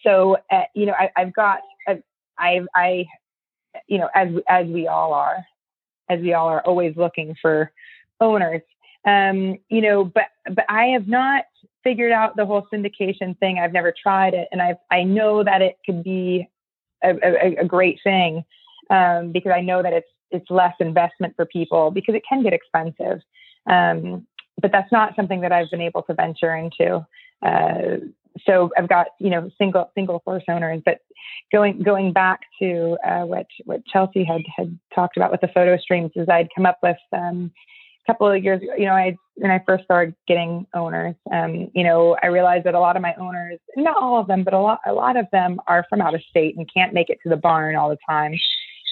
so 0.04 0.38
uh, 0.52 0.64
you 0.74 0.86
know, 0.86 0.94
I, 0.94 1.10
have 1.16 1.34
got 1.34 1.60
uh, 1.88 1.96
I 2.38 2.62
I 2.76 3.06
you 3.88 4.00
know 4.00 4.10
as 4.14 4.30
as 4.50 4.68
we 4.68 4.88
all 4.88 5.14
are, 5.14 5.46
as 6.10 6.20
we 6.20 6.34
all 6.34 6.48
are 6.48 6.62
always 6.62 6.96
looking 6.96 7.36
for 7.42 7.72
owners 8.20 8.62
um, 9.06 9.58
you 9.70 9.82
know, 9.82 10.06
but 10.06 10.28
but 10.50 10.66
I 10.70 10.88
have 10.88 11.08
not 11.08 11.46
figured 11.84 12.12
out 12.12 12.36
the 12.36 12.46
whole 12.46 12.68
syndication 12.74 13.38
thing. 13.40 13.60
I've 13.60 13.74
never 13.74 13.94
tried 14.02 14.34
it, 14.34 14.48
and 14.52 14.62
I 14.62 14.76
I 14.92 15.04
know 15.04 15.44
that 15.44 15.62
it 15.62 15.78
could 15.86 16.04
be 16.04 16.48
a, 17.04 17.10
a, 17.10 17.56
a 17.62 17.66
great 17.66 18.00
thing 18.04 18.46
um, 18.90 19.32
because 19.32 19.52
I 19.54 19.62
know 19.62 19.84
that 19.84 19.94
it's 19.94 20.08
it's 20.32 20.50
less 20.50 20.74
investment 20.80 21.36
for 21.36 21.46
people 21.46 21.92
because 21.92 22.16
it 22.16 22.24
can 22.28 22.44
get 22.44 22.54
expensive. 22.54 23.22
Um, 23.68 24.26
but 24.62 24.72
that's 24.72 24.92
not 24.92 25.16
something 25.16 25.42
that 25.42 25.52
I've 25.52 25.70
been 25.70 25.82
able 25.82 26.04
to 26.04 26.14
venture 26.14 26.56
into. 26.56 27.06
Uh, 27.42 27.98
so 28.46 28.70
I've 28.78 28.90
got 28.90 29.08
you 29.20 29.30
know 29.30 29.50
single 29.58 29.92
single 29.96 30.22
horse 30.26 30.44
owners, 30.48 30.82
but 30.86 31.00
going 31.52 31.82
going 31.84 32.14
back 32.14 32.42
to 32.62 32.98
uh, 33.06 33.22
what 33.22 33.48
what 33.66 33.86
Chelsea 33.86 34.24
had 34.24 34.42
had 34.56 34.78
talked 34.94 35.18
about 35.18 35.32
with 35.32 35.42
the 35.42 35.50
photo 35.50 35.78
streams 35.78 36.12
is 36.16 36.28
I'd 36.30 36.50
come 36.56 36.66
up 36.66 36.80
with 36.82 36.98
um, 37.12 37.52
a 38.06 38.12
couple 38.12 38.30
of 38.30 38.44
years 38.44 38.62
ago, 38.62 38.74
you 38.78 38.86
know, 38.86 38.94
I 38.94 39.16
when 39.36 39.52
I 39.52 39.62
first 39.66 39.84
started 39.86 40.16
getting 40.28 40.68
owners, 40.74 41.16
um, 41.32 41.70
you 41.74 41.84
know, 41.84 42.18
I 42.22 42.28
realized 42.28 42.66
that 42.66 42.76
a 42.76 42.80
lot 42.80 42.96
of 42.96 43.02
my 43.02 43.14
owners, 43.16 43.60
not 43.76 44.02
all 44.02 44.20
of 44.20 44.28
them, 44.28 44.44
but 44.44 44.54
a 44.54 44.60
lot 44.60 44.80
a 44.86 44.94
lot 44.94 45.18
of 45.18 45.26
them 45.32 45.60
are 45.68 45.86
from 45.90 46.02
out 46.02 46.16
of 46.16 46.22
state 46.30 46.56
and 46.58 46.70
can't 46.74 46.94
make 46.94 47.10
it 47.10 47.20
to 47.24 47.30
the 47.30 47.38
barn 47.38 47.76
all 47.76 47.90
the 47.90 47.98
time. 48.08 48.34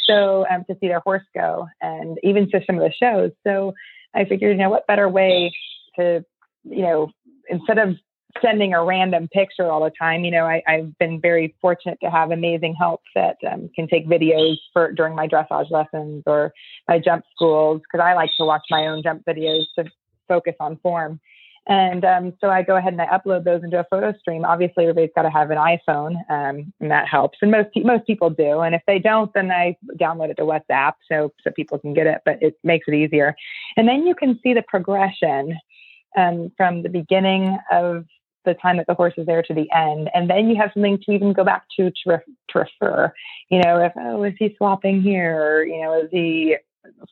So 0.08 0.46
um, 0.50 0.64
to 0.70 0.76
see 0.80 0.88
their 0.88 1.02
horse 1.02 1.24
go 1.34 1.68
and 1.82 2.18
even 2.24 2.50
to 2.52 2.62
some 2.66 2.78
of 2.78 2.82
the 2.82 2.94
shows. 2.94 3.32
So 3.46 3.74
I 4.16 4.26
figured, 4.26 4.58
you 4.58 4.64
know, 4.64 4.70
what 4.70 4.88
better 4.88 5.08
way 5.08 5.54
to, 5.98 6.26
you 6.64 6.82
know, 6.82 7.12
instead 7.50 7.78
of 7.78 7.96
sending 8.42 8.74
a 8.74 8.84
random 8.84 9.28
picture 9.28 9.70
all 9.70 9.84
the 9.84 9.92
time. 9.98 10.24
You 10.24 10.32
know, 10.32 10.46
I, 10.46 10.62
have 10.68 10.98
been 10.98 11.20
very 11.22 11.56
fortunate 11.62 11.98
to 12.04 12.10
have 12.10 12.32
amazing 12.32 12.76
help 12.76 13.02
that 13.16 13.38
um, 13.50 13.70
can 13.76 13.88
take 13.88 14.08
videos 14.08 14.58
for 14.74 14.92
during 14.92 15.16
my 15.16 15.28
dressage 15.28 15.72
lessons 15.72 16.24
or 16.26 16.54
my 16.88 17.00
jump 17.00 17.26
schools 17.36 17.82
because 17.82 18.04
I 18.04 18.14
like 18.14 18.30
to 18.38 18.46
watch 18.46 18.64
my 18.70 18.88
own 18.88 19.04
jump 19.04 19.24
videos 19.28 19.66
to 19.78 19.86
focus 20.28 20.56
on 20.60 20.78
form. 20.78 21.20
And 21.68 22.04
um, 22.04 22.34
so 22.42 22.50
I 22.50 22.64
go 22.64 22.76
ahead 22.76 22.94
and 22.94 23.02
I 23.02 23.06
upload 23.06 23.44
those 23.44 23.64
into 23.64 23.80
a 23.80 23.86
photo 23.90 24.18
stream. 24.18 24.46
Obviously, 24.46 24.84
everybody's 24.84 25.12
got 25.16 25.24
to 25.24 25.30
have 25.30 25.52
an 25.52 25.58
iPhone, 25.58 26.16
um, 26.30 26.74
and 26.80 26.90
that 26.90 27.08
helps. 27.08 27.38
And 27.42 27.52
most 27.52 27.70
most 27.76 28.08
people 28.08 28.32
do. 28.32 28.62
And 28.62 28.74
if 28.74 28.82
they 28.88 28.98
don't, 28.98 29.32
then 29.34 29.52
I 29.52 29.78
download 30.00 30.32
it 30.32 30.38
to 30.38 30.44
WhatsApp 30.44 30.94
so 31.10 31.32
so 31.44 31.52
people 31.52 31.78
can 31.78 31.94
get 31.94 32.08
it. 32.08 32.22
But 32.26 32.42
it 32.42 32.58
makes 32.64 32.88
it 32.88 32.96
easier. 32.96 33.36
And 33.78 33.88
then 33.88 34.08
you 34.08 34.16
can 34.16 34.40
see 34.42 34.56
the 34.56 34.64
progression 34.64 35.56
um, 36.18 36.52
from 36.58 36.82
the 36.82 36.90
beginning 36.90 37.58
of 37.72 38.06
the 38.46 38.56
time 38.56 38.78
that 38.78 38.88
the 38.88 38.94
horse 38.94 39.14
is 39.18 39.26
there 39.26 39.44
to 39.44 39.54
the 39.54 39.70
end. 39.72 40.10
And 40.14 40.30
then 40.30 40.50
you 40.50 40.56
have 40.56 40.72
something 40.74 40.98
to 41.06 41.12
even 41.12 41.34
go 41.34 41.44
back 41.44 41.64
to 41.78 41.92
to, 42.04 42.20
to 42.50 42.60
refer. 42.60 43.14
You 43.50 43.62
know, 43.62 43.78
if, 43.84 43.94
oh, 43.98 44.24
is 44.24 44.34
he 44.40 44.56
swapping 44.58 45.02
here? 45.02 45.42
Or, 45.42 45.64
you 45.64 45.82
know, 45.82 46.02
is 46.02 46.10
he 46.12 46.58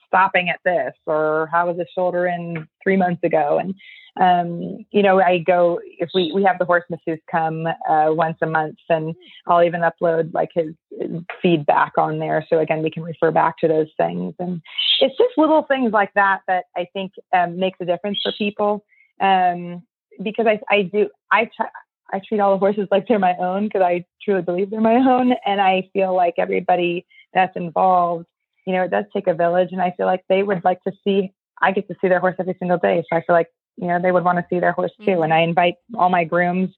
stopping 0.08 0.50
at 0.50 0.60
this? 0.66 0.94
Or 1.06 1.48
how 1.52 1.68
was 1.68 1.78
his 1.78 1.88
shoulder 1.94 2.28
in 2.28 2.68
three 2.82 2.98
months 2.98 3.24
ago? 3.24 3.60
And, 3.60 3.76
um, 4.20 4.86
you 4.92 5.04
know, 5.04 5.22
I 5.22 5.38
go, 5.38 5.80
if 5.84 6.10
we, 6.14 6.32
we 6.34 6.44
have 6.44 6.58
the 6.58 6.66
horse 6.66 6.84
masseuse 6.90 7.22
come 7.30 7.68
uh, 7.68 8.08
once 8.10 8.38
a 8.42 8.48
month, 8.48 8.78
and 8.90 9.16
I'll 9.48 9.64
even 9.64 9.82
upload 9.82 10.34
like 10.34 10.50
his, 10.54 10.74
his 11.00 11.22
feedback 11.42 11.94
on 11.98 12.20
there. 12.20 12.46
So 12.50 12.60
again, 12.60 12.82
we 12.82 12.92
can 12.92 13.04
refer 13.04 13.32
back 13.32 13.60
to 13.60 13.68
those 13.68 13.88
things. 13.98 14.34
And 14.40 14.62
it's 15.00 15.18
just 15.18 15.38
little 15.38 15.64
things 15.64 15.94
like 15.94 16.14
that 16.16 16.42
that 16.48 16.66
I 16.76 16.88
think 16.92 17.14
um, 17.34 17.60
makes 17.60 17.78
a 17.80 17.86
difference 17.86 18.20
for 18.24 18.34
people. 18.38 18.84
Um, 19.22 19.84
because 20.22 20.48
I, 20.48 20.60
I 20.70 20.84
do, 20.84 21.10
I, 21.32 21.50
try, 21.56 21.68
I 22.12 22.20
treat 22.28 22.40
all 22.40 22.52
the 22.52 22.60
horses 22.60 22.88
like 22.92 23.08
they're 23.08 23.20
my 23.20 23.36
own 23.38 23.66
because 23.66 23.82
I 23.82 24.06
truly 24.24 24.42
believe 24.42 24.70
they're 24.70 24.82
my 24.82 24.96
own. 24.96 25.34
And 25.46 25.62
I 25.62 25.90
feel 25.94 26.16
like 26.16 26.36
everybody 26.38 27.06
that's 27.34 27.56
involved, 27.56 28.26
you 28.66 28.74
know, 28.74 28.84
it 28.84 28.92
does 28.92 29.06
take 29.14 29.28
a 29.28 29.34
village. 29.34 29.70
And 29.72 29.82
I 29.82 29.92
feel 29.98 30.06
like 30.06 30.24
they 30.30 30.44
would 30.44 30.64
like 30.64 30.82
to 30.84 30.92
see, 31.04 31.34
I 31.62 31.72
get 31.72 31.88
to 31.88 31.96
see 32.02 32.08
their 32.08 32.20
horse 32.20 32.36
every 32.40 32.56
single 32.60 32.78
day. 32.78 33.04
So 33.10 33.18
I 33.18 33.24
feel 33.24 33.36
like, 33.36 33.50
you 33.78 33.88
know, 33.88 34.02
they 34.02 34.12
would 34.12 34.24
want 34.24 34.38
to 34.38 34.46
see 34.50 34.60
their 34.60 34.74
horse 34.74 34.92
too. 35.00 35.12
Mm-hmm. 35.12 35.24
And 35.24 35.34
I 35.34 35.40
invite 35.40 35.76
all 35.96 36.10
my 36.10 36.24
grooms 36.24 36.70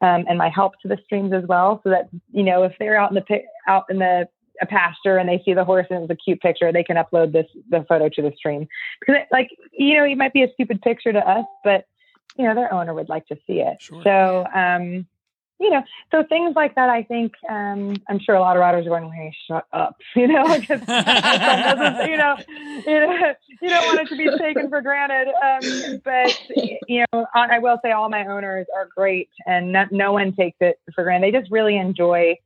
um, 0.00 0.24
and 0.28 0.38
my 0.38 0.48
help 0.48 0.74
to 0.82 0.88
the 0.88 0.98
streams 1.04 1.32
as 1.32 1.44
well. 1.46 1.80
So 1.84 1.90
that, 1.90 2.08
you 2.32 2.42
know, 2.42 2.62
if 2.62 2.72
they're 2.78 2.96
out 2.96 3.10
in 3.10 3.16
the, 3.16 3.40
out 3.66 3.84
in 3.90 3.98
the, 3.98 4.28
a 4.62 4.66
pasture 4.66 5.16
and 5.16 5.26
they 5.26 5.40
see 5.42 5.54
the 5.54 5.64
horse 5.64 5.86
and 5.88 6.02
it's 6.02 6.10
a 6.10 6.22
cute 6.22 6.38
picture, 6.42 6.70
they 6.70 6.84
can 6.84 6.98
upload 6.98 7.32
this 7.32 7.46
the 7.70 7.82
photo 7.88 8.10
to 8.10 8.20
the 8.20 8.30
stream 8.36 8.68
because, 9.00 9.22
it, 9.22 9.28
like, 9.32 9.48
you 9.72 9.96
know, 9.96 10.04
it 10.04 10.18
might 10.18 10.34
be 10.34 10.42
a 10.42 10.52
stupid 10.52 10.82
picture 10.82 11.14
to 11.14 11.26
us, 11.26 11.46
but 11.64 11.86
you 12.36 12.46
know, 12.46 12.54
their 12.54 12.72
owner 12.72 12.94
would 12.94 13.08
like 13.08 13.26
to 13.26 13.36
see 13.46 13.60
it. 13.60 13.80
Sure. 13.80 14.02
So, 14.02 14.46
um, 14.54 15.06
you 15.60 15.68
know, 15.68 15.82
so 16.10 16.24
things 16.26 16.56
like 16.56 16.74
that. 16.76 16.88
I 16.88 17.02
think 17.02 17.34
um, 17.48 17.94
I'm 18.08 18.18
sure 18.18 18.34
a 18.34 18.40
lot 18.40 18.56
of 18.56 18.60
riders 18.60 18.86
are 18.86 18.88
going, 18.88 19.12
"Hey, 19.12 19.34
shut 19.46 19.66
up," 19.74 19.96
you 20.16 20.26
know, 20.26 20.44
because 20.44 20.80
you 22.08 22.16
know, 22.16 22.36
you 22.86 23.00
know, 23.00 23.34
you 23.60 23.68
don't 23.68 23.86
want 23.86 24.00
it 24.00 24.08
to 24.08 24.16
be 24.16 24.38
taken 24.38 24.70
for 24.70 24.80
granted. 24.80 25.28
Um, 25.28 26.00
but 26.02 26.40
you 26.88 27.04
know, 27.12 27.26
I 27.34 27.58
will 27.58 27.78
say 27.84 27.92
all 27.92 28.08
my 28.08 28.24
owners 28.26 28.66
are 28.74 28.88
great, 28.96 29.28
and 29.46 29.72
no, 29.72 29.84
no 29.90 30.12
one 30.12 30.32
takes 30.32 30.56
it 30.60 30.80
for 30.94 31.04
granted. 31.04 31.34
They 31.34 31.38
just 31.38 31.52
really 31.52 31.76
enjoy 31.76 32.36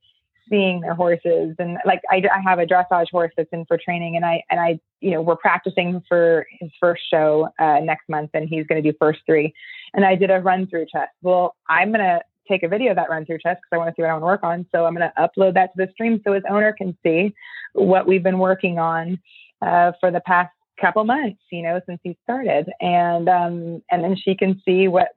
seeing 0.48 0.80
their 0.80 0.94
horses 0.94 1.54
and 1.58 1.78
like 1.86 2.02
I, 2.10 2.16
I 2.16 2.40
have 2.40 2.58
a 2.58 2.66
dressage 2.66 3.10
horse 3.10 3.32
that's 3.36 3.48
in 3.52 3.64
for 3.66 3.78
training 3.78 4.16
and 4.16 4.24
I 4.24 4.42
and 4.50 4.60
I 4.60 4.78
you 5.00 5.10
know 5.10 5.22
we're 5.22 5.36
practicing 5.36 6.02
for 6.08 6.46
his 6.60 6.70
first 6.80 7.02
show 7.10 7.48
uh, 7.58 7.80
next 7.80 8.08
month 8.08 8.30
and 8.34 8.48
he's 8.48 8.66
going 8.66 8.82
to 8.82 8.92
do 8.92 8.96
first 9.00 9.20
three 9.26 9.54
and 9.94 10.04
I 10.04 10.16
did 10.16 10.30
a 10.30 10.40
run 10.40 10.66
through 10.66 10.86
test. 10.92 11.12
Well, 11.22 11.56
I'm 11.68 11.92
going 11.92 12.04
to 12.04 12.20
take 12.48 12.62
a 12.62 12.68
video 12.68 12.90
of 12.90 12.96
that 12.96 13.08
run 13.08 13.24
through 13.24 13.38
test 13.38 13.60
because 13.62 13.70
I 13.72 13.78
want 13.78 13.88
to 13.88 13.94
see 13.96 14.02
what 14.02 14.10
I 14.10 14.12
want 14.12 14.22
to 14.22 14.26
work 14.26 14.44
on. 14.44 14.66
So 14.72 14.84
I'm 14.84 14.94
going 14.94 15.08
to 15.08 15.20
upload 15.20 15.54
that 15.54 15.70
to 15.74 15.86
the 15.86 15.92
stream 15.92 16.20
so 16.24 16.34
his 16.34 16.42
owner 16.48 16.74
can 16.76 16.96
see 17.02 17.34
what 17.72 18.06
we've 18.06 18.22
been 18.22 18.38
working 18.38 18.78
on 18.78 19.18
uh, 19.62 19.92
for 20.00 20.10
the 20.10 20.20
past 20.20 20.50
couple 20.80 21.04
months, 21.04 21.40
you 21.50 21.62
know, 21.62 21.80
since 21.86 22.00
he 22.02 22.16
started, 22.24 22.68
and 22.80 23.28
um, 23.28 23.82
and 23.90 24.02
then 24.02 24.16
she 24.16 24.34
can 24.34 24.60
see 24.64 24.88
what 24.88 25.08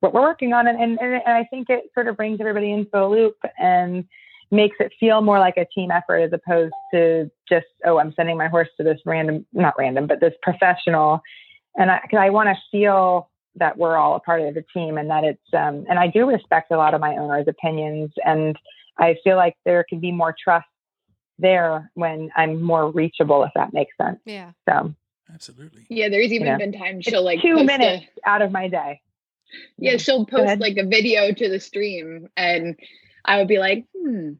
what 0.00 0.14
we're 0.14 0.22
working 0.22 0.52
on, 0.52 0.66
and, 0.66 0.80
and 0.80 0.98
and 0.98 1.22
I 1.26 1.44
think 1.44 1.68
it 1.68 1.90
sort 1.94 2.08
of 2.08 2.16
brings 2.16 2.40
everybody 2.40 2.72
into 2.72 2.90
a 2.94 3.06
loop 3.06 3.36
and 3.58 4.04
makes 4.50 4.76
it 4.80 4.92
feel 4.98 5.20
more 5.20 5.38
like 5.38 5.56
a 5.56 5.66
team 5.74 5.90
effort 5.90 6.18
as 6.18 6.32
opposed 6.32 6.74
to 6.92 7.30
just 7.48 7.66
oh 7.84 7.98
I'm 7.98 8.12
sending 8.14 8.36
my 8.36 8.48
horse 8.48 8.68
to 8.78 8.84
this 8.84 8.98
random 9.04 9.46
not 9.52 9.74
random 9.78 10.06
but 10.06 10.20
this 10.20 10.34
professional, 10.42 11.20
and 11.76 11.90
I 11.90 12.00
because 12.02 12.18
I 12.20 12.30
want 12.30 12.48
to 12.48 12.56
feel 12.70 13.30
that 13.56 13.76
we're 13.76 13.96
all 13.96 14.14
a 14.14 14.20
part 14.20 14.40
of 14.42 14.54
the 14.54 14.64
team 14.72 14.98
and 14.98 15.10
that 15.10 15.24
it's 15.24 15.54
um, 15.54 15.84
and 15.88 15.98
I 15.98 16.08
do 16.08 16.26
respect 16.26 16.70
a 16.70 16.76
lot 16.76 16.94
of 16.94 17.00
my 17.00 17.16
owners' 17.16 17.48
opinions 17.48 18.10
and 18.24 18.56
I 18.98 19.16
feel 19.22 19.36
like 19.36 19.54
there 19.64 19.84
could 19.88 20.00
be 20.00 20.12
more 20.12 20.34
trust 20.42 20.66
there 21.38 21.90
when 21.94 22.30
I'm 22.36 22.62
more 22.62 22.90
reachable 22.90 23.44
if 23.44 23.50
that 23.54 23.72
makes 23.72 23.96
sense. 23.96 24.18
Yeah. 24.24 24.52
So 24.68 24.94
absolutely. 25.32 25.86
Yeah, 25.88 26.08
there's 26.08 26.32
even 26.32 26.46
yeah. 26.46 26.56
been 26.56 26.72
times 26.72 27.04
she'll 27.04 27.24
like 27.24 27.40
two 27.40 27.62
minutes 27.64 28.06
a, 28.24 28.28
out 28.28 28.42
of 28.42 28.50
my 28.50 28.68
day. 28.68 29.00
Yeah, 29.78 29.96
she'll 29.96 30.26
post 30.26 30.60
like 30.60 30.76
a 30.76 30.84
video 30.84 31.32
to 31.32 31.48
the 31.48 31.60
stream 31.60 32.28
and 32.36 32.76
I 33.28 33.38
would 33.38 33.46
be 33.46 33.58
like, 33.58 33.84
hmm, 33.96 34.32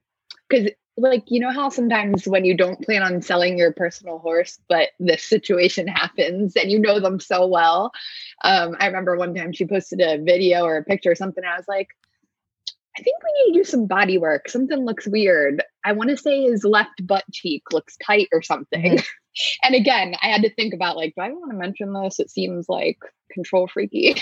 because 0.49 0.71
like 0.97 1.25
you 1.29 1.39
know 1.39 1.53
how 1.53 1.69
sometimes 1.69 2.27
when 2.27 2.45
you 2.45 2.57
don't 2.57 2.83
plan 2.85 3.03
on 3.03 3.23
selling 3.23 3.57
your 3.57 3.73
personal 3.73 4.19
horse 4.19 4.59
but 4.69 4.89
this 4.99 5.23
situation 5.23 5.87
happens 5.87 6.57
and 6.57 6.73
you 6.73 6.79
know 6.81 6.99
them 6.99 7.21
so 7.21 7.47
well? 7.47 7.93
Um, 8.43 8.77
i 8.81 8.87
remember 8.87 9.17
one 9.17 9.35
time 9.35 9.53
she 9.53 9.65
posted 9.65 10.01
a 10.01 10.23
video 10.23 10.65
or 10.65 10.77
a 10.77 10.85
picture 10.85 11.13
or 11.13 11.15
something 11.15 11.45
i 11.45 11.57
was 11.57 11.69
like 11.69 11.89
i 12.99 13.03
think 13.03 13.17
we 13.23 13.31
need 13.33 13.53
to 13.53 13.61
do 13.61 13.65
some 13.65 13.87
body 13.87 14.19
work. 14.19 14.49
Something 14.49 14.85
looks 14.85 15.07
weird. 15.07 15.63
I 15.85 15.93
want 15.93 16.11
to 16.11 16.17
say 16.17 16.43
his 16.43 16.65
left 16.65 17.07
butt 17.07 17.25
cheek 17.33 17.63
looks 17.73 17.97
tight 18.05 18.29
or 18.33 18.43
something. 18.43 18.97
Mm-hmm. 18.97 19.05
and 19.63 19.75
again 19.75 20.15
i 20.23 20.29
had 20.29 20.43
to 20.43 20.55
think 20.55 20.75
about 20.75 20.97
like 20.97 21.15
do 21.15 21.23
i 21.23 21.31
want 21.31 21.51
to 21.51 21.57
mention 21.57 21.93
this 21.93 22.21
it 22.21 22.31
seems 22.31 22.69
like 22.69 22.99
control 23.33 23.69
freaky. 23.69 24.17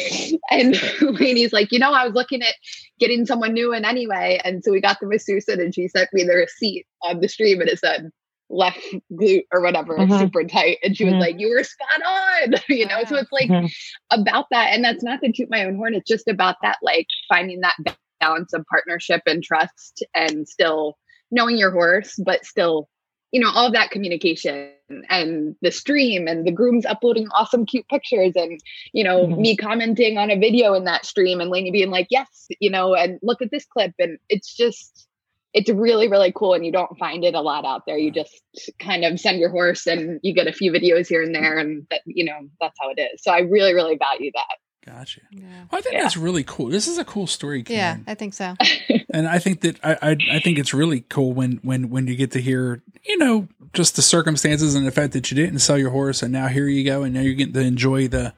and 0.50 0.80
Lainey's 1.00 1.52
like, 1.58 1.72
you 1.72 1.78
know, 1.78 1.92
I 1.92 2.04
was 2.04 2.14
looking 2.14 2.42
at 2.42 2.54
getting 2.98 3.26
someone 3.26 3.52
new 3.52 3.72
in 3.72 3.84
anyway. 3.84 4.40
And 4.44 4.62
so 4.62 4.72
we 4.72 4.80
got 4.80 4.98
the 5.00 5.06
masseuse 5.06 5.48
in 5.48 5.60
and 5.60 5.74
she 5.74 5.88
sent 5.88 6.12
me 6.12 6.24
the 6.24 6.34
receipt 6.34 6.86
on 7.02 7.20
the 7.20 7.28
stream 7.28 7.60
and 7.60 7.70
it 7.70 7.78
said 7.78 8.10
left 8.50 8.80
glute 9.12 9.44
or 9.52 9.60
whatever, 9.60 9.96
mm-hmm. 9.96 10.18
super 10.18 10.44
tight. 10.44 10.78
And 10.82 10.96
she 10.96 11.04
was 11.04 11.12
mm-hmm. 11.12 11.20
like, 11.20 11.36
you 11.38 11.50
were 11.50 11.64
spot 11.64 12.02
on, 12.06 12.54
you 12.68 12.86
know? 12.86 13.02
So 13.06 13.16
it's 13.16 13.32
like 13.32 13.48
mm-hmm. 13.48 13.66
about 14.10 14.46
that. 14.50 14.72
And 14.72 14.84
that's 14.84 15.02
not 15.02 15.20
to 15.22 15.32
toot 15.32 15.50
my 15.50 15.64
own 15.64 15.76
horn. 15.76 15.94
It's 15.94 16.08
just 16.08 16.28
about 16.28 16.56
that, 16.62 16.78
like 16.82 17.06
finding 17.28 17.60
that 17.60 17.76
balance 18.20 18.52
of 18.52 18.64
partnership 18.70 19.22
and 19.26 19.42
trust 19.42 20.04
and 20.14 20.48
still 20.48 20.96
knowing 21.30 21.58
your 21.58 21.70
horse, 21.70 22.18
but 22.24 22.44
still 22.44 22.88
you 23.32 23.40
know 23.40 23.50
all 23.50 23.66
of 23.66 23.72
that 23.72 23.90
communication 23.90 24.70
and 25.10 25.54
the 25.60 25.70
stream 25.70 26.26
and 26.26 26.46
the 26.46 26.52
grooms 26.52 26.86
uploading 26.86 27.28
awesome 27.28 27.66
cute 27.66 27.86
pictures 27.88 28.32
and 28.36 28.60
you 28.92 29.04
know 29.04 29.26
mm-hmm. 29.26 29.40
me 29.40 29.56
commenting 29.56 30.16
on 30.18 30.30
a 30.30 30.38
video 30.38 30.74
in 30.74 30.84
that 30.84 31.04
stream 31.04 31.40
and 31.40 31.50
Lainey 31.50 31.70
being 31.70 31.90
like 31.90 32.06
yes 32.10 32.46
you 32.60 32.70
know 32.70 32.94
and 32.94 33.18
look 33.22 33.42
at 33.42 33.50
this 33.50 33.66
clip. 33.66 33.92
And 33.98 34.18
it's 34.28 34.54
just 34.54 35.06
it's 35.54 35.70
really 35.70 36.08
really 36.08 36.32
cool 36.34 36.54
and 36.54 36.64
you 36.64 36.72
don't 36.72 36.98
find 36.98 37.24
it 37.24 37.34
a 37.34 37.40
lot 37.40 37.64
out 37.64 37.82
there. 37.86 37.98
You 37.98 38.10
just 38.10 38.42
kind 38.78 39.04
of 39.04 39.18
send 39.20 39.38
your 39.38 39.50
horse 39.50 39.86
and 39.86 40.20
you 40.22 40.34
get 40.34 40.46
a 40.46 40.52
few 40.52 40.72
videos 40.72 41.08
here 41.08 41.22
and 41.22 41.34
there 41.34 41.58
and 41.58 41.86
that 41.90 42.02
you 42.06 42.24
know 42.24 42.38
that's 42.60 42.76
how 42.80 42.90
it 42.90 43.00
is. 43.00 43.22
So 43.22 43.32
i 43.32 43.40
really 43.40 43.74
really 43.74 43.96
value 43.96 44.30
that 44.34 44.56
Gotcha. 44.88 45.20
Yeah. 45.30 45.42
Well, 45.70 45.78
I 45.78 45.82
think 45.82 45.94
yeah. 45.94 46.02
that's 46.02 46.16
really 46.16 46.44
cool. 46.44 46.68
This 46.68 46.88
is 46.88 46.96
a 46.96 47.04
cool 47.04 47.26
story. 47.26 47.62
Karen. 47.62 48.04
Yeah, 48.06 48.10
I 48.10 48.14
think 48.14 48.32
so. 48.32 48.54
and 49.10 49.28
I 49.28 49.38
think 49.38 49.60
that 49.60 49.78
I, 49.84 49.98
I, 50.00 50.16
I 50.32 50.40
think 50.40 50.58
it's 50.58 50.72
really 50.72 51.02
cool 51.02 51.34
when 51.34 51.60
when 51.62 51.90
when 51.90 52.06
you 52.06 52.16
get 52.16 52.30
to 52.32 52.40
hear 52.40 52.82
you 53.04 53.18
know 53.18 53.48
just 53.74 53.96
the 53.96 54.02
circumstances 54.02 54.74
and 54.74 54.86
the 54.86 54.90
fact 54.90 55.12
that 55.12 55.30
you 55.30 55.34
didn't 55.34 55.58
sell 55.58 55.76
your 55.76 55.90
horse 55.90 56.22
and 56.22 56.32
now 56.32 56.46
here 56.46 56.66
you 56.68 56.84
go 56.84 57.02
and 57.02 57.12
now 57.12 57.20
you're 57.20 57.34
getting 57.34 57.52
to 57.52 57.60
enjoy 57.60 58.08
the 58.08 58.32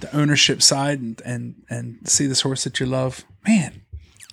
the 0.00 0.14
ownership 0.16 0.60
side 0.60 1.00
and 1.00 1.22
and 1.24 1.62
and 1.70 1.98
see 2.04 2.26
this 2.26 2.40
horse 2.40 2.64
that 2.64 2.80
you 2.80 2.86
love. 2.86 3.24
Man, 3.46 3.82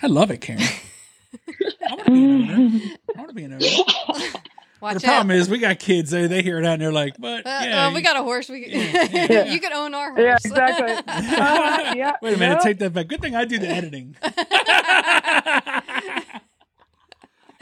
I 0.01 0.07
love 0.07 0.31
it, 0.31 0.41
Karen. 0.41 0.63
I 1.87 1.93
want 1.93 2.05
to 2.05 2.11
be 2.11 2.23
an 2.23 2.51
owner. 2.51 2.81
I 3.15 3.19
want 3.19 3.29
to 3.29 3.35
be 3.35 3.43
an 3.43 3.53
owner. 3.53 3.65
Watch 4.81 4.95
the 4.95 5.01
problem 5.01 5.31
is 5.31 5.49
we 5.49 5.57
got 5.57 5.77
kids. 5.79 6.11
They 6.11 6.27
they 6.27 6.41
hear 6.41 6.57
it 6.57 6.65
out 6.65 6.73
and 6.73 6.81
they're 6.81 6.91
like, 6.91 7.15
"But 7.19 7.45
uh, 7.45 7.59
yeah, 7.63 7.87
uh, 7.87 7.93
we 7.93 8.01
got 8.01 8.15
a 8.15 8.23
horse. 8.23 8.47
We 8.47 8.65
yeah, 8.65 9.07
yeah. 9.29 9.45
you 9.51 9.59
can 9.59 9.73
own 9.73 9.93
our 9.93 10.11
horse." 10.11 10.21
Yeah, 10.21 10.37
exactly. 10.43 10.93
uh, 10.93 11.93
yeah, 11.95 12.13
Wait 12.21 12.35
a 12.35 12.37
minute, 12.37 12.61
take 12.61 12.79
that 12.79 12.93
back. 12.93 13.07
Good 13.07 13.21
thing 13.21 13.35
I 13.35 13.43
do 13.43 13.59
the 13.59 13.67
editing. 13.67 14.15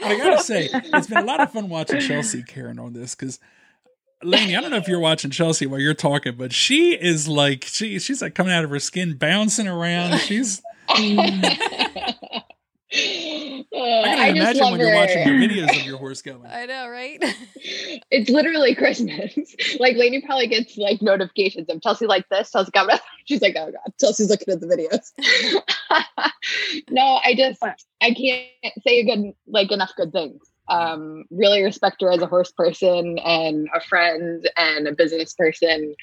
I 0.00 0.16
gotta 0.16 0.42
say, 0.42 0.68
it's 0.72 1.08
been 1.08 1.18
a 1.18 1.24
lot 1.24 1.40
of 1.40 1.50
fun 1.50 1.68
watching 1.68 1.98
Chelsea 2.00 2.44
Karen 2.44 2.78
on 2.78 2.92
this 2.92 3.16
because 3.16 3.40
Lainey, 4.22 4.56
I 4.56 4.60
don't 4.60 4.70
know 4.70 4.76
if 4.76 4.86
you're 4.86 5.00
watching 5.00 5.32
Chelsea 5.32 5.66
while 5.66 5.80
you're 5.80 5.94
talking, 5.94 6.36
but 6.36 6.52
she 6.52 6.92
is 6.92 7.26
like 7.26 7.64
she 7.64 7.98
she's 7.98 8.22
like 8.22 8.36
coming 8.36 8.52
out 8.52 8.62
of 8.62 8.70
her 8.70 8.78
skin, 8.78 9.16
bouncing 9.16 9.66
around. 9.66 10.18
She's. 10.20 10.62
I 12.90 13.64
can 13.70 14.18
I 14.18 14.26
imagine 14.28 14.70
when 14.70 14.80
you're 14.80 14.94
watching 14.94 15.26
your 15.26 15.36
videos 15.36 15.78
of 15.78 15.84
your 15.84 15.98
horse 15.98 16.22
going. 16.22 16.46
I 16.50 16.66
know, 16.66 16.88
right? 16.88 17.18
it's 18.10 18.30
literally 18.30 18.74
Christmas. 18.74 19.34
like 19.80 19.96
Lainey 19.96 20.22
probably 20.22 20.46
gets 20.46 20.76
like 20.78 21.02
notifications 21.02 21.68
of 21.68 21.82
Chelsea 21.82 22.06
like 22.06 22.28
this. 22.30 22.50
Chelsea 22.50 22.70
got 22.70 23.00
She's 23.26 23.42
like, 23.42 23.56
oh 23.58 23.70
god, 23.70 23.92
Chelsea's 24.00 24.30
looking 24.30 24.54
at 24.54 24.60
the 24.60 24.66
videos. 24.66 25.12
no, 26.90 27.20
I 27.22 27.34
just 27.34 27.62
I 27.62 28.14
can't 28.14 28.82
say 28.86 29.00
a 29.00 29.04
good 29.04 29.34
like 29.46 29.70
enough 29.70 29.92
good 29.96 30.12
things. 30.12 30.42
Um, 30.68 31.24
really 31.30 31.62
respect 31.62 32.02
her 32.02 32.10
as 32.12 32.20
a 32.20 32.26
horse 32.26 32.52
person 32.52 33.18
and 33.18 33.68
a 33.74 33.80
friend 33.80 34.48
and 34.56 34.86
a 34.86 34.92
business 34.92 35.34
person 35.34 35.94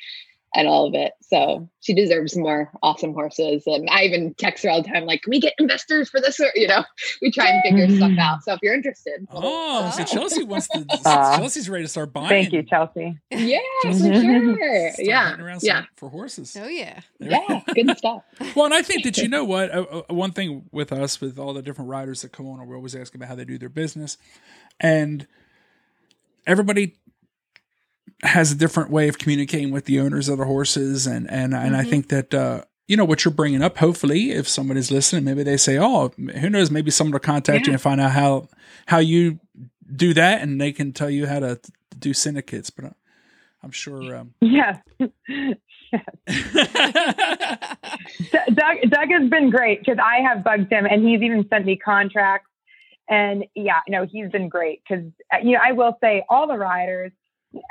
and 0.54 0.68
all 0.68 0.88
of 0.88 0.94
it. 0.94 1.14
So 1.22 1.70
she 1.82 1.94
deserves 1.94 2.38
more 2.38 2.72
awesome 2.82 3.14
horses. 3.14 3.64
And 3.66 3.90
I 3.90 4.04
even 4.04 4.34
text 4.36 4.64
her 4.64 4.70
all 4.70 4.82
the 4.82 4.88
time, 4.88 5.06
like, 5.06 5.24
can 5.24 5.32
we 5.32 5.40
get 5.40 5.54
investors 5.60 6.10
for 6.10 6.22
this? 6.22 6.40
Or, 6.40 6.50
you 6.56 6.68
know, 6.68 6.84
we 7.22 7.32
try 7.32 7.48
and 7.50 7.62
figure 7.64 7.88
stuff 7.90 8.12
mm. 8.12 8.20
out. 8.20 8.44
So 8.44 8.54
if 8.54 8.60
you're 8.64 8.74
interested. 8.74 9.28
Oh, 9.32 9.92
so 9.96 10.04
Chelsea 10.06 10.44
wants 10.44 10.68
to, 10.70 10.86
uh, 11.06 11.38
Chelsea's 11.38 11.70
ready 11.70 11.84
to 11.84 11.90
start 11.90 12.14
buying. 12.14 12.30
Thank 12.30 12.54
you, 12.54 12.64
Chelsea. 12.64 13.18
Yeah, 13.32 13.60
for 13.82 13.94
sure. 13.94 14.92
yeah. 15.00 15.58
yeah. 15.62 15.84
For 15.96 16.10
horses. 16.10 16.56
Oh, 16.60 16.68
yeah. 16.68 17.02
Yeah. 17.20 17.62
Good 17.74 17.98
stuff. 17.98 18.24
well, 18.56 18.66
and 18.66 18.74
I 18.74 18.82
think 18.82 19.04
that, 19.04 19.18
you 19.18 19.28
know 19.28 19.44
what, 19.44 19.72
uh, 19.72 19.82
uh, 20.10 20.14
one 20.14 20.32
thing 20.32 20.70
with 20.72 20.92
us, 20.94 21.20
with 21.20 21.38
all 21.38 21.54
the 21.54 21.62
different 21.62 21.90
riders 21.90 22.22
that 22.22 22.32
come 22.32 22.48
on, 22.48 22.66
we're 22.66 22.76
always 22.76 22.96
asking 22.96 23.20
about 23.20 23.30
how 23.30 23.36
they 23.36 23.46
do 23.46 23.58
their 23.58 23.70
business. 23.70 24.18
And 24.80 25.28
everybody 26.48 26.96
has 28.26 28.52
a 28.52 28.56
different 28.56 28.90
way 28.90 29.08
of 29.08 29.18
communicating 29.18 29.72
with 29.72 29.86
the 29.86 30.00
owners 30.00 30.30
of 30.30 30.38
the 30.38 30.46
horses, 30.46 31.08
and 31.08 31.30
and 31.30 31.54
and 31.54 31.72
mm-hmm. 31.72 31.76
I 31.76 31.84
think 31.84 32.10
that 32.10 32.34
uh, 32.34 32.64
you 32.88 32.98
know 32.98 33.06
what 33.06 33.26
you're 33.26 33.34
bringing 33.34 33.62
up. 33.62 33.78
Hopefully, 33.78 34.32
if 34.32 34.48
someone 34.48 34.78
is 34.78 34.92
listening, 34.92 35.24
maybe 35.24 35.44
they 35.44 35.58
say, 35.58 35.78
"Oh, 35.78 36.10
who 36.18 36.50
knows? 36.50 36.72
Maybe 36.72 36.92
someone 36.92 37.14
will 37.14 37.20
contact 37.20 37.62
yeah. 37.62 37.68
you 37.68 37.74
and 37.74 37.82
find 37.82 38.02
out 38.02 38.12
how 38.12 38.50
how 38.88 39.00
you 39.00 39.40
do 39.94 40.14
that, 40.14 40.42
and 40.42 40.60
they 40.60 40.72
can 40.72 40.94
tell 40.94 41.10
you 41.10 41.28
how 41.28 41.40
to 41.40 41.60
do 41.98 42.14
syndicates." 42.14 42.70
But 42.70 42.86
uh, 42.86 42.90
I'm 43.64 43.72
sure. 43.72 44.16
Um, 44.16 44.34
yeah. 44.42 44.80
Doug, 48.54 48.78
Doug 48.90 49.10
has 49.10 49.30
been 49.30 49.50
great 49.50 49.80
because 49.80 49.98
I 50.04 50.22
have 50.22 50.44
bugged 50.44 50.72
him, 50.72 50.86
and 50.86 51.08
he's 51.08 51.22
even 51.22 51.48
sent 51.50 51.66
me 51.66 51.78
contracts. 51.78 52.50
And 53.08 53.46
yeah, 53.56 53.82
no, 53.88 54.06
he's 54.06 54.30
been 54.32 54.50
great 54.50 54.82
because 54.88 55.06
uh, 55.34 55.38
you 55.44 55.54
know 55.54 55.60
I 55.64 55.74
will 55.74 55.98
say 56.02 56.24
all 56.30 56.48
the 56.48 56.58
riders 56.58 57.12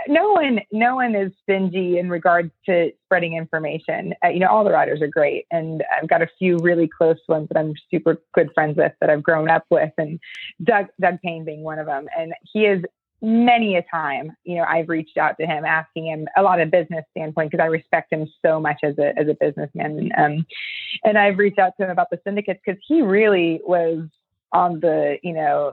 no 0.09 0.32
one 0.32 0.61
no 0.72 0.97
one 0.97 1.14
is 1.14 1.32
stingy 1.43 1.99
in 1.99 2.09
regards 2.09 2.51
to 2.66 2.91
spreading 3.05 3.35
information 3.35 4.14
uh, 4.24 4.28
you 4.28 4.41
know 4.41 4.49
all 4.49 4.64
the 4.64 4.70
riders 4.70 5.01
are 5.03 5.09
great 5.09 5.47
and 5.51 5.82
i've 5.97 6.09
got 6.09 6.22
a 6.22 6.28
few 6.39 6.59
really 6.59 6.89
close 6.89 7.18
ones 7.28 7.49
that 7.49 7.59
i'm 7.59 7.74
super 7.91 8.20
good 8.35 8.51
friends 8.55 8.76
with 8.76 8.93
that 9.01 9.11
i've 9.11 9.22
grown 9.22 9.51
up 9.51 9.64
with 9.70 9.93
and 9.99 10.18
doug 10.62 10.87
doug 11.01 11.20
payne 11.22 11.45
being 11.45 11.62
one 11.62 11.78
of 11.78 11.87
them 11.87 12.07
and 12.16 12.32
he 12.53 12.66
is 12.66 12.82
many 13.24 13.76
a 13.76 13.82
time, 13.82 14.37
you 14.45 14.57
know, 14.57 14.64
I've 14.64 14.91
reached 14.91 15.16
out 15.16 15.39
to 15.41 15.47
him 15.47 15.64
asking 15.64 16.07
him 16.07 16.28
a 16.37 16.43
lot 16.43 16.61
of 16.61 16.70
business 16.70 17.05
standpoint 17.12 17.51
because 17.51 17.62
I 17.62 17.68
respect 17.68 18.12
him 18.12 18.30
so 18.45 18.61
much 18.61 18.80
as 18.82 18.99
a 18.99 19.18
as 19.18 19.28
a 19.28 19.35
businessman. 19.35 19.99
And, 19.99 20.12
um, 20.16 20.47
and 21.05 21.16
I've 21.16 21.39
reached 21.39 21.59
out 21.59 21.72
to 21.78 21.85
him 21.85 21.91
about 21.91 22.11
the 22.11 22.20
syndicates 22.22 22.61
because 22.64 22.80
he 22.87 23.01
really 23.01 23.61
was 23.64 24.07
on 24.53 24.80
the, 24.80 25.18
you 25.22 25.32
know, 25.32 25.72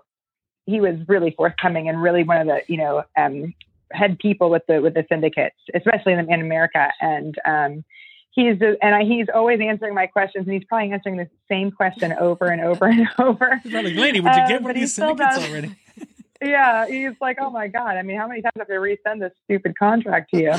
he 0.65 0.79
was 0.79 0.95
really 1.07 1.31
forthcoming 1.31 1.89
and 1.89 2.01
really 2.01 2.23
one 2.23 2.37
of 2.37 2.47
the, 2.47 2.61
you 2.67 2.77
know, 2.77 3.03
um, 3.17 3.53
head 3.93 4.19
people 4.19 4.49
with 4.49 4.63
the 4.67 4.81
with 4.81 4.93
the 4.93 5.05
syndicates, 5.09 5.55
especially 5.73 6.13
in, 6.13 6.31
in 6.31 6.41
America. 6.41 6.91
And 7.01 7.35
um, 7.45 7.83
he's 8.31 8.57
and 8.61 8.95
I, 8.95 9.03
he's 9.03 9.27
always 9.33 9.59
answering 9.61 9.93
my 9.93 10.07
questions, 10.07 10.47
and 10.47 10.53
he's 10.53 10.63
probably 10.65 10.91
answering 10.91 11.17
the 11.17 11.29
same 11.49 11.71
question 11.71 12.13
over 12.13 12.47
and 12.47 12.61
over 12.61 12.85
and 12.85 13.07
over. 13.19 13.59
He's 13.63 13.73
"Lady, 13.73 14.19
would 14.19 14.33
you 14.35 14.47
get 14.47 14.61
uh, 14.61 14.63
one 14.63 14.71
of 14.71 14.77
these 14.77 14.95
syndicates 14.95 15.37
already?" 15.37 15.75
yeah, 16.41 16.87
he's 16.87 17.13
like, 17.21 17.37
oh 17.39 17.49
my 17.49 17.67
god. 17.67 17.97
I 17.97 18.01
mean, 18.01 18.17
how 18.17 18.27
many 18.27 18.41
times 18.41 18.53
have 18.57 18.67
to 18.67 18.73
resend 18.73 19.19
this 19.19 19.33
stupid 19.43 19.77
contract 19.77 20.31
to 20.33 20.41
you? 20.41 20.51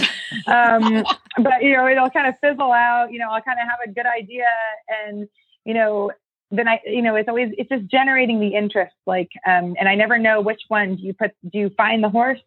um, 0.52 1.04
but 1.38 1.62
you 1.62 1.76
know, 1.76 1.88
it'll 1.88 2.10
kind 2.10 2.26
of 2.26 2.34
fizzle 2.40 2.72
out. 2.72 3.12
You 3.12 3.18
know, 3.18 3.30
I'll 3.30 3.42
kind 3.42 3.58
of 3.58 3.68
have 3.68 3.80
a 3.86 3.90
good 3.90 4.06
idea, 4.06 4.46
and 5.06 5.28
you 5.64 5.74
know, 5.74 6.12
then 6.50 6.68
I, 6.68 6.80
you 6.86 7.02
know, 7.02 7.16
it's 7.16 7.28
always 7.28 7.52
it's 7.58 7.68
just 7.68 7.86
generating 7.86 8.38
the 8.38 8.54
interest. 8.54 8.94
Like, 9.06 9.30
um, 9.46 9.74
and 9.78 9.88
I 9.88 9.94
never 9.94 10.18
know 10.18 10.40
which 10.40 10.60
one 10.68 10.96
do 10.96 11.02
you 11.02 11.14
put. 11.14 11.32
Do 11.50 11.58
you 11.58 11.70
find 11.76 12.04
the 12.04 12.10
horse 12.10 12.40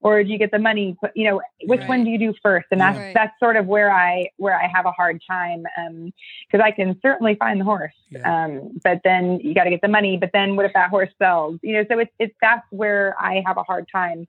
or 0.00 0.22
do 0.22 0.30
you 0.30 0.38
get 0.38 0.50
the 0.50 0.58
money 0.58 0.96
put, 1.00 1.10
you 1.14 1.24
know 1.24 1.40
which 1.64 1.80
right. 1.80 1.88
one 1.88 2.04
do 2.04 2.10
you 2.10 2.18
do 2.18 2.34
first 2.42 2.66
and 2.70 2.80
that's 2.80 2.98
right. 2.98 3.14
that's 3.14 3.32
sort 3.38 3.56
of 3.56 3.66
where 3.66 3.90
i 3.90 4.26
where 4.36 4.58
i 4.58 4.66
have 4.72 4.86
a 4.86 4.92
hard 4.92 5.20
time 5.28 5.64
um 5.76 6.12
because 6.46 6.64
i 6.64 6.70
can 6.70 6.98
certainly 7.02 7.34
find 7.34 7.60
the 7.60 7.64
horse 7.64 7.92
yeah. 8.10 8.44
um 8.44 8.70
but 8.84 9.00
then 9.04 9.40
you 9.40 9.54
got 9.54 9.64
to 9.64 9.70
get 9.70 9.80
the 9.80 9.88
money 9.88 10.16
but 10.16 10.30
then 10.32 10.56
what 10.56 10.64
if 10.64 10.72
that 10.72 10.90
horse 10.90 11.10
sells 11.18 11.58
you 11.62 11.74
know 11.74 11.84
so 11.90 11.98
it's 11.98 12.12
it's 12.18 12.34
that's 12.40 12.66
where 12.70 13.14
i 13.20 13.42
have 13.46 13.56
a 13.56 13.62
hard 13.62 13.86
time 13.90 14.26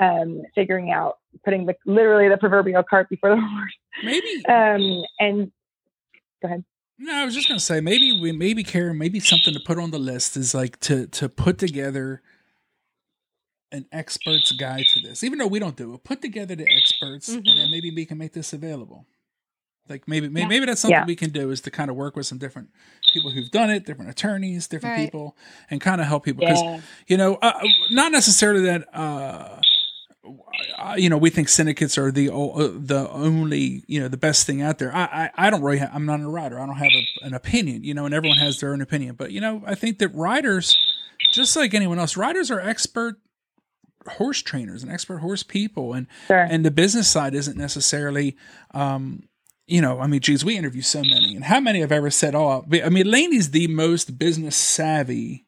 um 0.00 0.42
figuring 0.54 0.90
out 0.90 1.18
putting 1.44 1.66
the 1.66 1.74
literally 1.86 2.28
the 2.28 2.36
proverbial 2.36 2.82
cart 2.82 3.08
before 3.08 3.30
the 3.30 3.36
horse 3.40 3.76
maybe 4.04 4.44
um 4.46 5.02
and 5.18 5.52
go 6.40 6.48
ahead 6.48 6.64
no, 6.98 7.12
I 7.12 7.24
was 7.24 7.34
just 7.34 7.48
gonna 7.48 7.58
say 7.58 7.80
maybe 7.80 8.20
we 8.20 8.30
maybe 8.30 8.62
Karen 8.62 8.96
maybe 8.96 9.18
something 9.18 9.52
to 9.54 9.58
put 9.58 9.76
on 9.76 9.90
the 9.90 9.98
list 9.98 10.36
is 10.36 10.54
like 10.54 10.78
to 10.80 11.08
to 11.08 11.28
put 11.28 11.58
together 11.58 12.22
an 13.72 13.86
expert's 13.90 14.52
guide 14.52 14.84
to 14.88 15.00
this, 15.00 15.24
even 15.24 15.38
though 15.38 15.46
we 15.46 15.58
don't 15.58 15.76
do 15.76 15.94
it. 15.94 16.04
Put 16.04 16.22
together 16.22 16.54
the 16.54 16.68
experts, 16.70 17.28
mm-hmm. 17.28 17.38
and 17.38 17.46
then 17.46 17.56
mm-hmm. 17.56 17.70
maybe 17.70 17.90
we 17.90 18.04
can 18.04 18.18
make 18.18 18.32
this 18.32 18.52
available. 18.52 19.06
Like 19.88 20.06
maybe 20.06 20.28
maybe, 20.28 20.42
yeah. 20.42 20.48
maybe 20.48 20.66
that's 20.66 20.80
something 20.80 21.00
yeah. 21.00 21.06
we 21.06 21.16
can 21.16 21.30
do 21.30 21.50
is 21.50 21.60
to 21.62 21.70
kind 21.70 21.90
of 21.90 21.96
work 21.96 22.14
with 22.14 22.26
some 22.26 22.38
different 22.38 22.70
people 23.12 23.32
who've 23.32 23.50
done 23.50 23.68
it, 23.68 23.84
different 23.84 24.10
attorneys, 24.10 24.68
different 24.68 24.96
right. 24.96 25.04
people, 25.04 25.36
and 25.70 25.80
kind 25.80 26.00
of 26.00 26.06
help 26.06 26.24
people 26.24 26.40
because 26.40 26.62
yeah. 26.62 26.80
you 27.08 27.16
know 27.16 27.34
uh, 27.42 27.60
not 27.90 28.12
necessarily 28.12 28.62
that. 28.62 28.86
Uh, 28.94 29.58
you 30.96 31.08
know, 31.08 31.16
we 31.16 31.30
think 31.30 31.48
syndicates 31.48 31.98
are 31.98 32.12
the 32.12 32.32
uh, 32.32 32.70
the 32.76 33.08
only 33.10 33.82
you 33.88 34.00
know 34.00 34.06
the 34.06 34.16
best 34.16 34.46
thing 34.46 34.62
out 34.62 34.78
there. 34.78 34.94
I 34.94 35.02
I, 35.04 35.46
I 35.46 35.50
don't 35.50 35.62
really. 35.62 35.78
Ha- 35.78 35.90
I'm 35.92 36.06
not 36.06 36.20
a 36.20 36.28
writer. 36.28 36.60
I 36.60 36.66
don't 36.66 36.76
have 36.76 36.90
a, 36.92 37.26
an 37.26 37.34
opinion. 37.34 37.82
You 37.82 37.94
know, 37.94 38.04
and 38.04 38.14
everyone 38.14 38.38
has 38.38 38.60
their 38.60 38.72
own 38.72 38.82
opinion. 38.82 39.16
But 39.16 39.32
you 39.32 39.40
know, 39.40 39.62
I 39.66 39.74
think 39.74 39.98
that 39.98 40.14
writers, 40.14 40.78
just 41.32 41.56
like 41.56 41.74
anyone 41.74 41.98
else, 41.98 42.16
writers 42.16 42.52
are 42.52 42.60
expert 42.60 43.18
horse 44.08 44.42
trainers 44.42 44.82
and 44.82 44.90
expert 44.90 45.18
horse 45.18 45.42
people 45.42 45.92
and 45.92 46.06
sure. 46.26 46.38
and 46.38 46.64
the 46.64 46.70
business 46.70 47.08
side 47.08 47.34
isn't 47.34 47.56
necessarily 47.56 48.36
um 48.72 49.22
you 49.66 49.80
know 49.80 50.00
i 50.00 50.06
mean 50.06 50.20
geez 50.20 50.44
we 50.44 50.56
interview 50.56 50.82
so 50.82 51.02
many 51.02 51.34
and 51.34 51.44
how 51.44 51.60
many 51.60 51.80
have 51.80 51.92
ever 51.92 52.10
said 52.10 52.34
oh 52.34 52.64
i 52.84 52.88
mean 52.88 53.10
lainey's 53.10 53.50
the 53.50 53.66
most 53.68 54.18
business 54.18 54.56
savvy 54.56 55.46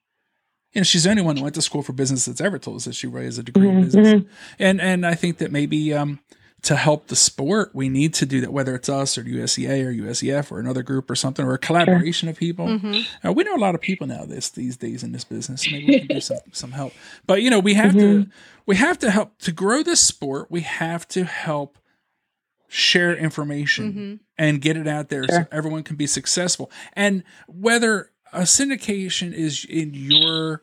you 0.73 0.81
know 0.81 0.85
she's 0.85 1.05
the 1.05 1.11
only 1.11 1.23
one 1.23 1.37
who 1.37 1.43
went 1.43 1.55
to 1.55 1.63
school 1.63 1.83
for 1.83 1.93
business 1.93 2.25
that's 2.27 2.41
ever 2.41 2.59
told 2.59 2.77
us 2.77 2.85
that 2.85 2.95
she 2.95 3.07
really 3.07 3.27
has 3.27 3.39
a 3.39 3.43
degree 3.43 3.67
mm-hmm. 3.67 3.79
in 3.79 3.85
business 3.85 4.09
mm-hmm. 4.09 4.29
and 4.59 4.81
and 4.81 5.07
i 5.07 5.15
think 5.15 5.39
that 5.39 5.51
maybe 5.51 5.93
um 5.93 6.21
to 6.65 6.77
help 6.77 7.09
the 7.09 7.17
sport, 7.17 7.71
we 7.75 7.91
need 7.91 8.15
to 8.15 8.27
do 8.27 8.41
that, 8.41 8.53
whether 8.53 8.75
it's 8.75 8.89
us 8.89 9.19
or 9.19 9.23
USEA 9.23 9.85
or 9.85 9.93
USEF 9.93 10.51
or 10.51 10.59
another 10.59 10.83
group 10.83 11.11
or 11.11 11.15
something, 11.15 11.45
or 11.45 11.53
a 11.53 11.59
collaboration 11.59 12.27
sure. 12.27 12.31
of 12.33 12.39
people. 12.39 12.67
Mm-hmm. 12.67 13.29
Uh, 13.29 13.33
we 13.33 13.45
know 13.45 13.55
a 13.55 13.61
lot 13.61 13.75
of 13.75 13.83
people 13.83 14.07
now 14.07 14.25
this 14.25 14.49
these 14.49 14.77
days 14.77 15.03
in 15.03 15.13
this 15.13 15.25
business. 15.25 15.71
Maybe 15.71 15.87
we 15.87 15.99
can 16.01 16.09
do 16.09 16.21
some, 16.23 16.39
some 16.53 16.73
help. 16.73 16.95
But 17.27 17.43
you 17.43 17.51
know, 17.51 17.61
we 17.61 17.75
have 17.75 17.93
mm-hmm. 17.93 18.23
to 18.25 18.31
we 18.65 18.77
have 18.77 18.99
to 19.01 19.11
help 19.11 19.39
to 19.41 19.53
grow 19.53 19.83
this 19.83 20.01
sport. 20.01 20.51
We 20.51 20.63
have 20.63 21.07
to 21.09 21.25
help 21.25 21.79
share 22.67 23.15
information 23.15 23.93
mm-hmm. 23.93 24.15
and 24.39 24.61
get 24.61 24.77
it 24.77 24.89
out 24.89 25.11
there 25.11 25.25
sure. 25.25 25.43
so 25.43 25.47
everyone 25.53 25.83
can 25.83 25.97
be 25.97 26.07
successful. 26.07 26.71
And 26.95 27.25
whether 27.47 28.11
a 28.33 28.41
syndication 28.41 29.33
is 29.33 29.65
in 29.65 29.93
your 29.93 30.63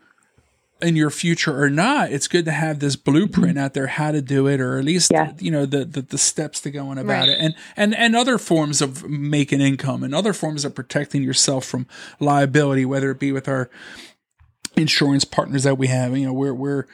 in 0.82 0.96
your 0.96 1.10
future 1.10 1.62
or 1.62 1.70
not, 1.70 2.12
it's 2.12 2.28
good 2.28 2.46
to 2.46 2.52
have 2.52 2.80
this 2.80 2.96
blueprint 2.96 3.58
out 3.58 3.74
there 3.74 3.88
how 3.88 4.12
to 4.12 4.22
do 4.22 4.48
it, 4.48 4.60
or 4.60 4.80
at 4.80 4.86
least 4.86 5.12
yeah. 5.12 5.34
you 5.40 5.52
know 5.52 5.66
the, 5.66 5.86
the, 5.86 6.02
the 6.02 6.18
steps 6.18 6.60
to 6.62 6.72
go 6.72 6.88
on 6.88 6.98
about 6.98 7.28
right. 7.28 7.30
it, 7.30 7.40
and 7.40 7.56
and 7.78 7.96
and 7.96 8.16
other 8.16 8.38
forms 8.38 8.82
of 8.82 9.08
making 9.08 9.62
income 9.62 10.04
and 10.04 10.14
other 10.14 10.34
forms 10.34 10.66
of 10.66 10.76
protecting 10.76 11.24
yourself 11.24 11.66
from 11.66 11.88
liability, 12.20 12.86
whether 12.86 13.12
it 13.12 13.20
be 13.20 13.32
with 13.32 13.48
our 13.48 13.70
insurance 14.76 15.26
partners 15.26 15.64
that 15.64 15.78
we 15.78 15.88
have. 15.88 16.18
You 16.18 16.28
know, 16.28 16.34
we're 16.34 16.54
we're 16.54 16.86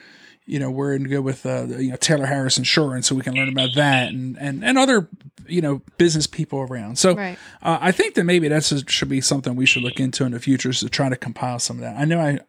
you 0.46 0.58
know 0.58 0.70
we're 0.70 0.94
in 0.94 1.04
good 1.04 1.20
with 1.20 1.44
uh, 1.44 1.66
you 1.66 1.90
know 1.90 1.96
Taylor 1.96 2.26
Harris 2.26 2.58
Insurance, 2.58 3.06
so 3.06 3.14
we 3.14 3.22
can 3.22 3.34
learn 3.34 3.48
about 3.48 3.74
that 3.74 4.08
and 4.08 4.36
and 4.38 4.64
and 4.64 4.78
other 4.78 5.08
you 5.46 5.60
know 5.60 5.82
business 5.96 6.26
people 6.26 6.60
around. 6.60 6.98
So 6.98 7.14
right. 7.14 7.38
uh, 7.62 7.78
I 7.80 7.92
think 7.92 8.14
that 8.14 8.24
maybe 8.24 8.48
that 8.48 8.84
should 8.88 9.08
be 9.08 9.20
something 9.20 9.56
we 9.56 9.66
should 9.66 9.82
look 9.82 10.00
into 10.00 10.24
in 10.24 10.32
the 10.32 10.40
future 10.40 10.70
is 10.70 10.80
to 10.80 10.88
try 10.88 11.08
to 11.08 11.16
compile 11.16 11.58
some 11.58 11.76
of 11.76 11.82
that. 11.82 11.96
I 11.96 12.04
know 12.04 12.20
I 12.20 12.40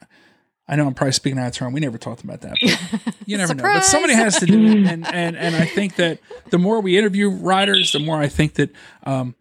I 0.69 0.75
know 0.75 0.85
I'm 0.85 0.93
probably 0.93 1.13
speaking 1.13 1.39
out 1.39 1.47
of 1.47 1.53
turn. 1.53 1.73
We 1.73 1.79
never 1.79 1.97
talked 1.97 2.23
about 2.23 2.41
that. 2.41 2.61
you 3.25 3.37
never 3.37 3.55
know. 3.55 3.63
But 3.63 3.83
somebody 3.83 4.13
has 4.13 4.39
to 4.39 4.45
do 4.45 4.67
it. 4.67 4.87
And, 4.87 5.05
and, 5.13 5.35
and 5.35 5.55
I 5.55 5.65
think 5.65 5.95
that 5.95 6.19
the 6.51 6.59
more 6.59 6.79
we 6.79 6.95
interview 6.95 7.31
riders, 7.31 7.91
the 7.91 7.99
more 7.99 8.21
I 8.21 8.27
think 8.27 8.53
that, 8.53 8.69
um, 9.03 9.33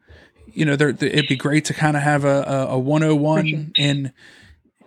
you 0.46 0.64
know, 0.64 0.74
there, 0.74 0.88
it'd 0.88 1.28
be 1.28 1.36
great 1.36 1.66
to 1.66 1.74
kind 1.74 1.98
of 1.98 2.02
have 2.02 2.24
a, 2.24 2.42
a, 2.42 2.66
a 2.68 2.78
101 2.78 3.72
in 3.76 4.12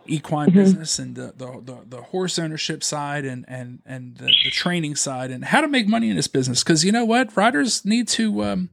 equine 0.07 0.49
mm-hmm. 0.49 0.57
business 0.57 0.97
and 0.97 1.15
the, 1.15 1.33
the, 1.37 1.61
the, 1.63 1.77
the, 1.87 2.01
horse 2.01 2.39
ownership 2.39 2.83
side 2.83 3.23
and, 3.23 3.45
and, 3.47 3.83
and 3.85 4.17
the, 4.17 4.33
the, 4.43 4.49
training 4.49 4.95
side 4.95 5.29
and 5.29 5.45
how 5.45 5.61
to 5.61 5.67
make 5.67 5.87
money 5.87 6.09
in 6.09 6.15
this 6.15 6.27
business. 6.27 6.63
Cause 6.63 6.83
you 6.83 6.91
know 6.91 7.05
what? 7.05 7.37
Riders 7.37 7.85
need 7.85 8.07
to, 8.09 8.43
um, 8.43 8.69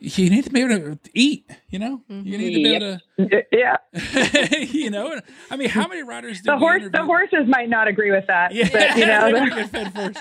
you 0.00 0.30
need 0.30 0.44
to 0.44 0.50
be 0.50 0.62
able 0.62 0.96
to 0.96 0.98
eat, 1.14 1.48
you 1.68 1.78
know. 1.78 2.02
Mm-hmm. 2.10 2.26
You 2.26 2.38
need 2.38 2.54
to 2.54 2.62
be 2.62 2.74
able 2.74 2.98
to, 3.18 3.44
yeah. 3.52 3.76
you 4.72 4.90
know, 4.90 5.20
I 5.50 5.56
mean, 5.56 5.68
how 5.68 5.86
many 5.86 6.02
riders 6.02 6.38
do 6.40 6.50
the 6.50 6.58
horse? 6.58 6.84
The 6.90 7.04
horses 7.04 7.46
might 7.46 7.68
not 7.68 7.86
agree 7.86 8.10
with 8.10 8.26
that, 8.26 8.54
yeah, 8.54 8.68
but, 8.72 8.96
you 8.96 9.06
know, 9.06 9.46
get 9.54 9.70
fed 9.70 9.94
first. 9.94 10.18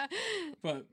But 0.62 0.86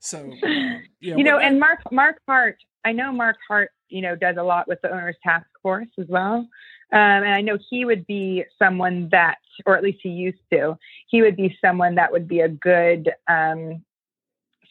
so, 0.00 0.18
um, 0.18 0.82
yeah, 1.00 1.16
you 1.16 1.22
know, 1.22 1.38
and 1.38 1.60
Mark 1.60 1.80
Mark 1.92 2.16
Hart, 2.26 2.58
I 2.84 2.92
know 2.92 3.12
Mark 3.12 3.36
Hart, 3.46 3.70
you 3.88 4.02
know, 4.02 4.16
does 4.16 4.36
a 4.36 4.42
lot 4.42 4.66
with 4.66 4.80
the 4.82 4.90
owners 4.90 5.16
task 5.22 5.46
force 5.62 5.88
as 5.98 6.06
well, 6.08 6.38
um, 6.38 6.48
and 6.90 7.34
I 7.34 7.40
know 7.40 7.58
he 7.70 7.84
would 7.84 8.06
be 8.06 8.44
someone 8.58 9.08
that, 9.12 9.38
or 9.66 9.76
at 9.76 9.84
least 9.84 10.00
he 10.02 10.10
used 10.10 10.40
to, 10.52 10.76
he 11.06 11.22
would 11.22 11.36
be 11.36 11.56
someone 11.60 11.94
that 11.94 12.10
would 12.10 12.26
be 12.26 12.40
a 12.40 12.48
good 12.48 13.10
um, 13.28 13.84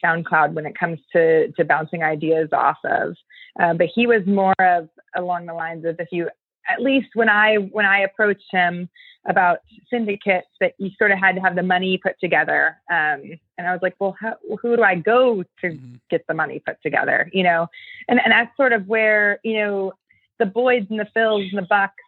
SoundCloud 0.04 0.52
when 0.52 0.66
it 0.66 0.78
comes 0.78 0.98
to 1.12 1.50
to 1.52 1.64
bouncing 1.64 2.02
ideas 2.02 2.48
off 2.52 2.78
of. 2.84 3.16
Uh, 3.60 3.74
but 3.74 3.88
he 3.94 4.06
was 4.06 4.26
more 4.26 4.54
of 4.60 4.88
along 5.16 5.46
the 5.46 5.54
lines 5.54 5.84
of 5.84 5.96
if 5.98 6.08
you 6.10 6.28
at 6.68 6.80
least 6.80 7.08
when 7.14 7.28
I 7.28 7.56
when 7.56 7.86
I 7.86 8.00
approached 8.00 8.46
him 8.50 8.88
about 9.28 9.58
syndicates 9.90 10.48
that 10.60 10.74
you 10.78 10.90
sort 10.98 11.12
of 11.12 11.18
had 11.18 11.36
to 11.36 11.40
have 11.40 11.54
the 11.54 11.62
money 11.62 11.98
put 12.02 12.18
together. 12.20 12.76
Um, 12.90 13.38
and 13.56 13.68
I 13.68 13.72
was 13.72 13.80
like, 13.80 13.94
well, 14.00 14.16
how, 14.20 14.34
who 14.60 14.76
do 14.76 14.82
I 14.82 14.96
go 14.96 15.42
to 15.42 15.66
mm-hmm. 15.66 15.94
get 16.10 16.26
the 16.26 16.34
money 16.34 16.60
put 16.64 16.82
together? 16.82 17.30
You 17.32 17.44
know, 17.44 17.68
and 18.08 18.20
and 18.22 18.32
that's 18.32 18.56
sort 18.56 18.72
of 18.72 18.86
where 18.88 19.38
you 19.44 19.58
know 19.58 19.92
the 20.38 20.46
Boyds 20.46 20.90
and 20.90 20.98
the 20.98 21.08
Phils 21.16 21.48
and 21.50 21.58
the 21.58 21.66
Bucks 21.68 22.02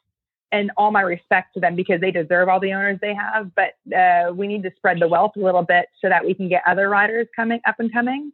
and 0.55 0.71
all 0.77 0.93
my 0.93 1.01
respect 1.01 1.53
to 1.53 1.61
them 1.61 1.75
because 1.75 2.01
they 2.01 2.13
deserve 2.13 2.49
all 2.49 2.61
the 2.61 2.73
owners 2.73 3.01
they 3.03 3.13
have. 3.13 3.51
But 3.57 3.75
uh, 3.93 4.33
we 4.33 4.47
need 4.47 4.63
to 4.63 4.71
spread 4.77 5.01
the 5.01 5.09
wealth 5.09 5.33
a 5.37 5.41
little 5.41 5.65
bit 5.65 5.87
so 6.01 6.09
that 6.09 6.25
we 6.25 6.33
can 6.33 6.49
get 6.49 6.63
other 6.65 6.89
riders 6.89 7.27
coming 7.35 7.61
up 7.67 7.75
and 7.81 7.93
coming. 7.93 8.31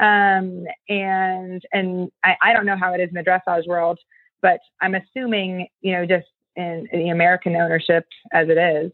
Um, 0.00 0.66
and 0.88 1.62
and 1.72 2.12
I, 2.22 2.36
I 2.40 2.52
don't 2.52 2.64
know 2.64 2.76
how 2.76 2.94
it 2.94 3.00
is 3.00 3.08
in 3.08 3.14
the 3.14 3.24
dressage 3.24 3.66
world, 3.66 3.98
but 4.40 4.60
I'm 4.80 4.94
assuming 4.94 5.66
you 5.80 5.92
know 5.92 6.06
just 6.06 6.28
in, 6.54 6.88
in 6.92 7.00
the 7.00 7.08
American 7.08 7.56
ownership 7.56 8.06
as 8.32 8.48
it 8.48 8.58
is. 8.58 8.92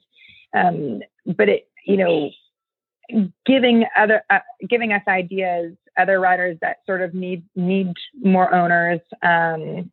Um, 0.57 1.01
but 1.37 1.51
it 1.51 1.69
you 1.87 1.99
know 1.99 2.31
giving 3.45 3.85
other 3.95 4.23
uh, 4.31 4.39
giving 4.71 4.93
us 4.93 5.03
ideas 5.07 5.75
other 5.99 6.19
riders 6.19 6.57
that 6.63 6.79
sort 6.87 7.03
of 7.03 7.13
need 7.13 7.45
need 7.55 7.93
more 8.23 8.55
owners 8.55 9.01
um, 9.23 9.91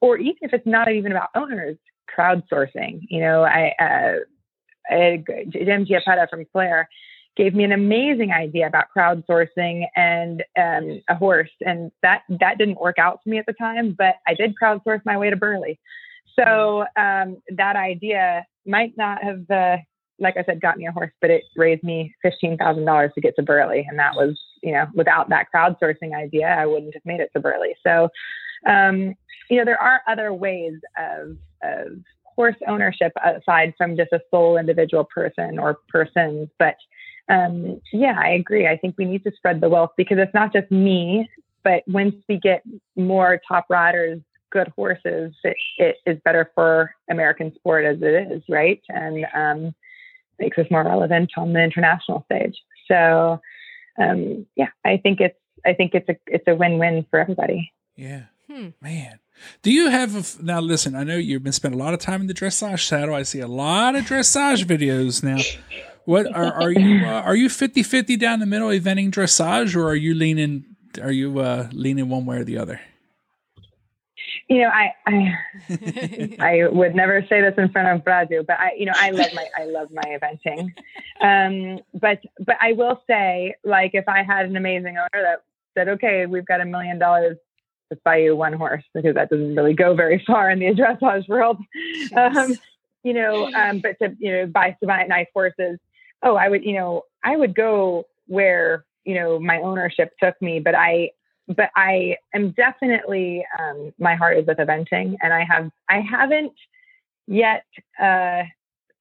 or 0.00 0.16
even 0.16 0.38
if 0.40 0.52
it's 0.52 0.66
not 0.66 0.90
even 0.90 1.12
about 1.12 1.28
owners 1.36 1.76
crowdsourcing. 2.16 3.00
You 3.08 3.20
know, 3.20 3.42
I, 3.42 3.72
uh, 3.78 4.94
I 4.94 5.24
Jim 5.48 5.86
Giappetta 5.86 6.28
from 6.28 6.46
Flair 6.52 6.88
gave 7.36 7.54
me 7.54 7.64
an 7.64 7.72
amazing 7.72 8.30
idea 8.32 8.66
about 8.66 8.86
crowdsourcing 8.96 9.86
and 9.96 10.44
um, 10.56 11.02
a 11.08 11.14
horse, 11.14 11.50
and 11.60 11.90
that 12.02 12.22
that 12.28 12.58
didn't 12.58 12.80
work 12.80 12.98
out 12.98 13.20
for 13.22 13.30
me 13.30 13.38
at 13.38 13.46
the 13.46 13.52
time, 13.54 13.94
but 13.96 14.16
I 14.26 14.34
did 14.34 14.54
crowdsource 14.60 15.00
my 15.04 15.16
way 15.16 15.30
to 15.30 15.36
Burghley. 15.36 15.78
So 16.38 16.84
um, 16.96 17.38
that 17.56 17.76
idea 17.76 18.46
might 18.66 18.96
not 18.96 19.22
have 19.22 19.50
uh, 19.50 19.76
like 20.18 20.36
I 20.36 20.44
said, 20.44 20.60
got 20.60 20.76
me 20.76 20.86
a 20.86 20.92
horse, 20.92 21.10
but 21.20 21.30
it 21.30 21.42
raised 21.56 21.82
me 21.82 22.14
fifteen 22.22 22.56
thousand 22.56 22.84
dollars 22.84 23.12
to 23.14 23.20
get 23.20 23.34
to 23.36 23.42
Burghley, 23.42 23.86
and 23.88 23.98
that 23.98 24.14
was, 24.14 24.38
you 24.62 24.72
know, 24.72 24.86
without 24.94 25.28
that 25.30 25.46
crowdsourcing 25.54 26.14
idea, 26.14 26.46
I 26.48 26.66
wouldn't 26.66 26.94
have 26.94 27.04
made 27.04 27.20
it 27.20 27.30
to 27.34 27.40
Burghley. 27.40 27.74
So, 27.84 28.08
um, 28.66 29.14
you 29.50 29.58
know, 29.58 29.64
there 29.64 29.80
are 29.80 30.02
other 30.06 30.32
ways 30.32 30.74
of 30.98 31.36
of 31.64 31.98
horse 32.24 32.56
ownership 32.66 33.12
aside 33.24 33.74
from 33.78 33.96
just 33.96 34.12
a 34.12 34.20
sole 34.30 34.56
individual 34.56 35.04
person 35.04 35.58
or 35.58 35.78
persons, 35.88 36.48
but 36.58 36.76
um, 37.28 37.80
yeah, 37.92 38.18
I 38.18 38.30
agree. 38.30 38.66
I 38.66 38.76
think 38.76 38.96
we 38.98 39.06
need 39.06 39.24
to 39.24 39.32
spread 39.36 39.60
the 39.60 39.68
wealth 39.68 39.92
because 39.96 40.18
it's 40.18 40.34
not 40.34 40.52
just 40.52 40.70
me, 40.70 41.28
but 41.62 41.82
once 41.86 42.14
we 42.28 42.38
get 42.38 42.62
more 42.96 43.40
top 43.48 43.66
riders 43.70 44.20
good 44.50 44.72
horses, 44.76 45.34
it, 45.42 45.56
it 45.78 45.96
is 46.06 46.18
better 46.24 46.50
for 46.54 46.94
American 47.10 47.52
sport 47.56 47.84
as 47.84 47.98
it 48.00 48.32
is, 48.32 48.42
right? 48.48 48.80
And 48.88 49.26
um, 49.34 49.74
makes 50.38 50.58
us 50.58 50.66
more 50.70 50.84
relevant 50.84 51.32
on 51.36 51.52
the 51.52 51.62
international 51.62 52.24
stage. 52.26 52.56
So, 52.86 53.40
um, 54.00 54.46
yeah, 54.56 54.68
I 54.84 54.98
think 54.98 55.20
it's 55.20 55.38
I 55.66 55.72
think 55.72 55.94
it's 55.94 56.08
a 56.08 56.16
it's 56.26 56.44
a 56.46 56.54
win 56.54 56.78
win 56.78 57.04
for 57.10 57.18
everybody. 57.18 57.72
Yeah, 57.96 58.24
hmm. 58.48 58.68
man. 58.80 59.18
Do 59.62 59.72
you 59.72 59.90
have 59.90 60.14
a, 60.16 60.42
now? 60.42 60.60
Listen, 60.60 60.94
I 60.94 61.04
know 61.04 61.16
you've 61.16 61.42
been 61.42 61.52
spending 61.52 61.80
a 61.80 61.82
lot 61.82 61.94
of 61.94 62.00
time 62.00 62.20
in 62.20 62.26
the 62.26 62.34
dressage 62.34 62.86
saddle. 62.86 63.14
I 63.14 63.22
see 63.22 63.40
a 63.40 63.48
lot 63.48 63.94
of 63.94 64.04
dressage 64.04 64.64
videos 64.64 65.22
now. 65.22 65.42
What 66.04 66.26
are 66.34 66.52
are 66.52 66.70
you 66.70 67.04
uh, 67.06 67.22
are 67.22 67.36
you 67.36 67.48
50-50 67.48 68.18
down 68.18 68.40
the 68.40 68.46
middle 68.46 68.68
eventing 68.68 69.10
dressage, 69.10 69.76
or 69.76 69.88
are 69.88 69.96
you 69.96 70.14
leaning 70.14 70.64
are 71.02 71.12
you 71.12 71.38
uh, 71.40 71.68
leaning 71.72 72.08
one 72.08 72.26
way 72.26 72.38
or 72.38 72.44
the 72.44 72.58
other? 72.58 72.80
you 74.48 74.58
know, 74.60 74.68
I 74.68 74.92
I, 75.06 76.36
I 76.40 76.68
would 76.68 76.94
never 76.94 77.24
say 77.28 77.40
this 77.40 77.54
in 77.56 77.70
front 77.70 77.88
of 77.88 78.04
Radu, 78.04 78.46
but 78.46 78.58
I, 78.58 78.72
you 78.76 78.86
know, 78.86 78.92
I 78.94 79.10
love 79.10 79.32
my 79.34 79.46
I 79.56 79.64
love 79.64 79.88
my 79.90 80.02
eventing. 80.02 80.72
Um, 81.20 81.80
but 81.94 82.20
but 82.40 82.56
I 82.60 82.72
will 82.72 83.02
say, 83.06 83.54
like, 83.64 83.92
if 83.94 84.08
I 84.08 84.22
had 84.22 84.46
an 84.46 84.56
amazing 84.56 84.96
owner 84.98 85.22
that 85.22 85.42
said, 85.74 85.88
okay, 85.88 86.26
we've 86.26 86.46
got 86.46 86.60
a 86.60 86.64
million 86.64 86.98
dollars 86.98 87.36
to 87.92 87.98
buy 88.04 88.16
you 88.16 88.36
one 88.36 88.52
horse, 88.52 88.84
because 88.94 89.14
that 89.14 89.30
doesn't 89.30 89.54
really 89.54 89.74
go 89.74 89.94
very 89.94 90.22
far 90.26 90.50
in 90.50 90.58
the 90.58 90.66
dressage 90.66 91.28
world. 91.28 91.58
Um, 92.16 92.54
you 93.02 93.12
know, 93.12 93.50
um, 93.54 93.80
but 93.80 93.98
to 94.00 94.16
you 94.18 94.32
know 94.32 94.46
buy 94.46 94.76
some 94.80 94.88
nice 95.08 95.26
horses. 95.32 95.78
Oh, 96.22 96.36
I 96.36 96.48
would, 96.48 96.64
you 96.64 96.72
know, 96.72 97.02
I 97.22 97.36
would 97.36 97.54
go 97.54 98.06
where 98.26 98.84
you 99.04 99.14
know 99.14 99.38
my 99.38 99.60
ownership 99.60 100.12
took 100.22 100.40
me, 100.40 100.60
but 100.60 100.74
I 100.74 101.10
but 101.48 101.70
I 101.76 102.16
am 102.34 102.52
definitely 102.52 103.44
um, 103.58 103.92
my 103.98 104.14
heart 104.14 104.38
is 104.38 104.46
with 104.46 104.58
eventing, 104.58 105.16
and 105.22 105.32
I 105.32 105.44
have 105.44 105.70
I 105.88 106.00
haven't 106.00 106.54
yet 107.26 107.64
uh, 108.00 108.42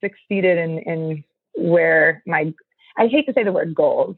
succeeded 0.01 0.57
in 0.57 0.79
in 0.79 1.23
where 1.55 2.21
my 2.25 2.53
I 2.97 3.07
hate 3.07 3.25
to 3.27 3.33
say 3.33 3.43
the 3.43 3.51
word 3.51 3.73
goals, 3.73 4.17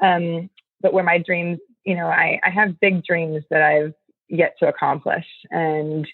um, 0.00 0.48
but 0.80 0.92
where 0.92 1.04
my 1.04 1.18
dreams, 1.18 1.58
you 1.84 1.94
know, 1.94 2.06
I, 2.06 2.40
I 2.44 2.50
have 2.50 2.80
big 2.80 3.04
dreams 3.04 3.44
that 3.50 3.62
I've 3.62 3.94
yet 4.28 4.54
to 4.60 4.68
accomplish, 4.68 5.26
and 5.50 6.06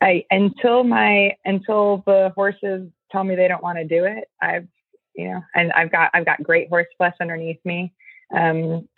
I 0.00 0.24
until 0.30 0.84
my 0.84 1.36
until 1.44 2.02
the 2.06 2.32
horses 2.34 2.88
tell 3.10 3.24
me 3.24 3.34
they 3.34 3.48
don't 3.48 3.62
want 3.62 3.78
to 3.78 3.84
do 3.84 4.04
it, 4.04 4.24
I've 4.40 4.68
you 5.14 5.30
know, 5.30 5.40
and 5.54 5.72
I've 5.72 5.92
got 5.92 6.10
I've 6.14 6.26
got 6.26 6.42
great 6.42 6.68
horse 6.68 6.86
flesh 6.96 7.14
underneath 7.20 7.60
me. 7.64 7.92
Um, 8.34 8.88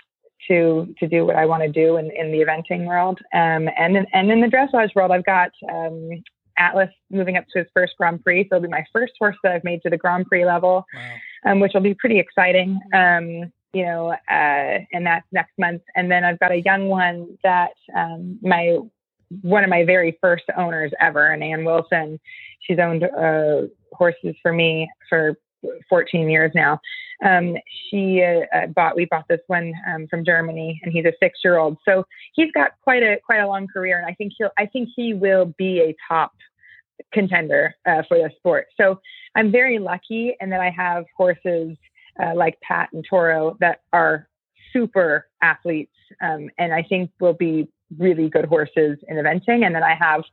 to 0.49 0.95
to 0.99 1.09
do 1.09 1.25
what 1.25 1.37
I 1.37 1.47
want 1.47 1.63
to 1.63 1.69
do 1.69 1.97
in, 1.97 2.11
in 2.11 2.31
the 2.31 2.45
eventing 2.45 2.87
world. 2.87 3.19
Um, 3.33 3.69
and 3.79 3.97
in, 3.97 4.07
and 4.13 4.31
in 4.31 4.41
the 4.41 4.47
dressage 4.47 4.95
world, 4.95 5.11
I've 5.11 5.25
got 5.25 5.51
um, 5.73 6.23
Atlas 6.59 6.91
moving 7.11 7.37
up 7.37 7.45
to 7.53 7.61
his 7.61 7.69
first 7.75 7.95
Grand 7.97 8.23
Prix. 8.23 8.45
So 8.45 8.57
it'll 8.57 8.67
be 8.67 8.69
my 8.69 8.85
first 8.93 9.13
horse 9.19 9.37
that 9.43 9.53
I've 9.53 9.65
made 9.65 9.83
to 9.83 9.91
the 9.91 9.97
Grand 9.97 10.27
Prix 10.27 10.45
level, 10.45 10.85
wow. 10.95 11.53
um, 11.53 11.61
which 11.61 11.73
will 11.75 11.81
be 11.81 11.95
pretty 11.95 12.19
exciting. 12.19 12.79
Um, 12.93 13.53
you 13.75 13.85
know, 13.85 14.11
uh, 14.11 14.79
and 14.93 15.05
that's 15.05 15.27
next 15.33 15.53
month. 15.59 15.83
And 15.97 16.11
then 16.11 16.25
I've 16.25 16.39
got 16.39 16.53
a 16.53 16.63
young 16.63 16.87
one 16.87 17.37
that 17.43 17.73
um, 17.95 18.39
my 18.43 18.79
one 19.43 19.65
of 19.65 19.71
my 19.71 19.85
very 19.85 20.17
first 20.21 20.45
owners 20.57 20.93
ever, 21.01 21.27
and 21.27 21.43
Ann 21.43 21.65
Wilson. 21.65 22.21
She's 22.61 22.79
owned 22.79 23.05
uh, 23.05 23.63
horses 23.93 24.35
for 24.43 24.53
me 24.53 24.89
for 25.09 25.37
14 25.89 26.31
years 26.31 26.53
now. 26.55 26.81
Um, 27.25 27.57
she 27.89 28.23
uh, 28.23 28.57
uh, 28.57 28.67
bought 28.69 28.97
we 28.97 29.07
bought 29.07 29.27
this 29.29 29.41
one 29.47 29.73
um, 29.93 30.07
from 30.09 30.25
Germany, 30.25 30.81
and 30.83 30.93
he's 30.93 31.05
a 31.05 31.13
six 31.21 31.41
year 31.45 31.59
old. 31.59 31.79
So 31.85 32.05
he's 32.35 32.51
got 32.53 32.73
quite 32.83 33.03
a 33.03 33.19
quite 33.25 33.41
a 33.41 33.47
long 33.47 33.67
career, 33.67 33.99
and 33.99 34.07
I 34.07 34.15
think 34.15 34.33
he'll 34.37 34.51
I 34.59 34.67
think 34.67 34.91
he 34.95 35.15
will 35.15 35.55
be 35.59 35.81
a 35.81 35.97
top 36.09 36.33
contender 37.13 37.75
uh, 37.87 38.03
for 38.09 38.19
the 38.19 38.31
sport. 38.37 38.67
So 38.77 39.01
I'm 39.35 39.51
very 39.51 39.79
lucky, 39.79 40.35
in 40.41 40.51
that 40.51 40.61
I 40.61 40.71
have 40.71 41.05
horses 41.17 41.77
uh, 42.23 42.35
like 42.35 42.61
Pat 42.61 42.91
and 42.93 43.05
Toro 43.09 43.57
that 43.61 43.83
are 43.93 44.29
super 44.73 45.27
athletes, 45.43 45.93
um, 46.21 46.51
and 46.59 46.73
I 46.73 46.83
think 46.83 47.11
will 47.21 47.35
be 47.35 47.69
really 47.99 48.29
good 48.29 48.47
horses 48.47 48.99
in 49.09 49.17
eventing. 49.17 49.65
And 49.65 49.75
then 49.75 49.83
I 49.83 49.95
have 49.95 50.25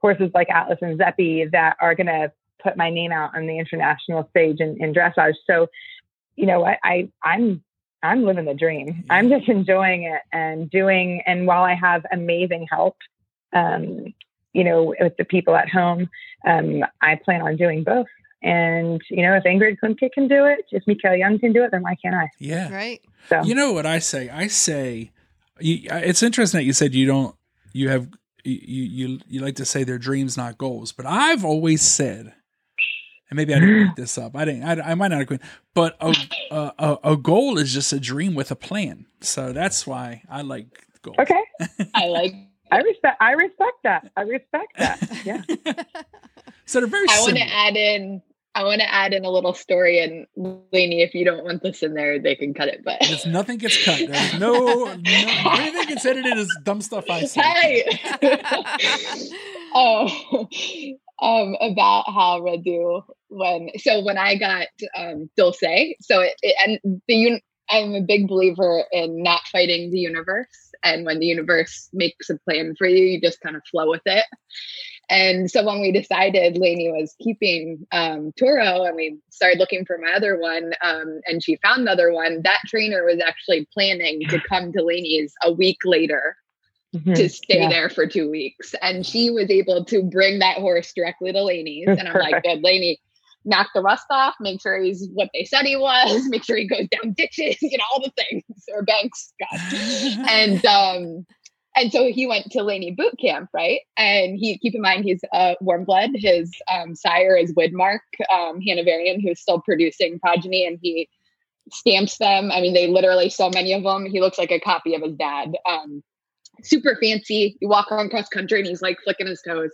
horses 0.00 0.30
like 0.34 0.48
Atlas 0.50 0.78
and 0.82 0.98
Zeppi 0.98 1.50
that 1.50 1.76
are 1.80 1.94
going 1.94 2.06
to 2.06 2.32
put 2.62 2.76
my 2.76 2.90
name 2.90 3.12
out 3.12 3.36
on 3.36 3.46
the 3.46 3.58
international 3.58 4.28
stage 4.30 4.60
in, 4.60 4.82
in 4.82 4.92
dressage. 4.92 5.34
So, 5.46 5.68
you 6.36 6.46
know, 6.46 6.64
I, 6.64 6.78
I 6.84 7.08
I'm 7.22 7.62
I'm 8.02 8.24
living 8.24 8.44
the 8.44 8.54
dream. 8.54 9.04
I'm 9.10 9.28
just 9.28 9.48
enjoying 9.48 10.04
it 10.04 10.22
and 10.32 10.70
doing. 10.70 11.22
And 11.26 11.46
while 11.46 11.64
I 11.64 11.74
have 11.74 12.04
amazing 12.12 12.66
help, 12.70 12.96
um, 13.52 14.14
you 14.52 14.64
know, 14.64 14.94
with 15.00 15.16
the 15.16 15.24
people 15.24 15.56
at 15.56 15.68
home, 15.68 16.08
um, 16.46 16.84
I 17.02 17.16
plan 17.16 17.42
on 17.42 17.56
doing 17.56 17.82
both. 17.82 18.06
And 18.42 19.00
you 19.10 19.22
know, 19.22 19.34
if 19.34 19.44
Ingrid 19.44 19.78
Klimke 19.82 20.12
can 20.12 20.28
do 20.28 20.44
it, 20.44 20.66
if 20.70 20.86
Michael 20.86 21.16
Jung 21.16 21.38
can 21.38 21.52
do 21.52 21.64
it, 21.64 21.70
then 21.72 21.82
why 21.82 21.96
can't 21.96 22.14
I? 22.14 22.28
Yeah, 22.38 22.72
right. 22.72 23.00
So 23.28 23.42
you 23.42 23.54
know 23.54 23.72
what 23.72 23.86
I 23.86 23.98
say? 23.98 24.28
I 24.28 24.46
say, 24.46 25.10
you, 25.60 25.88
it's 25.90 26.22
interesting 26.22 26.58
that 26.58 26.64
you 26.64 26.72
said 26.72 26.94
you 26.94 27.06
don't. 27.06 27.34
You 27.72 27.88
have 27.88 28.08
you 28.44 28.84
you 28.84 29.20
you 29.26 29.40
like 29.40 29.56
to 29.56 29.64
say 29.64 29.84
they're 29.84 29.98
dreams, 29.98 30.36
not 30.36 30.56
goals. 30.56 30.92
But 30.92 31.06
I've 31.06 31.44
always 31.44 31.82
said 31.82 32.34
and 33.30 33.36
maybe 33.36 33.54
I 33.54 33.60
didn't 33.60 33.82
make 33.86 33.96
this 33.96 34.18
up. 34.18 34.36
I 34.36 34.44
didn't. 34.44 34.64
I, 34.64 34.90
I 34.90 34.94
might 34.94 35.08
not 35.08 35.20
agree, 35.20 35.38
but 35.74 35.96
a, 36.00 36.14
a, 36.50 36.98
a 37.04 37.16
goal 37.16 37.58
is 37.58 37.72
just 37.72 37.92
a 37.92 38.00
dream 38.00 38.34
with 38.34 38.50
a 38.50 38.56
plan. 38.56 39.06
So 39.20 39.52
that's 39.52 39.86
why 39.86 40.22
I 40.28 40.42
like 40.42 40.86
goals. 41.02 41.16
Okay, 41.18 41.42
I 41.94 42.06
like. 42.06 42.34
I 42.70 42.80
respect. 42.80 43.16
I 43.20 43.32
respect 43.32 43.76
that. 43.84 44.10
I 44.16 44.22
respect 44.22 44.76
that. 44.78 45.24
Yeah. 45.24 45.42
so 46.68 46.80
they're 46.80 46.88
very. 46.88 47.06
I 47.08 47.20
want 47.20 47.36
to 47.36 47.42
add 47.42 47.76
in. 47.76 48.22
I 48.54 48.64
want 48.64 48.80
to 48.80 48.92
add 48.92 49.14
in 49.14 49.24
a 49.24 49.30
little 49.30 49.54
story, 49.54 50.00
and 50.00 50.26
Lainey, 50.72 51.02
if 51.02 51.14
you 51.14 51.24
don't 51.24 51.44
want 51.44 51.62
this 51.62 51.82
in 51.82 51.94
there, 51.94 52.18
they 52.18 52.34
can 52.34 52.52
cut 52.52 52.68
it. 52.68 52.82
But 52.84 52.98
if 53.00 53.24
nothing 53.26 53.56
gets 53.56 53.82
cut, 53.84 54.00
there's 54.06 54.34
no, 54.38 54.84
no 54.84 54.90
anything 54.92 55.88
gets 55.88 56.04
edited 56.04 56.36
is 56.36 56.58
dumb 56.64 56.82
stuff 56.82 57.08
I 57.08 57.24
say. 57.24 57.40
Hey. 57.40 57.84
oh, 59.74 60.48
um, 61.22 61.56
about 61.60 62.04
how 62.06 62.40
Radu 62.40 63.02
when 63.28 63.70
so 63.78 64.02
when 64.02 64.18
I 64.18 64.36
got 64.36 64.66
um, 64.96 65.30
Dulce, 65.36 65.94
so 66.00 66.20
it, 66.20 66.34
it 66.42 66.56
and 66.84 67.00
the 67.08 67.14
un, 67.14 67.40
I'm 67.70 67.94
a 67.94 68.02
big 68.02 68.28
believer 68.28 68.84
in 68.92 69.22
not 69.22 69.42
fighting 69.52 69.90
the 69.90 70.00
universe, 70.00 70.72
and 70.84 71.06
when 71.06 71.18
the 71.18 71.26
universe 71.26 71.88
makes 71.94 72.28
a 72.28 72.38
plan 72.38 72.74
for 72.76 72.86
you, 72.86 73.04
you 73.04 73.20
just 73.20 73.40
kind 73.40 73.56
of 73.56 73.62
flow 73.70 73.88
with 73.88 74.02
it. 74.04 74.24
And 75.10 75.50
so 75.50 75.64
when 75.64 75.80
we 75.80 75.90
decided 75.90 76.58
Lainey 76.58 76.90
was 76.90 77.14
keeping 77.20 77.86
um, 77.92 78.32
Toro 78.38 78.84
and 78.84 78.94
we 78.94 79.18
started 79.30 79.58
looking 79.58 79.84
for 79.86 79.98
my 79.98 80.12
other 80.12 80.38
one, 80.38 80.72
um, 80.82 81.20
and 81.26 81.42
she 81.42 81.56
found 81.56 81.82
another 81.82 82.12
one, 82.12 82.42
that 82.42 82.60
trainer 82.66 83.04
was 83.04 83.20
actually 83.26 83.66
planning 83.72 84.20
to 84.28 84.40
come 84.48 84.72
to 84.72 84.84
Lainey's 84.84 85.32
a 85.42 85.52
week 85.52 85.78
later 85.84 86.36
mm-hmm. 86.94 87.14
to 87.14 87.28
stay 87.28 87.60
yeah. 87.60 87.68
there 87.68 87.88
for 87.88 88.06
two 88.06 88.30
weeks. 88.30 88.74
And 88.82 89.04
she 89.06 89.30
was 89.30 89.50
able 89.50 89.84
to 89.86 90.02
bring 90.02 90.40
that 90.40 90.58
horse 90.58 90.92
directly 90.94 91.32
to 91.32 91.42
Lainey's. 91.42 91.88
and 91.88 92.08
I'm 92.08 92.14
like, 92.18 92.42
good, 92.42 92.62
Lainey, 92.62 93.00
knock 93.44 93.68
the 93.74 93.80
rust 93.80 94.06
off, 94.10 94.34
make 94.40 94.60
sure 94.60 94.80
he's 94.80 95.08
what 95.14 95.30
they 95.32 95.44
said 95.44 95.64
he 95.64 95.76
was, 95.76 96.26
make 96.28 96.44
sure 96.44 96.56
he 96.56 96.66
goes 96.66 96.86
down 96.88 97.12
ditches, 97.12 97.56
you 97.62 97.78
know, 97.78 97.84
all 97.92 98.02
the 98.02 98.12
things 98.16 98.44
or 98.74 98.82
banks. 98.82 99.32
God. 99.40 100.28
and 100.28 100.66
um 100.66 101.26
and 101.78 101.92
so 101.92 102.10
he 102.10 102.26
went 102.26 102.50
to 102.52 102.62
Lainey 102.62 102.92
boot 102.92 103.14
camp, 103.20 103.50
right? 103.52 103.80
And 103.96 104.36
he 104.38 104.58
keep 104.58 104.74
in 104.74 104.80
mind 104.80 105.04
he's 105.04 105.20
a 105.32 105.56
warm 105.60 105.84
blood. 105.84 106.10
His 106.14 106.52
um, 106.72 106.94
sire 106.94 107.36
is 107.36 107.54
Widmark 107.54 108.00
um, 108.32 108.60
Hanoverian, 108.60 109.20
who's 109.20 109.40
still 109.40 109.60
producing 109.60 110.18
progeny, 110.20 110.66
and 110.66 110.78
he 110.82 111.08
stamps 111.72 112.18
them. 112.18 112.50
I 112.50 112.60
mean, 112.60 112.74
they 112.74 112.86
literally 112.86 113.30
so 113.30 113.50
many 113.50 113.72
of 113.72 113.82
them. 113.82 114.06
He 114.06 114.20
looks 114.20 114.38
like 114.38 114.50
a 114.50 114.60
copy 114.60 114.94
of 114.94 115.02
his 115.02 115.16
dad. 115.16 115.56
Um, 115.68 116.02
super 116.62 116.96
fancy. 117.00 117.56
You 117.60 117.68
walk 117.68 117.90
around 117.90 118.10
cross 118.10 118.28
country, 118.28 118.60
and 118.60 118.68
he's 118.68 118.82
like 118.82 118.98
flicking 119.04 119.26
his 119.26 119.42
toes, 119.42 119.70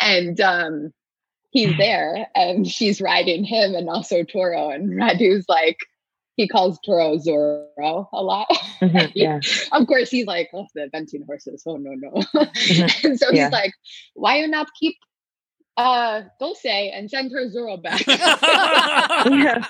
and 0.00 0.40
um, 0.40 0.92
he's 1.52 1.76
there 1.76 2.26
and 2.34 2.66
she's 2.66 3.00
riding 3.00 3.44
him 3.44 3.74
and 3.74 3.88
also 3.88 4.24
Toro. 4.24 4.70
And 4.70 4.96
Radu's 4.96 5.44
like, 5.48 5.76
he 6.36 6.48
calls 6.48 6.78
Toro 6.84 7.16
Zorro 7.16 8.06
a 8.12 8.22
lot. 8.22 8.48
Mm-hmm, 8.80 9.10
yeah. 9.14 9.40
of 9.72 9.86
course, 9.86 10.10
he's 10.10 10.26
like, 10.26 10.50
oh, 10.52 10.66
the 10.74 10.88
eventing 10.92 11.26
horses. 11.26 11.62
Oh, 11.66 11.76
no, 11.76 11.92
no. 11.92 12.10
Mm-hmm, 12.10 13.06
and 13.06 13.18
so 13.18 13.30
yeah. 13.30 13.44
he's 13.44 13.52
like, 13.52 13.72
why 14.14 14.38
you 14.38 14.48
not 14.48 14.68
keep 14.78 14.96
uh, 15.76 16.22
Dulce 16.38 16.64
and 16.64 17.10
send 17.10 17.32
her 17.32 17.50
Zoro 17.50 17.76
back. 17.76 18.02
Yeah. 19.30 19.64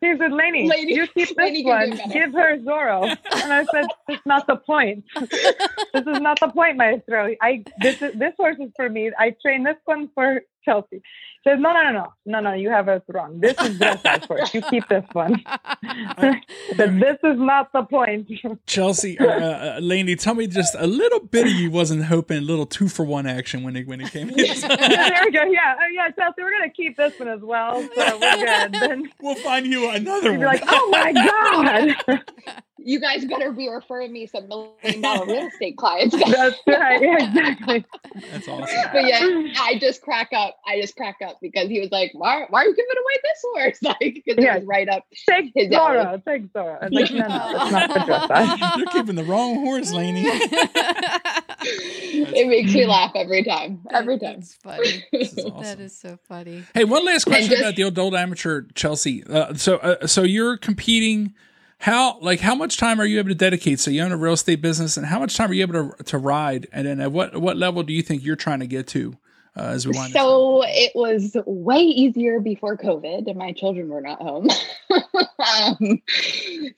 He 0.00 0.14
said, 0.18 0.32
Lainey, 0.32 0.68
Lainey- 0.68 0.94
you 0.94 1.06
keep 1.06 1.28
this 1.28 1.36
Lainey 1.38 1.64
one. 1.64 1.98
Give 2.12 2.30
her 2.34 2.58
Zorro. 2.58 3.04
And 3.04 3.52
I 3.52 3.64
said, 3.64 3.86
That's 4.06 4.26
not 4.26 4.46
the 4.46 4.56
point. 4.56 5.04
this 5.18 6.06
is 6.06 6.20
not 6.20 6.38
the 6.40 6.48
point, 6.48 6.76
Maestro. 6.76 7.34
I 7.40 7.64
this 7.80 8.02
is 8.02 8.12
this 8.14 8.34
horse 8.36 8.58
is 8.60 8.70
for 8.76 8.90
me. 8.90 9.12
I 9.18 9.34
trained 9.40 9.64
this 9.64 9.78
one 9.86 10.10
for 10.14 10.42
Chelsea. 10.64 11.02
Says, 11.46 11.58
No, 11.60 11.72
no, 11.72 11.82
no, 11.82 11.92
no. 11.92 12.12
No, 12.26 12.40
no, 12.40 12.52
you 12.54 12.70
have 12.70 12.88
it 12.88 13.02
wrong. 13.08 13.38
This 13.40 13.52
is 13.60 13.78
dressage 13.78 14.26
horse. 14.26 14.54
You 14.54 14.62
keep 14.62 14.88
this 14.88 15.04
one. 15.12 15.42
I 15.46 16.40
said, 16.74 16.98
This 17.00 17.18
is 17.22 17.38
not 17.38 17.70
the 17.72 17.82
point. 17.82 18.30
Chelsea, 18.66 19.18
uh, 19.18 19.26
uh, 19.26 19.78
Lainey, 19.80 20.16
tell 20.16 20.34
me 20.34 20.46
just 20.46 20.74
a 20.78 20.86
little 20.86 21.20
bit 21.20 21.46
of 21.46 21.52
you 21.52 21.70
wasn't 21.70 22.04
hoping 22.04 22.38
a 22.38 22.40
little 22.40 22.66
two 22.66 22.88
for 22.88 23.04
one 23.04 23.26
action 23.26 23.62
when 23.62 23.76
it 23.76 23.86
when 23.86 24.00
it 24.00 24.10
came 24.10 24.30
in. 24.30 24.38
Yeah, 24.38 24.54
there 24.54 25.22
we 25.26 25.30
go. 25.32 25.42
Yeah, 25.44 25.74
oh, 25.78 25.86
yeah, 25.92 26.10
Chelsea, 26.10 26.42
we're 26.42 26.50
gonna 26.52 26.70
keep 26.70 26.96
this 26.96 27.18
one 27.18 27.28
as 27.28 27.40
well. 27.42 27.82
So 27.94 28.18
we're 28.18 28.36
good. 28.36 28.72
Then 28.72 29.10
we'll 29.20 29.34
find 29.36 29.66
you 29.66 29.90
another 29.90 30.32
you'd 30.32 30.40
one. 30.40 30.40
be 30.40 30.46
like, 30.46 30.62
Oh 30.66 30.88
my 30.90 31.12
god. 32.06 32.22
you 32.84 33.00
guys 33.00 33.24
better 33.24 33.50
be 33.52 33.68
referring 33.68 34.12
me 34.12 34.26
some 34.26 34.46
million 34.48 35.00
dollar 35.00 35.26
real 35.26 35.46
estate 35.52 35.76
clients. 35.76 36.14
That's 36.14 36.56
right. 36.66 37.00
Yeah, 37.02 37.24
exactly. 37.28 37.84
That's 38.30 38.46
awesome. 38.48 38.76
but 38.92 39.04
yeah, 39.06 39.20
I 39.60 39.78
just 39.80 40.02
crack 40.02 40.28
up. 40.34 40.56
I 40.66 40.80
just 40.80 40.94
crack 40.96 41.16
up 41.26 41.38
because 41.42 41.68
he 41.68 41.80
was 41.80 41.90
like, 41.90 42.10
"Why? 42.14 42.44
Why 42.50 42.60
are 42.62 42.64
you 42.66 42.74
giving 42.76 42.90
away 42.92 43.14
this 43.22 43.44
horse?" 43.52 43.78
Like, 44.00 44.22
because 44.24 44.42
Yeah. 44.44 44.54
it 44.56 44.60
was 44.60 44.66
right 44.68 44.88
up. 44.88 45.04
Take 45.28 45.52
His 45.54 45.70
Zora. 45.72 46.22
Take 46.26 46.52
Zora. 46.52 46.78
I 46.82 46.88
was 46.88 46.92
like, 46.92 47.10
no, 47.12 47.26
no, 47.26 47.62
it's 47.62 47.72
not 47.72 47.92
for 47.92 47.98
dressage. 48.00 48.76
You're 48.78 48.86
keeping 48.88 49.14
the 49.16 49.24
wrong 49.24 49.56
horse, 49.64 49.92
Lainey. 49.92 50.24
it 51.66 52.48
makes 52.48 52.72
me 52.74 52.86
laugh 52.86 53.12
every 53.14 53.42
time. 53.44 53.80
Every 53.90 54.18
time. 54.18 54.34
That's 54.40 54.54
funny. 54.54 55.04
This 55.12 55.32
is 55.36 55.44
awesome. 55.46 55.80
is 55.80 55.96
so 55.98 56.18
funny. 56.28 56.64
Hey, 56.74 56.84
one 56.84 57.04
last 57.04 57.24
question 57.24 57.50
just- 57.50 57.62
about 57.62 57.76
the 57.76 57.82
adult 57.82 58.14
amateur, 58.14 58.62
Chelsea. 58.74 59.24
Uh, 59.24 59.54
so, 59.54 59.76
uh, 59.78 60.06
so 60.06 60.22
you're 60.22 60.56
competing. 60.56 61.34
How 61.78 62.18
like 62.20 62.40
how 62.40 62.54
much 62.54 62.76
time 62.76 63.00
are 63.00 63.04
you 63.04 63.18
able 63.18 63.28
to 63.30 63.34
dedicate? 63.34 63.80
So 63.80 63.90
you 63.90 64.02
own 64.02 64.12
a 64.12 64.16
real 64.16 64.32
estate 64.32 64.62
business, 64.62 64.96
and 64.96 65.06
how 65.06 65.18
much 65.18 65.36
time 65.36 65.50
are 65.50 65.54
you 65.54 65.62
able 65.62 65.90
to 65.90 66.04
to 66.04 66.18
ride? 66.18 66.66
And 66.72 66.86
then 66.86 67.00
at 67.00 67.12
what 67.12 67.36
what 67.36 67.56
level 67.56 67.82
do 67.82 67.92
you 67.92 68.02
think 68.02 68.24
you're 68.24 68.36
trying 68.36 68.60
to 68.60 68.66
get 68.66 68.86
to 68.88 69.16
uh, 69.56 69.62
as 69.62 69.86
we 69.86 69.96
wind? 69.96 70.12
So 70.12 70.62
it 70.66 70.92
was 70.94 71.36
way 71.46 71.80
easier 71.80 72.40
before 72.40 72.76
COVID, 72.76 73.26
and 73.26 73.36
my 73.36 73.52
children 73.52 73.88
were 73.88 74.00
not 74.00 74.20
home. 74.20 74.48
um, 74.90 76.02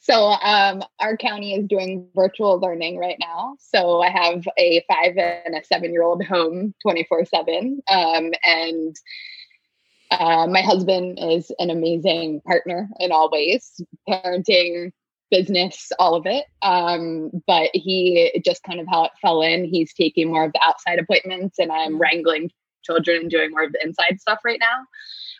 so 0.00 0.32
um, 0.42 0.82
our 1.00 1.16
county 1.16 1.54
is 1.54 1.66
doing 1.66 2.08
virtual 2.14 2.58
learning 2.58 2.98
right 2.98 3.16
now. 3.20 3.56
So 3.58 4.00
I 4.00 4.10
have 4.10 4.44
a 4.58 4.84
five 4.88 5.16
and 5.16 5.54
a 5.54 5.64
seven 5.64 5.92
year 5.92 6.02
old 6.02 6.24
home 6.24 6.74
twenty 6.82 7.04
four 7.04 7.24
seven, 7.24 7.80
um, 7.90 8.32
and 8.44 8.96
uh, 10.10 10.46
my 10.46 10.62
husband 10.62 11.18
is 11.20 11.50
an 11.58 11.70
amazing 11.70 12.40
partner 12.46 12.88
in 13.00 13.12
all 13.12 13.30
ways, 13.30 13.80
parenting, 14.08 14.92
business, 15.30 15.90
all 15.98 16.14
of 16.14 16.26
it. 16.26 16.46
Um, 16.62 17.30
but 17.46 17.70
he 17.74 18.40
just 18.44 18.62
kind 18.62 18.80
of 18.80 18.86
how 18.90 19.04
it 19.04 19.12
fell 19.20 19.42
in. 19.42 19.64
He's 19.64 19.92
taking 19.94 20.28
more 20.28 20.44
of 20.44 20.52
the 20.52 20.60
outside 20.66 20.98
appointments, 20.98 21.58
and 21.58 21.72
I'm 21.72 21.98
wrangling 21.98 22.50
children 22.84 23.22
and 23.22 23.30
doing 23.30 23.50
more 23.50 23.64
of 23.64 23.72
the 23.72 23.84
inside 23.84 24.20
stuff 24.20 24.38
right 24.44 24.60
now. 24.60 24.84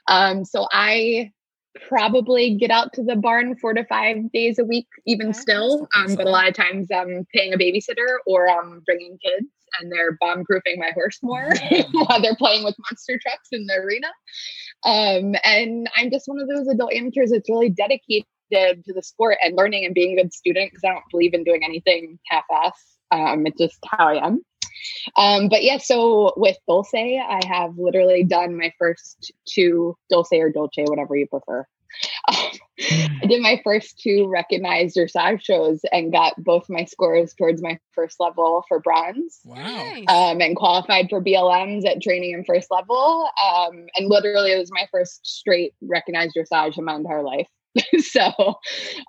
Um, 0.09 0.45
so 0.45 0.67
I 0.73 1.33
probably 1.89 2.55
get 2.55 2.71
out 2.71 2.93
to 2.95 3.03
the 3.03 3.17
barn 3.17 3.57
four 3.57 3.75
to 3.75 3.85
five 3.85 4.31
days 4.33 4.59
a 4.59 4.65
week, 4.65 4.87
even 5.07 5.29
Okay. 5.29 5.39
still. 5.39 5.89
Um, 5.97 6.15
but 6.15 6.27
a 6.27 6.31
lot 6.31 6.49
of 6.49 6.55
times 6.55 6.89
I'm 6.95 7.27
paying 7.35 7.53
a 7.53 7.59
babysitter 7.59 8.17
or 8.27 8.49
I'm 8.49 8.81
bringing 8.87 9.19
kids 9.25 9.49
and 9.81 9.93
they're 9.93 10.17
bomb 10.21 10.45
proofing 10.45 10.79
my 10.79 10.91
horse 10.95 11.19
more 11.23 11.53
while 11.93 12.21
they're 12.21 12.37
playing 12.37 12.65
with 12.65 12.75
monster 12.91 13.19
trucks 13.21 13.49
in 13.53 13.67
the 13.67 13.75
arena. 13.75 14.09
Um, 14.85 15.35
and 15.45 15.89
I'm 15.97 16.11
just 16.11 16.29
one 16.29 16.41
of 16.41 16.49
those 16.49 16.69
adult 16.69 16.93
amateurs 16.93 17.31
that's 17.31 17.49
really 17.49 17.71
dedicated 17.71 18.25
to 18.53 18.93
the 18.95 19.03
sport 19.03 19.39
and 19.43 19.57
learning 19.57 19.85
and 19.85 19.95
being 19.95 20.19
a 20.19 20.23
good 20.23 20.33
student 20.33 20.71
because 20.71 20.85
I 20.85 20.93
don't 20.93 21.05
believe 21.11 21.35
in 21.35 21.45
doing 21.45 21.63
anything 21.65 22.19
half-ass. 22.29 22.97
Um, 23.11 23.47
it's 23.47 23.59
just 23.59 23.79
how 23.91 24.09
I 24.09 24.25
am. 24.27 24.41
Um, 25.17 25.49
but 25.49 25.63
yeah, 25.63 25.79
so 25.79 26.33
with 26.37 26.57
Dulce, 26.69 26.95
I 26.95 27.41
have 27.47 27.79
literally 27.79 28.25
done 28.25 28.57
my 28.57 28.73
first 28.79 29.33
two 29.47 29.97
Dulce 30.11 30.33
or 30.33 30.51
Dolce, 30.51 30.85
whatever 30.85 31.17
you 31.17 31.27
prefer. 31.27 31.67
I 32.29 33.27
did 33.27 33.41
my 33.41 33.61
first 33.65 33.99
two 33.99 34.29
recognized 34.29 34.97
dressage 34.97 35.43
shows 35.43 35.81
and 35.93 36.13
got 36.13 36.35
both 36.43 36.67
my 36.69 36.85
scores 36.85 37.33
towards 37.35 37.63
my 37.63 37.79
first 37.93 38.21
level 38.21 38.65
for 38.69 38.81
bronze 38.81 39.41
Wow. 39.45 39.93
Um, 40.09 40.41
and 40.41 40.57
qualified 40.57 41.09
for 41.09 41.23
BLMs 41.23 41.87
at 41.87 42.03
training 42.03 42.35
and 42.35 42.45
first 42.45 42.71
level. 42.71 43.29
Um, 43.43 43.87
and 43.97 44.09
literally, 44.09 44.53
it 44.53 44.59
was 44.59 44.71
my 44.71 44.87
first 44.93 45.27
straight 45.27 45.75
recognized 45.81 46.37
dressage 46.37 46.77
in 46.77 46.85
my 46.85 46.97
entire 46.97 47.23
life. 47.23 47.49
so 47.99 48.33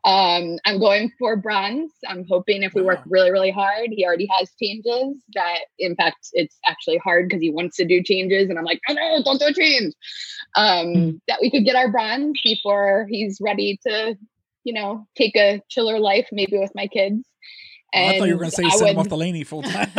um, 0.03 0.57
I'm 0.65 0.79
going 0.79 1.11
for 1.19 1.35
bronze. 1.35 1.91
I'm 2.07 2.25
hoping 2.27 2.63
if 2.63 2.73
we 2.73 2.81
work 2.81 2.99
really, 3.07 3.31
really 3.31 3.51
hard, 3.51 3.89
he 3.91 4.05
already 4.05 4.27
has 4.37 4.51
changes 4.61 5.23
that, 5.33 5.59
in 5.79 5.95
fact, 5.95 6.29
it's 6.33 6.57
actually 6.65 6.97
hard 6.97 7.27
because 7.27 7.41
he 7.41 7.49
wants 7.49 7.77
to 7.77 7.85
do 7.85 8.01
changes. 8.03 8.49
And 8.49 8.57
I'm 8.57 8.65
like, 8.65 8.81
oh 8.89 8.93
no, 8.93 9.21
don't 9.23 9.39
do 9.39 9.47
a 9.47 9.53
change. 9.53 9.93
Um, 10.55 11.21
that 11.27 11.39
we 11.41 11.51
could 11.51 11.65
get 11.65 11.75
our 11.75 11.91
bronze 11.91 12.39
before 12.43 13.07
he's 13.09 13.39
ready 13.41 13.79
to, 13.85 14.17
you 14.63 14.73
know, 14.73 15.05
take 15.15 15.35
a 15.35 15.61
chiller 15.69 15.99
life, 15.99 16.27
maybe 16.31 16.57
with 16.57 16.71
my 16.75 16.87
kids. 16.87 17.27
Oh, 17.93 18.05
I 18.05 18.17
thought 18.19 18.27
you 18.27 18.33
were 18.33 18.39
going 18.39 18.49
to 18.49 18.55
say 18.55 18.63
you 18.63 18.69
I 18.69 18.75
send 18.75 18.89
him 18.91 18.99
off 18.99 19.07
to 19.07 19.15
Lainey 19.15 19.43
full 19.43 19.61
time. 19.63 19.89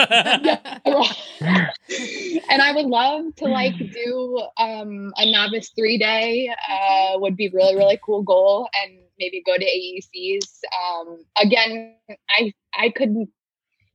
and 2.51 2.63
I 2.63 2.73
would 2.75 2.87
love 2.87 3.35
to 3.37 3.47
like 3.47 3.77
do 3.79 4.43
um, 4.59 5.13
a 5.17 5.31
novice 5.31 5.71
three 5.77 5.97
day. 5.97 6.55
Uh, 6.71 7.19
would 7.19 7.37
be 7.37 7.49
really 7.49 7.77
really 7.77 7.99
cool 8.05 8.23
goal, 8.23 8.69
and 8.83 8.99
maybe 9.19 9.43
go 9.45 9.57
to 9.57 9.65
AECs. 9.65 10.61
Um, 10.83 11.25
again, 11.41 11.95
I 12.39 12.53
I 12.77 12.91
could 12.91 13.27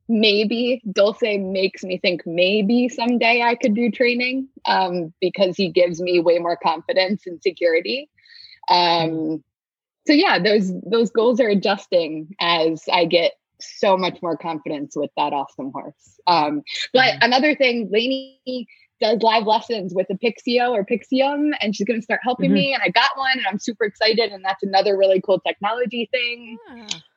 maybe 0.09 0.81
Dulce 0.91 1.21
makes 1.21 1.83
me 1.83 1.97
think 1.97 2.23
maybe 2.25 2.89
someday 2.89 3.41
I 3.41 3.55
could 3.55 3.75
do 3.75 3.89
training 3.91 4.47
um, 4.65 5.13
because 5.21 5.55
he 5.55 5.69
gives 5.69 6.01
me 6.01 6.19
way 6.19 6.39
more 6.39 6.57
confidence 6.57 7.25
and 7.25 7.41
security. 7.41 8.09
Um, 8.69 9.43
so 10.05 10.13
yeah, 10.13 10.39
those 10.39 10.71
those 10.81 11.11
goals 11.11 11.39
are 11.39 11.49
adjusting 11.49 12.35
as 12.39 12.83
I 12.91 13.05
get 13.05 13.33
so 13.79 13.97
much 13.97 14.21
more 14.21 14.37
confidence 14.37 14.95
with 14.95 15.11
that 15.17 15.33
awesome 15.33 15.71
horse. 15.71 16.19
Um, 16.27 16.61
but 16.93 17.13
another 17.21 17.55
thing, 17.55 17.89
Lainey 17.91 18.67
does 19.01 19.21
live 19.21 19.45
lessons 19.45 19.93
with 19.93 20.07
a 20.09 20.13
Pixio 20.15 20.71
or 20.71 20.85
Pixium, 20.85 21.51
and 21.59 21.75
she's 21.75 21.85
going 21.85 21.99
to 21.99 22.03
start 22.03 22.21
helping 22.23 22.51
Mhm. 22.51 22.53
me. 22.53 22.73
And 22.73 22.81
I 22.83 22.89
got 22.89 23.17
one, 23.17 23.37
and 23.37 23.45
I'm 23.47 23.59
super 23.59 23.85
excited. 23.85 24.31
And 24.31 24.43
that's 24.45 24.63
another 24.63 24.97
really 24.97 25.21
cool 25.21 25.39
technology 25.41 26.07
thing 26.11 26.57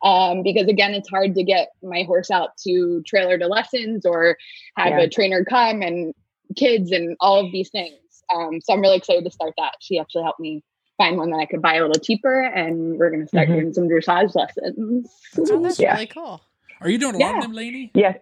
Ah, 0.03 0.31
um, 0.31 0.43
because 0.43 0.67
again, 0.69 0.95
it's 0.95 1.09
hard 1.09 1.35
to 1.35 1.45
get 1.45 1.69
my 1.83 2.03
horse 2.03 2.31
out 2.31 2.51
to 2.67 3.03
trailer 3.07 3.39
to 3.39 3.47
lessons 3.47 4.05
or 4.05 4.37
have 4.77 4.91
Yeah. 4.91 5.01
a 5.01 5.09
trainer 5.09 5.45
come 5.45 5.83
and 5.83 6.13
kids 6.57 6.91
and 6.91 7.17
all 7.21 7.39
of 7.45 7.53
these 7.53 7.71
things. 7.71 8.25
Um, 8.35 8.61
so 8.61 8.73
I'm 8.73 8.81
really 8.81 8.97
excited 8.97 9.25
to 9.25 9.31
start 9.31 9.55
that. 9.59 9.75
She 9.81 9.99
actually 9.99 10.25
helped 10.25 10.41
me 10.41 10.63
find 10.99 11.17
one 11.19 11.31
that 11.31 11.37
I 11.39 11.47
could 11.47 11.61
buy 11.63 11.75
a 11.77 11.83
little 11.87 12.03
cheaper, 12.03 12.41
and 12.43 12.99
we're 12.99 13.11
going 13.11 13.23
to 13.23 13.29
start 13.29 13.49
Mhm. 13.49 13.53
doing 13.55 13.73
some 13.75 13.89
dressage 13.89 14.35
lessons. 14.35 15.11
That's 15.35 15.51
oh, 15.51 15.61
that's 15.61 15.79
Yeah. 15.81 15.93
really 15.95 16.07
cool. 16.07 16.41
Are 16.81 16.89
you 16.91 16.99
doing 16.99 17.15
a 17.15 17.19
lot 17.19 17.33
Yeah. 17.33 17.37
of 17.39 17.43
them, 17.43 17.53
Lainey? 17.53 17.91
Yes. 17.95 18.19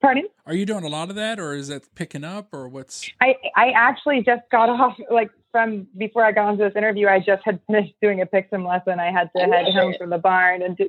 Pardon? 0.00 0.28
Are 0.46 0.54
you 0.54 0.64
doing 0.64 0.84
a 0.84 0.88
lot 0.88 1.10
of 1.10 1.16
that, 1.16 1.40
or 1.40 1.54
is 1.54 1.68
that 1.68 1.92
picking 1.96 2.22
up, 2.22 2.54
or 2.54 2.68
what's? 2.68 3.10
I, 3.20 3.34
I 3.56 3.70
actually 3.70 4.22
just 4.22 4.48
got 4.50 4.68
off, 4.70 4.96
like, 5.10 5.30
from 5.50 5.88
before 5.96 6.24
I 6.24 6.30
got 6.30 6.46
onto 6.46 6.62
this 6.62 6.76
interview, 6.76 7.08
I 7.08 7.18
just 7.18 7.42
had 7.44 7.58
finished 7.66 7.94
doing 8.00 8.20
a 8.20 8.26
Pixum 8.26 8.64
lesson. 8.68 9.00
I 9.00 9.10
had 9.10 9.28
to 9.34 9.42
I 9.42 9.46
head 9.64 9.74
home 9.74 9.92
it. 9.94 9.98
from 9.98 10.10
the 10.10 10.18
barn. 10.18 10.62
And 10.62 10.76
do, 10.76 10.88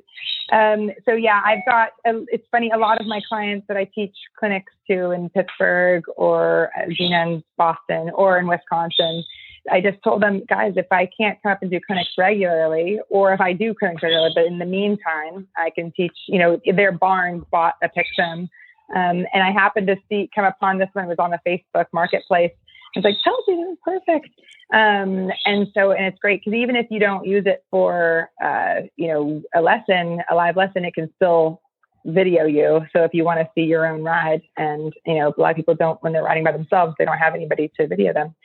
um, 0.52 0.92
so, 1.06 1.14
yeah, 1.14 1.42
I've 1.44 1.66
got, 1.66 1.90
uh, 2.06 2.20
it's 2.28 2.46
funny, 2.52 2.70
a 2.70 2.78
lot 2.78 3.00
of 3.02 3.08
my 3.08 3.20
clients 3.28 3.66
that 3.68 3.78
I 3.78 3.86
teach 3.86 4.16
clinics 4.38 4.72
to 4.92 5.10
in 5.12 5.30
Pittsburgh 5.30 6.04
or 6.18 6.70
uh, 6.78 6.88
Gina 6.92 7.24
in 7.24 7.44
Boston 7.58 8.12
or 8.14 8.38
in 8.38 8.48
Wisconsin, 8.48 9.24
I 9.72 9.82
just 9.82 9.98
told 10.04 10.22
them, 10.22 10.44
guys, 10.48 10.74
if 10.76 10.88
I 10.92 11.10
can't 11.20 11.38
come 11.42 11.52
up 11.52 11.60
and 11.62 11.72
do 11.72 11.80
clinics 11.86 12.12
regularly, 12.18 13.00
or 13.10 13.34
if 13.34 13.42
I 13.42 13.54
do 13.54 13.74
clinics 13.74 14.04
regularly, 14.04 14.32
but 14.36 14.46
in 14.46 14.60
the 14.60 14.66
meantime, 14.66 15.48
I 15.58 15.70
can 15.70 15.92
teach, 15.92 16.16
you 16.28 16.40
know, 16.40 16.60
their 16.76 16.92
barn 16.92 17.46
bought 17.52 17.76
a 17.84 17.90
Pixum. 17.90 18.50
Um, 18.96 19.26
and 19.34 19.44
I 19.44 19.52
happened 19.52 19.88
to 19.88 19.98
see, 20.10 20.30
come 20.34 20.46
upon 20.46 20.80
this 20.80 20.90
one, 20.94 21.06
it 21.06 21.08
was 21.08 21.20
on 21.20 21.32
the 21.32 21.40
Facebook 21.48 21.86
marketplace. 21.94 22.52
It's 22.96 23.06
like, 23.06 23.16
Chelsea, 23.24 23.56
this 23.56 23.74
is 23.74 23.78
perfect. 23.84 24.30
Um, 24.74 25.30
and 25.46 25.68
so, 25.74 25.92
and 25.92 26.06
it's 26.06 26.18
great 26.20 26.42
because 26.44 26.58
even 26.58 26.76
if 26.76 26.88
you 26.90 27.00
don't 27.00 27.26
use 27.26 27.44
it 27.46 27.64
for, 27.70 28.30
uh, 28.44 28.82
you 28.96 29.08
know, 29.08 29.42
a 29.54 29.62
lesson, 29.62 30.20
a 30.30 30.36
live 30.36 30.56
lesson, 30.56 30.86
it 30.86 30.96
can 30.96 31.12
still 31.16 31.62
video 32.06 32.46
you. 32.46 32.82
So 32.94 33.04
if 33.04 33.14
you 33.14 33.24
want 33.24 33.40
to 33.40 33.50
see 33.56 33.68
your 33.68 33.86
own 33.86 34.04
ride, 34.04 34.42
and 34.58 34.94
you 35.06 35.16
know, 35.16 35.34
a 35.36 35.42
lot 35.42 35.52
of 35.52 35.56
people 35.56 35.76
don't 35.76 36.02
when 36.02 36.14
they're 36.14 36.24
riding 36.24 36.44
by 36.44 36.52
themselves, 36.52 36.96
they 36.98 37.06
don't 37.06 37.18
have 37.18 37.36
anybody 37.36 37.72
to 37.80 37.88
video 37.88 38.14
them. 38.14 38.36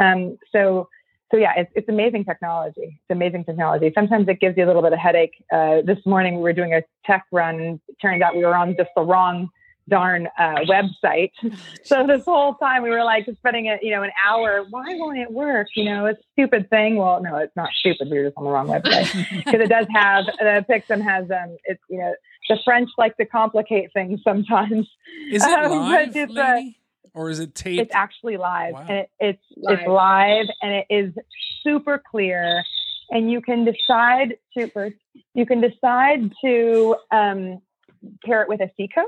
Um, 0.00 0.38
so, 0.52 0.88
so 1.30 1.36
yeah, 1.36 1.52
it's, 1.56 1.70
it's 1.74 1.88
amazing 1.88 2.24
technology. 2.24 3.00
It's 3.00 3.10
amazing 3.10 3.44
technology. 3.44 3.92
Sometimes 3.94 4.28
it 4.28 4.40
gives 4.40 4.56
you 4.56 4.64
a 4.64 4.68
little 4.68 4.82
bit 4.82 4.92
of 4.92 4.98
headache. 4.98 5.42
Uh, 5.52 5.82
this 5.84 5.98
morning 6.04 6.36
we 6.36 6.42
were 6.42 6.52
doing 6.52 6.74
a 6.74 6.82
tech 7.04 7.24
run. 7.32 7.60
and 7.60 7.80
It 7.88 7.96
turns 8.00 8.22
out 8.22 8.36
we 8.36 8.44
were 8.44 8.54
on 8.54 8.76
just 8.76 8.90
the 8.94 9.02
wrong 9.02 9.48
darn 9.88 10.28
uh, 10.38 10.60
website. 10.68 11.32
so 11.82 12.06
this 12.06 12.24
whole 12.24 12.54
time 12.54 12.82
we 12.82 12.90
were 12.90 13.04
like 13.04 13.28
spending 13.36 13.66
it, 13.66 13.82
you 13.82 13.90
know, 13.90 14.02
an 14.02 14.10
hour. 14.24 14.64
Why 14.70 14.84
won't 14.90 15.18
it 15.18 15.30
work? 15.32 15.68
You 15.74 15.84
know, 15.84 16.06
it's 16.06 16.20
a 16.20 16.24
stupid 16.32 16.70
thing. 16.70 16.96
Well, 16.96 17.22
no, 17.22 17.36
it's 17.36 17.56
not 17.56 17.70
stupid. 17.80 18.08
We 18.10 18.18
were 18.18 18.24
just 18.24 18.36
on 18.36 18.44
the 18.44 18.50
wrong 18.50 18.68
website 18.68 19.12
because 19.44 19.60
it 19.60 19.68
does 19.68 19.86
have 19.94 20.26
the 20.26 20.64
Pixum 20.68 21.02
has 21.02 21.30
um, 21.30 21.56
it's 21.64 21.82
you 21.88 21.98
know 21.98 22.14
the 22.48 22.58
French 22.64 22.90
like 22.98 23.16
to 23.16 23.26
complicate 23.26 23.92
things 23.92 24.20
sometimes. 24.22 24.88
Is 25.30 25.44
it 25.44 25.58
um, 25.64 25.70
live, 25.70 26.14
it's, 26.14 26.36
uh, 26.36 26.60
or 27.14 27.30
is 27.30 27.40
it 27.40 27.54
taped? 27.54 27.82
It's 27.82 27.94
actually 27.94 28.36
live, 28.36 28.74
wow. 28.74 28.86
and 28.88 28.98
it, 28.98 29.10
it's 29.20 29.42
live. 29.56 29.78
it's 29.78 29.88
live, 29.88 30.46
and 30.62 30.72
it 30.72 30.86
is 30.90 31.14
super 31.62 32.02
clear. 32.10 32.62
And 33.10 33.30
you 33.30 33.42
can 33.42 33.64
decide 33.64 34.36
to 34.56 34.92
you 35.34 35.46
can 35.46 35.60
decide 35.60 36.32
to 36.42 36.96
um, 37.10 37.60
pair 38.24 38.42
it 38.42 38.48
with 38.48 38.60
a 38.60 38.70
CeeCoach 38.78 39.04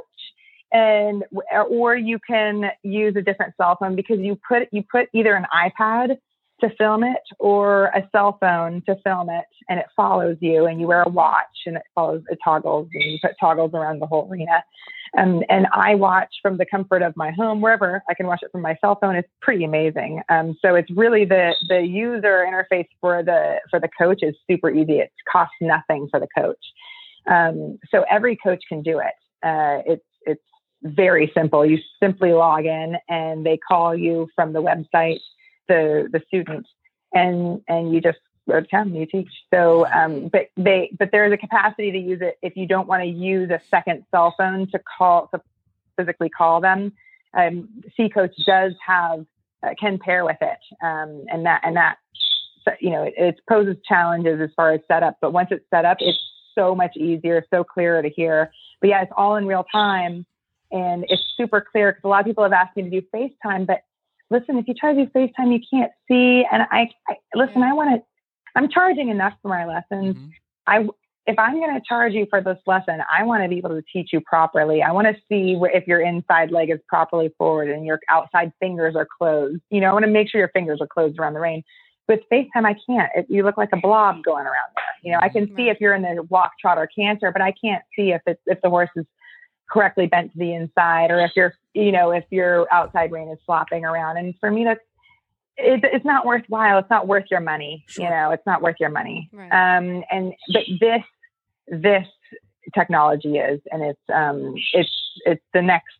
and 0.74 1.24
or 1.70 1.96
you 1.96 2.18
can 2.18 2.70
use 2.82 3.14
a 3.16 3.22
different 3.22 3.54
cell 3.56 3.76
phone 3.78 3.96
because 3.96 4.18
you 4.18 4.38
put 4.46 4.68
you 4.72 4.82
put 4.90 5.08
either 5.14 5.34
an 5.34 5.46
iPad 5.54 6.18
to 6.60 6.70
film 6.76 7.04
it 7.04 7.22
or 7.38 7.86
a 7.86 8.08
cell 8.12 8.36
phone 8.40 8.82
to 8.86 8.96
film 9.04 9.30
it 9.30 9.44
and 9.68 9.78
it 9.78 9.86
follows 9.96 10.36
you 10.40 10.66
and 10.66 10.80
you 10.80 10.86
wear 10.86 11.02
a 11.02 11.08
watch 11.08 11.46
and 11.66 11.76
it 11.76 11.82
follows 11.94 12.22
it 12.28 12.38
toggles 12.44 12.88
and 12.92 13.12
you 13.12 13.18
put 13.22 13.32
toggles 13.40 13.72
around 13.72 14.00
the 14.00 14.06
whole 14.06 14.28
arena 14.30 14.64
um, 15.18 15.42
and 15.48 15.66
i 15.72 15.94
watch 15.94 16.34
from 16.42 16.56
the 16.56 16.66
comfort 16.66 17.02
of 17.02 17.16
my 17.16 17.30
home 17.30 17.60
wherever 17.60 18.02
i 18.08 18.14
can 18.14 18.26
watch 18.26 18.40
it 18.42 18.50
from 18.52 18.62
my 18.62 18.76
cell 18.80 18.98
phone 19.00 19.16
it's 19.16 19.28
pretty 19.40 19.64
amazing. 19.64 20.22
Um, 20.28 20.56
so 20.62 20.74
it's 20.74 20.90
really 20.90 21.24
the 21.24 21.54
the 21.68 21.80
user 21.80 22.46
interface 22.48 22.88
for 23.00 23.22
the 23.22 23.56
for 23.70 23.80
the 23.80 23.88
coach 23.98 24.20
is 24.22 24.34
super 24.50 24.70
easy. 24.70 24.98
It 24.98 25.12
costs 25.30 25.54
nothing 25.60 26.08
for 26.10 26.20
the 26.20 26.28
coach. 26.36 26.58
Um, 27.26 27.78
so 27.90 28.04
every 28.10 28.36
coach 28.36 28.62
can 28.68 28.82
do 28.82 28.98
it. 28.98 29.14
Uh, 29.46 29.82
it's 29.86 30.04
it's 30.22 30.42
very 30.82 31.30
simple. 31.36 31.64
You 31.64 31.78
simply 32.02 32.32
log 32.32 32.66
in 32.66 32.96
and 33.08 33.44
they 33.44 33.56
call 33.56 33.94
you 33.96 34.28
from 34.34 34.52
the 34.52 34.62
website 34.62 35.20
the 35.68 36.08
the 36.12 36.20
student 36.26 36.66
and 37.12 37.60
and 37.68 37.92
you 37.92 38.00
just 38.00 38.18
town 38.70 38.94
you 38.94 39.06
teach 39.06 39.30
so 39.52 39.86
um, 39.86 40.28
but 40.28 40.48
they 40.56 40.90
but 40.98 41.10
there's 41.12 41.32
a 41.32 41.36
capacity 41.36 41.90
to 41.90 41.98
use 41.98 42.20
it 42.20 42.38
if 42.42 42.56
you 42.56 42.66
don't 42.66 42.86
want 42.86 43.02
to 43.02 43.08
use 43.08 43.50
a 43.50 43.60
second 43.70 44.04
cell 44.10 44.34
phone 44.36 44.70
to 44.70 44.78
call 44.78 45.28
to 45.28 45.40
physically 45.96 46.28
call 46.28 46.60
them. 46.60 46.92
Um, 47.32 47.68
CeeCoach 47.98 48.32
does 48.46 48.74
have 48.86 49.24
uh, 49.62 49.70
can 49.80 49.98
pair 49.98 50.24
with 50.24 50.36
it 50.40 50.58
um, 50.82 51.24
and 51.28 51.46
that 51.46 51.62
and 51.64 51.76
that 51.76 51.96
you 52.80 52.90
know 52.90 53.02
it, 53.04 53.14
it 53.16 53.40
poses 53.48 53.76
challenges 53.86 54.40
as 54.40 54.50
far 54.54 54.72
as 54.72 54.80
setup 54.88 55.16
but 55.20 55.32
once 55.32 55.48
it's 55.50 55.64
set 55.70 55.84
up 55.84 55.98
it's 56.00 56.18
so 56.54 56.74
much 56.74 56.96
easier 56.96 57.44
so 57.50 57.64
clearer 57.64 58.02
to 58.02 58.08
hear. 58.08 58.52
But 58.80 58.90
yeah 58.90 59.02
it's 59.02 59.12
all 59.16 59.36
in 59.36 59.46
real 59.46 59.64
time 59.72 60.26
and 60.70 61.04
it's 61.08 61.22
super 61.36 61.60
clear 61.60 61.92
because 61.92 62.04
a 62.04 62.08
lot 62.08 62.20
of 62.20 62.26
people 62.26 62.42
have 62.42 62.52
asked 62.52 62.76
me 62.76 62.82
to 62.82 62.90
do 62.90 63.02
FaceTime, 63.14 63.66
but 63.66 63.82
listen, 64.30 64.58
if 64.58 64.66
you 64.66 64.74
try 64.74 64.92
to 64.92 65.04
do 65.04 65.10
FaceTime, 65.10 65.52
you 65.52 65.60
can't 65.70 65.92
see. 66.08 66.44
And 66.50 66.62
I, 66.70 66.90
I 67.08 67.16
listen, 67.34 67.62
I 67.62 67.72
want 67.72 67.94
to, 67.94 68.02
I'm 68.54 68.68
charging 68.68 69.08
enough 69.08 69.34
for 69.42 69.48
my 69.48 69.66
lessons. 69.66 70.16
Mm-hmm. 70.16 70.28
I, 70.66 70.86
if 71.26 71.38
I'm 71.38 71.54
going 71.54 71.74
to 71.74 71.82
charge 71.86 72.12
you 72.12 72.26
for 72.28 72.40
this 72.40 72.58
lesson, 72.66 73.00
I 73.10 73.24
want 73.24 73.42
to 73.42 73.48
be 73.48 73.58
able 73.58 73.70
to 73.70 73.82
teach 73.92 74.10
you 74.12 74.20
properly. 74.20 74.82
I 74.82 74.92
want 74.92 75.06
to 75.06 75.14
see 75.28 75.58
if 75.72 75.86
your 75.86 76.00
inside 76.00 76.50
leg 76.50 76.70
is 76.70 76.78
properly 76.88 77.32
forward 77.38 77.70
and 77.70 77.86
your 77.86 78.00
outside 78.08 78.52
fingers 78.60 78.94
are 78.94 79.06
closed. 79.18 79.60
You 79.70 79.80
know, 79.80 79.90
I 79.90 79.92
want 79.92 80.04
to 80.04 80.10
make 80.10 80.30
sure 80.30 80.38
your 80.38 80.50
fingers 80.50 80.80
are 80.80 80.86
closed 80.86 81.18
around 81.18 81.34
the 81.34 81.40
rein. 81.40 81.62
With 82.06 82.20
FaceTime, 82.30 82.66
I 82.66 82.76
can't. 82.86 83.10
It, 83.16 83.26
you 83.30 83.42
look 83.42 83.56
like 83.56 83.70
a 83.72 83.78
blob 83.78 84.22
going 84.22 84.44
around 84.44 84.68
there. 84.76 84.84
You 85.02 85.12
know, 85.12 85.18
I 85.22 85.30
can 85.30 85.46
see 85.56 85.70
if 85.70 85.80
you're 85.80 85.94
in 85.94 86.02
the 86.02 86.22
walk, 86.28 86.52
trot, 86.60 86.76
or 86.76 86.86
canter, 86.86 87.32
but 87.32 87.40
I 87.40 87.52
can't 87.52 87.82
see 87.96 88.12
if 88.12 88.20
it's 88.26 88.40
if 88.46 88.60
the 88.60 88.68
horse 88.68 88.90
is 88.94 89.06
correctly 89.70 90.06
bent 90.06 90.32
to 90.32 90.38
the 90.38 90.52
inside 90.52 91.10
or 91.10 91.20
if 91.20 91.32
you're 91.34 91.54
you 91.72 91.90
know 91.90 92.10
if 92.10 92.24
your 92.30 92.72
outside 92.72 93.10
rein 93.10 93.28
is 93.28 93.38
flopping 93.46 93.84
around 93.84 94.16
and 94.18 94.34
for 94.38 94.50
me 94.50 94.62
that's 94.62 94.80
it, 95.56 95.80
it's 95.84 96.04
not 96.04 96.26
worthwhile 96.26 96.78
it's 96.78 96.90
not 96.90 97.06
worth 97.06 97.24
your 97.30 97.40
money 97.40 97.84
sure. 97.88 98.04
you 98.04 98.10
know 98.10 98.30
it's 98.30 98.46
not 98.46 98.62
worth 98.62 98.76
your 98.80 98.90
money 98.90 99.28
right. 99.32 99.46
um 99.52 100.02
and 100.10 100.32
but 100.52 100.62
this 100.80 101.02
this 101.68 102.06
technology 102.74 103.36
is 103.36 103.60
and 103.70 103.82
it's 103.82 104.00
um 104.12 104.54
it's 104.72 104.90
it's 105.26 105.44
the 105.52 105.62
next 105.62 105.94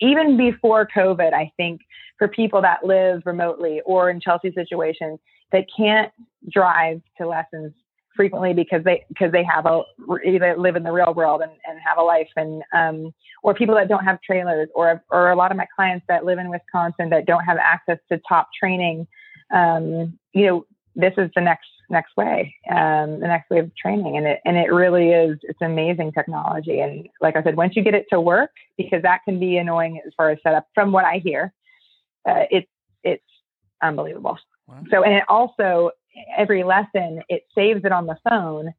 even 0.00 0.36
before 0.36 0.86
covid 0.94 1.32
i 1.32 1.50
think 1.56 1.80
for 2.18 2.28
people 2.28 2.60
that 2.60 2.84
live 2.84 3.22
remotely 3.24 3.80
or 3.86 4.10
in 4.10 4.20
chelsea 4.20 4.52
situations 4.52 5.18
that 5.52 5.66
can't 5.74 6.12
drive 6.50 7.00
to 7.16 7.26
lessons 7.26 7.72
frequently 8.18 8.52
because 8.52 8.82
they 8.84 9.04
because 9.08 9.30
they 9.30 9.44
have 9.44 9.64
a 9.64 9.82
they 10.24 10.54
live 10.56 10.76
in 10.76 10.82
the 10.82 10.92
real 10.92 11.14
world 11.14 11.40
and, 11.40 11.52
and 11.66 11.78
have 11.80 11.98
a 11.98 12.02
life 12.02 12.28
and 12.36 12.62
um, 12.74 13.14
or 13.42 13.54
people 13.54 13.74
that 13.74 13.88
don't 13.88 14.04
have 14.04 14.20
trailers 14.20 14.68
or 14.74 15.02
or 15.10 15.30
a 15.30 15.36
lot 15.36 15.50
of 15.50 15.56
my 15.56 15.66
clients 15.74 16.04
that 16.08 16.24
live 16.24 16.38
in 16.38 16.50
Wisconsin 16.50 17.10
that 17.10 17.26
don't 17.26 17.44
have 17.44 17.58
access 17.58 17.98
to 18.10 18.20
top 18.28 18.48
training 18.58 19.06
um, 19.54 20.18
you 20.32 20.46
know 20.46 20.66
this 20.96 21.14
is 21.16 21.30
the 21.34 21.40
next 21.40 21.68
next 21.90 22.16
way 22.16 22.54
um, 22.70 23.20
the 23.20 23.28
next 23.28 23.48
way 23.50 23.60
of 23.60 23.70
training. 23.76 24.16
And 24.16 24.26
it 24.26 24.40
and 24.44 24.56
it 24.56 24.72
really 24.72 25.10
is 25.10 25.38
it's 25.42 25.62
amazing 25.62 26.12
technology. 26.12 26.80
And 26.80 27.08
like 27.20 27.36
I 27.36 27.42
said 27.42 27.56
once 27.56 27.76
you 27.76 27.82
get 27.82 27.94
it 27.94 28.06
to 28.12 28.20
work 28.20 28.50
because 28.76 29.02
that 29.02 29.20
can 29.24 29.38
be 29.38 29.56
annoying 29.56 30.00
as 30.04 30.12
far 30.16 30.30
as 30.30 30.38
setup 30.42 30.66
from 30.74 30.92
what 30.92 31.04
I 31.04 31.22
hear 31.24 31.54
uh, 32.28 32.44
it's 32.50 32.70
it's 33.02 33.24
unbelievable. 33.82 34.38
Wow. 34.66 34.82
so 34.90 35.02
and 35.02 35.14
it 35.14 35.24
also 35.28 35.90
every 36.36 36.64
lesson, 36.64 37.22
it 37.28 37.44
saves 37.54 37.84
it 37.84 37.92
on 37.92 38.06
the 38.06 38.16
phone 38.28 38.72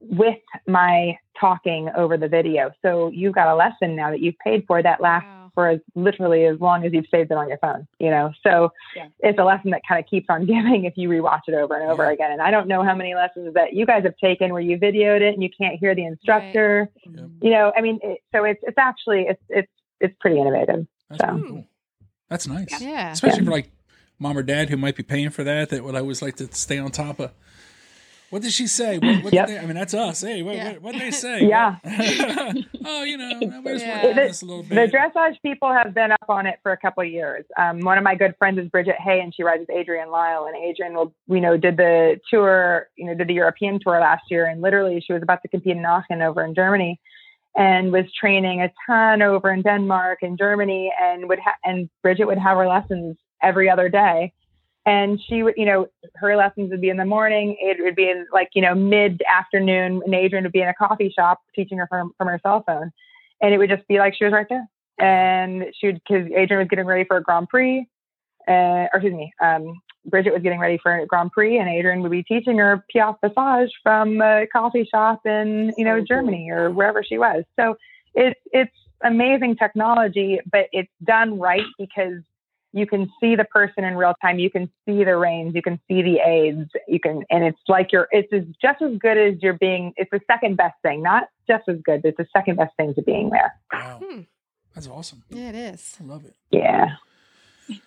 with 0.00 0.38
my 0.66 1.16
talking 1.38 1.88
over 1.96 2.16
the 2.16 2.28
video. 2.28 2.72
So 2.82 3.10
you've 3.14 3.34
got 3.34 3.48
a 3.48 3.54
lesson 3.54 3.94
now 3.96 4.10
that 4.10 4.20
you've 4.20 4.38
paid 4.44 4.64
for 4.66 4.82
that 4.82 5.00
lasts 5.00 5.26
wow. 5.26 5.50
for 5.54 5.68
as 5.68 5.80
literally 5.94 6.44
as 6.44 6.60
long 6.60 6.84
as 6.84 6.92
you've 6.92 7.06
saved 7.10 7.30
it 7.30 7.36
on 7.36 7.48
your 7.48 7.58
phone, 7.58 7.86
you 7.98 8.10
know? 8.10 8.32
So 8.42 8.70
yeah. 8.96 9.06
it's 9.20 9.38
a 9.38 9.44
lesson 9.44 9.70
that 9.70 9.82
kind 9.86 10.02
of 10.02 10.10
keeps 10.10 10.26
on 10.28 10.46
giving 10.46 10.84
if 10.84 10.94
you 10.96 11.08
rewatch 11.08 11.42
it 11.46 11.54
over 11.54 11.74
and 11.76 11.90
over 11.90 12.04
yeah. 12.04 12.12
again. 12.12 12.32
And 12.32 12.42
I 12.42 12.50
don't 12.50 12.68
know 12.68 12.82
how 12.82 12.94
many 12.94 13.14
lessons 13.14 13.54
that 13.54 13.74
you 13.74 13.86
guys 13.86 14.02
have 14.04 14.16
taken 14.16 14.52
where 14.52 14.62
you 14.62 14.76
videoed 14.76 15.20
it 15.20 15.34
and 15.34 15.42
you 15.42 15.50
can't 15.56 15.78
hear 15.78 15.94
the 15.94 16.04
instructor, 16.04 16.90
right. 17.06 17.16
Mm. 17.16 17.32
you 17.40 17.50
know, 17.50 17.72
I 17.76 17.80
mean, 17.80 17.98
it, 18.02 18.18
so 18.34 18.44
it's, 18.44 18.60
it's 18.64 18.78
actually, 18.78 19.26
it's, 19.28 19.42
it's, 19.48 19.70
it's 20.00 20.14
pretty 20.20 20.40
innovative. 20.40 20.86
That's 21.10 21.22
so. 21.22 21.42
cool. 21.46 21.64
That's 22.28 22.48
nice. 22.48 22.80
Yeah. 22.80 23.12
Especially 23.12 23.40
yeah. 23.40 23.44
for 23.44 23.50
like 23.52 23.70
mom 24.22 24.38
or 24.38 24.42
dad 24.42 24.70
who 24.70 24.76
might 24.76 24.96
be 24.96 25.02
paying 25.02 25.30
for 25.30 25.44
that 25.44 25.68
that 25.70 25.84
would 25.84 25.96
always 25.96 26.22
like 26.22 26.36
to 26.36 26.52
stay 26.54 26.78
on 26.78 26.90
top 26.90 27.18
of. 27.18 27.32
What 28.30 28.40
did 28.40 28.52
she 28.52 28.66
say? 28.66 28.96
What, 28.96 29.24
what 29.24 29.34
yep. 29.34 29.48
they, 29.48 29.58
I 29.58 29.66
mean, 29.66 29.74
that's 29.74 29.92
us. 29.92 30.22
Hey, 30.22 30.42
what, 30.42 30.54
yeah. 30.54 30.78
what, 30.78 30.92
did 30.92 31.02
they 31.02 31.10
say? 31.10 31.46
Yeah. 31.46 31.76
oh, 31.84 33.02
you 33.02 33.18
know, 33.18 33.38
yeah. 33.40 33.60
the, 33.60 34.64
the, 34.70 34.90
dressage 34.90 35.36
people 35.42 35.70
have 35.70 35.92
been 35.92 36.12
up 36.12 36.30
on 36.30 36.46
it 36.46 36.58
for 36.62 36.72
a 36.72 36.78
couple 36.78 37.02
of 37.02 37.10
years. 37.10 37.44
Um, 37.58 37.80
one 37.80 37.98
of 37.98 38.04
my 38.04 38.14
good 38.14 38.34
friends 38.38 38.58
is 38.58 38.68
Bridget 38.68 38.94
Hay, 38.98 39.20
and 39.20 39.34
she 39.34 39.42
rides 39.42 39.66
with 39.68 39.76
Adrienne 39.76 40.10
Lyle. 40.10 40.46
And 40.46 40.56
Adrienne 40.56 40.94
will, 40.94 41.12
you 41.26 41.42
know, 41.42 41.58
did 41.58 41.76
the 41.76 42.18
tour, 42.30 42.88
you 42.96 43.04
know, 43.04 43.14
did 43.14 43.28
the 43.28 43.34
European 43.34 43.78
tour 43.82 44.00
last 44.00 44.22
year, 44.30 44.46
and 44.46 44.62
literally 44.62 45.02
she 45.06 45.12
was 45.12 45.22
about 45.22 45.42
to 45.42 45.48
compete 45.48 45.76
in 45.76 45.84
Aachen 45.84 46.22
over 46.22 46.42
in 46.42 46.54
Germany, 46.54 46.98
and 47.54 47.92
was 47.92 48.06
training 48.18 48.62
a 48.62 48.72
ton 48.86 49.20
over 49.20 49.52
in 49.52 49.60
Denmark 49.60 50.20
and 50.22 50.38
Germany, 50.38 50.90
and 50.98 51.28
would 51.28 51.38
ha- 51.38 51.58
and 51.64 51.90
Bridget 52.02 52.24
would 52.24 52.38
have 52.38 52.56
her 52.56 52.66
lessons 52.66 53.18
every 53.42 53.68
other 53.68 53.88
day. 53.88 54.32
And 54.84 55.20
she 55.28 55.42
would, 55.42 55.54
you 55.56 55.64
know, 55.64 55.86
her 56.16 56.36
lessons 56.36 56.70
would 56.70 56.80
be 56.80 56.88
in 56.88 56.96
the 56.96 57.04
morning. 57.04 57.56
It 57.60 57.76
would 57.80 57.94
be 57.94 58.10
in 58.10 58.26
like, 58.32 58.50
you 58.54 58.62
know, 58.62 58.74
mid 58.74 59.22
afternoon. 59.30 60.02
And 60.04 60.14
Adrienne 60.14 60.42
would 60.42 60.52
be 60.52 60.60
in 60.60 60.68
a 60.68 60.74
coffee 60.74 61.12
shop 61.16 61.40
teaching 61.54 61.78
her 61.78 61.86
from, 61.88 62.12
from 62.18 62.26
her 62.28 62.40
cell 62.42 62.64
phone. 62.66 62.90
And 63.40 63.54
it 63.54 63.58
would 63.58 63.70
just 63.70 63.86
be 63.86 63.98
like 63.98 64.14
she 64.16 64.24
was 64.24 64.32
right 64.32 64.46
there. 64.48 64.66
And 64.98 65.66
she 65.78 65.86
would, 65.88 66.00
because 66.06 66.26
Adrienne 66.32 66.58
was 66.58 66.68
getting 66.68 66.84
ready 66.86 67.04
for 67.04 67.16
a 67.16 67.22
Grand 67.22 67.48
Prix, 67.48 67.86
uh, 68.48 68.52
or 68.52 68.90
excuse 68.94 69.14
me, 69.14 69.32
um, 69.40 69.80
Bridget 70.04 70.32
was 70.32 70.42
getting 70.42 70.58
ready 70.58 70.78
for 70.82 70.98
a 70.98 71.06
Grand 71.06 71.30
Prix, 71.30 71.58
and 71.58 71.68
Adrienne 71.68 72.02
would 72.02 72.10
be 72.10 72.24
teaching 72.24 72.58
her 72.58 72.84
Piaffe 72.90 73.20
Passage 73.34 73.72
from 73.82 74.20
a 74.20 74.46
coffee 74.52 74.88
shop 74.92 75.24
in, 75.24 75.72
you 75.76 75.84
know, 75.84 76.00
Germany 76.00 76.50
or 76.50 76.70
wherever 76.70 77.04
she 77.04 77.18
was. 77.18 77.44
So 77.58 77.76
it's 78.14 78.38
it's 78.52 78.72
amazing 79.04 79.56
technology, 79.56 80.40
but 80.50 80.66
it's 80.72 80.90
done 81.04 81.38
right 81.38 81.64
because 81.78 82.20
you 82.72 82.86
can 82.86 83.10
see 83.20 83.36
the 83.36 83.44
person 83.44 83.84
in 83.84 83.96
real 83.96 84.14
time. 84.22 84.38
You 84.38 84.50
can 84.50 84.70
see 84.86 85.04
the 85.04 85.16
reins. 85.16 85.54
You 85.54 85.62
can 85.62 85.78
see 85.88 86.02
the 86.02 86.18
aids. 86.18 86.70
You 86.88 87.00
can, 87.00 87.22
and 87.30 87.44
it's 87.44 87.60
like 87.68 87.92
you're, 87.92 88.08
it's 88.10 88.30
just 88.60 88.82
as 88.82 88.98
good 88.98 89.18
as 89.18 89.42
you're 89.42 89.58
being, 89.58 89.92
it's 89.96 90.10
the 90.10 90.20
second 90.26 90.56
best 90.56 90.74
thing, 90.82 91.02
not 91.02 91.28
just 91.46 91.68
as 91.68 91.76
good, 91.84 92.02
but 92.02 92.08
it's 92.08 92.18
the 92.18 92.26
second 92.34 92.56
best 92.56 92.74
thing 92.76 92.94
to 92.94 93.02
being 93.02 93.30
there. 93.30 93.54
Wow. 93.72 94.00
Hmm. 94.02 94.20
That's 94.74 94.88
awesome. 94.88 95.22
Yeah, 95.28 95.50
it 95.50 95.54
is. 95.54 95.98
I 96.00 96.04
love 96.04 96.24
it. 96.24 96.34
Yeah. 96.50 96.96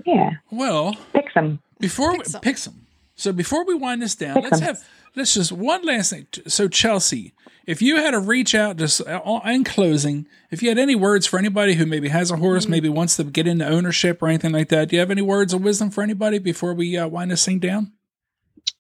Yeah. 0.06 0.32
Well, 0.52 0.96
Pixum. 1.14 1.60
Before 1.80 2.12
pick 2.14 2.44
we, 2.46 2.54
some. 2.54 2.85
So 3.16 3.32
before 3.32 3.66
we 3.66 3.76
wind 3.76 4.02
this 4.02 4.16
down, 4.16 4.42
let's 4.42 4.60
have, 4.60 4.84
let's 5.16 5.34
just 5.34 5.52
one 5.52 5.84
last 5.84 6.10
thing. 6.12 6.28
So 6.48 6.68
Chelsea, 6.68 7.34
if 7.66 7.82
you 7.82 7.96
had 7.98 8.12
to 8.12 8.20
reach 8.20 8.54
out, 8.54 8.78
just 8.78 9.02
uh, 9.08 9.40
in 9.46 9.64
closing, 9.64 10.28
if 10.52 10.62
you 10.62 10.70
had 10.70 10.78
any 10.78 10.96
words 10.96 11.26
for 11.26 11.40
anybody 11.40 11.76
who 11.76 11.86
maybe 11.86 12.10
has 12.10 12.30
a 12.30 12.38
horse, 12.38 12.64
mm-hmm. 12.64 12.72
maybe 12.72 12.90
wants 12.90 13.16
to 13.18 13.24
get 13.24 13.48
into 13.48 13.66
ownership 13.66 14.22
or 14.22 14.28
anything 14.28 14.52
like 14.52 14.70
that, 14.70 14.90
do 14.90 14.96
you 14.96 15.00
have 15.00 15.12
any 15.12 15.22
words 15.22 15.54
of 15.54 15.64
wisdom 15.64 15.90
for 15.90 16.04
anybody 16.04 16.40
before 16.40 16.74
we 16.74 16.98
uh, 16.98 17.08
wind 17.08 17.32
this 17.32 17.46
thing 17.46 17.60
down? 17.60 17.94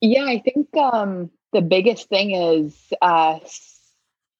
Yeah, 0.01 0.25
I 0.25 0.39
think 0.39 0.75
um, 0.75 1.31
the 1.53 1.61
biggest 1.61 2.09
thing 2.09 2.31
is 2.31 2.75
uh, 3.01 3.39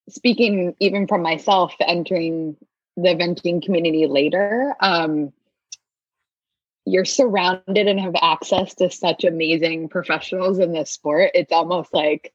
speaking 0.09 0.75
even 0.79 1.07
from 1.07 1.21
myself 1.21 1.73
entering 1.79 2.57
the 2.97 3.09
eventing 3.09 3.63
community 3.63 4.07
later, 4.07 4.75
um, 4.79 5.33
you're 6.85 7.05
surrounded 7.05 7.87
and 7.87 7.99
have 7.99 8.15
access 8.21 8.75
to 8.75 8.91
such 8.91 9.23
amazing 9.23 9.89
professionals 9.89 10.59
in 10.59 10.71
this 10.71 10.91
sport. 10.91 11.31
It's 11.33 11.51
almost 11.51 11.93
like 11.93 12.33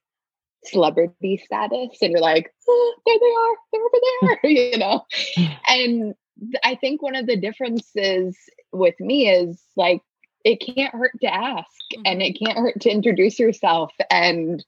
celebrity 0.65 1.41
status, 1.45 1.99
and 2.03 2.13
you're 2.13 2.21
like, 2.21 2.53
oh, 2.69 2.95
there 3.07 3.19
they 3.21 3.33
are, 3.33 3.57
they're 3.73 3.83
over 3.83 4.39
there, 4.43 4.51
you 4.73 4.79
know. 4.79 5.05
And 5.69 6.15
I 6.65 6.75
think 6.75 7.03
one 7.03 7.17
of 7.17 7.27
the 7.27 7.37
differences 7.37 8.37
with 8.73 8.99
me 9.01 9.29
is 9.29 9.61
like 9.77 10.03
it 10.45 10.57
can't 10.57 10.95
hurt 10.95 11.13
to 11.21 11.33
ask, 11.33 11.69
mm-hmm. 11.95 12.03
and 12.07 12.23
it 12.23 12.39
can't 12.39 12.59
hurt 12.59 12.81
to 12.81 12.91
introduce 12.91 13.39
yourself 13.39 13.93
and 14.11 14.65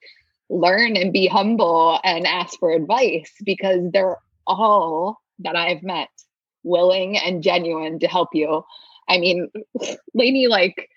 learn 0.49 0.97
and 0.97 1.13
be 1.13 1.27
humble 1.27 1.99
and 2.05 2.27
ask 2.27 2.59
for 2.59 2.71
advice 2.71 3.33
because 3.45 3.91
they're 3.91 4.19
all 4.47 5.21
that 5.39 5.57
I've 5.57 5.83
met 5.83 6.09
willing 6.63 7.17
and 7.19 7.43
genuine 7.43 7.99
to 8.01 8.07
help 8.07 8.29
you. 8.33 8.65
I 9.09 9.19
mean, 9.19 9.51
Lainey 10.15 10.47
like 10.49 10.89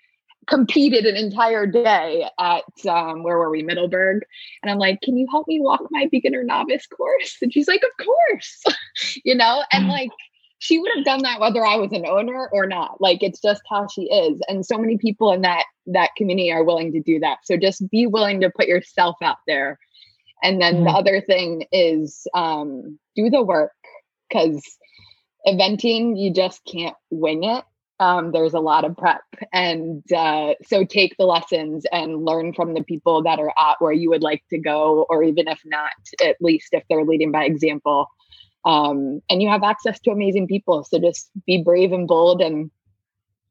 competed 0.46 1.04
an 1.04 1.16
entire 1.16 1.66
day 1.66 2.24
at 2.38 2.64
um, 2.88 3.22
where 3.22 3.38
were 3.38 3.50
we, 3.50 3.62
Middleburg, 3.62 4.22
and 4.62 4.70
I'm 4.70 4.78
like, 4.78 5.00
"Can 5.00 5.16
you 5.16 5.26
help 5.30 5.48
me 5.48 5.60
walk 5.60 5.82
my 5.90 6.08
beginner 6.10 6.44
novice 6.44 6.86
course?" 6.86 7.36
And 7.42 7.52
she's 7.52 7.68
like, 7.68 7.82
"Of 7.82 8.04
course," 8.04 8.62
you 9.24 9.34
know, 9.34 9.62
and 9.72 9.86
mm. 9.86 9.90
like 9.90 10.10
she 10.58 10.78
would 10.78 10.90
have 10.96 11.04
done 11.04 11.22
that 11.22 11.40
whether 11.40 11.64
I 11.64 11.76
was 11.76 11.92
an 11.92 12.06
owner 12.06 12.48
or 12.52 12.66
not. 12.66 13.00
Like 13.00 13.22
it's 13.22 13.40
just 13.40 13.62
how 13.68 13.86
she 13.88 14.02
is, 14.02 14.40
and 14.48 14.64
so 14.64 14.78
many 14.78 14.98
people 14.98 15.32
in 15.32 15.42
that 15.42 15.64
that 15.86 16.10
community 16.16 16.52
are 16.52 16.64
willing 16.64 16.92
to 16.92 17.00
do 17.00 17.20
that. 17.20 17.38
So 17.44 17.56
just 17.56 17.88
be 17.90 18.06
willing 18.06 18.40
to 18.40 18.50
put 18.50 18.66
yourself 18.66 19.16
out 19.22 19.38
there. 19.46 19.78
And 20.42 20.60
then 20.60 20.76
mm-hmm. 20.76 20.84
the 20.84 20.90
other 20.90 21.20
thing 21.20 21.64
is 21.72 22.26
um, 22.34 22.98
do 23.16 23.30
the 23.30 23.42
work 23.42 23.72
because 24.28 24.62
eventing 25.46 26.20
you 26.20 26.32
just 26.32 26.60
can't 26.70 26.96
wing 27.10 27.44
it 27.44 27.64
um, 27.98 28.32
there's 28.32 28.54
a 28.54 28.60
lot 28.60 28.84
of 28.84 28.96
prep 28.96 29.22
and 29.52 30.02
uh, 30.12 30.54
so 30.66 30.84
take 30.84 31.16
the 31.18 31.24
lessons 31.24 31.86
and 31.92 32.24
learn 32.24 32.52
from 32.52 32.74
the 32.74 32.82
people 32.82 33.22
that 33.22 33.38
are 33.38 33.52
at 33.58 33.76
where 33.78 33.92
you 33.92 34.10
would 34.10 34.22
like 34.22 34.42
to 34.50 34.58
go 34.58 35.06
or 35.08 35.22
even 35.22 35.48
if 35.48 35.60
not 35.64 35.92
at 36.24 36.36
least 36.40 36.68
if 36.72 36.82
they're 36.88 37.04
leading 37.04 37.32
by 37.32 37.44
example. 37.44 38.08
Um, 38.64 39.22
and 39.30 39.40
you 39.40 39.48
have 39.48 39.62
access 39.62 40.00
to 40.00 40.10
amazing 40.10 40.48
people 40.48 40.84
so 40.84 40.98
just 40.98 41.30
be 41.46 41.62
brave 41.62 41.92
and 41.92 42.08
bold 42.08 42.42
and 42.42 42.70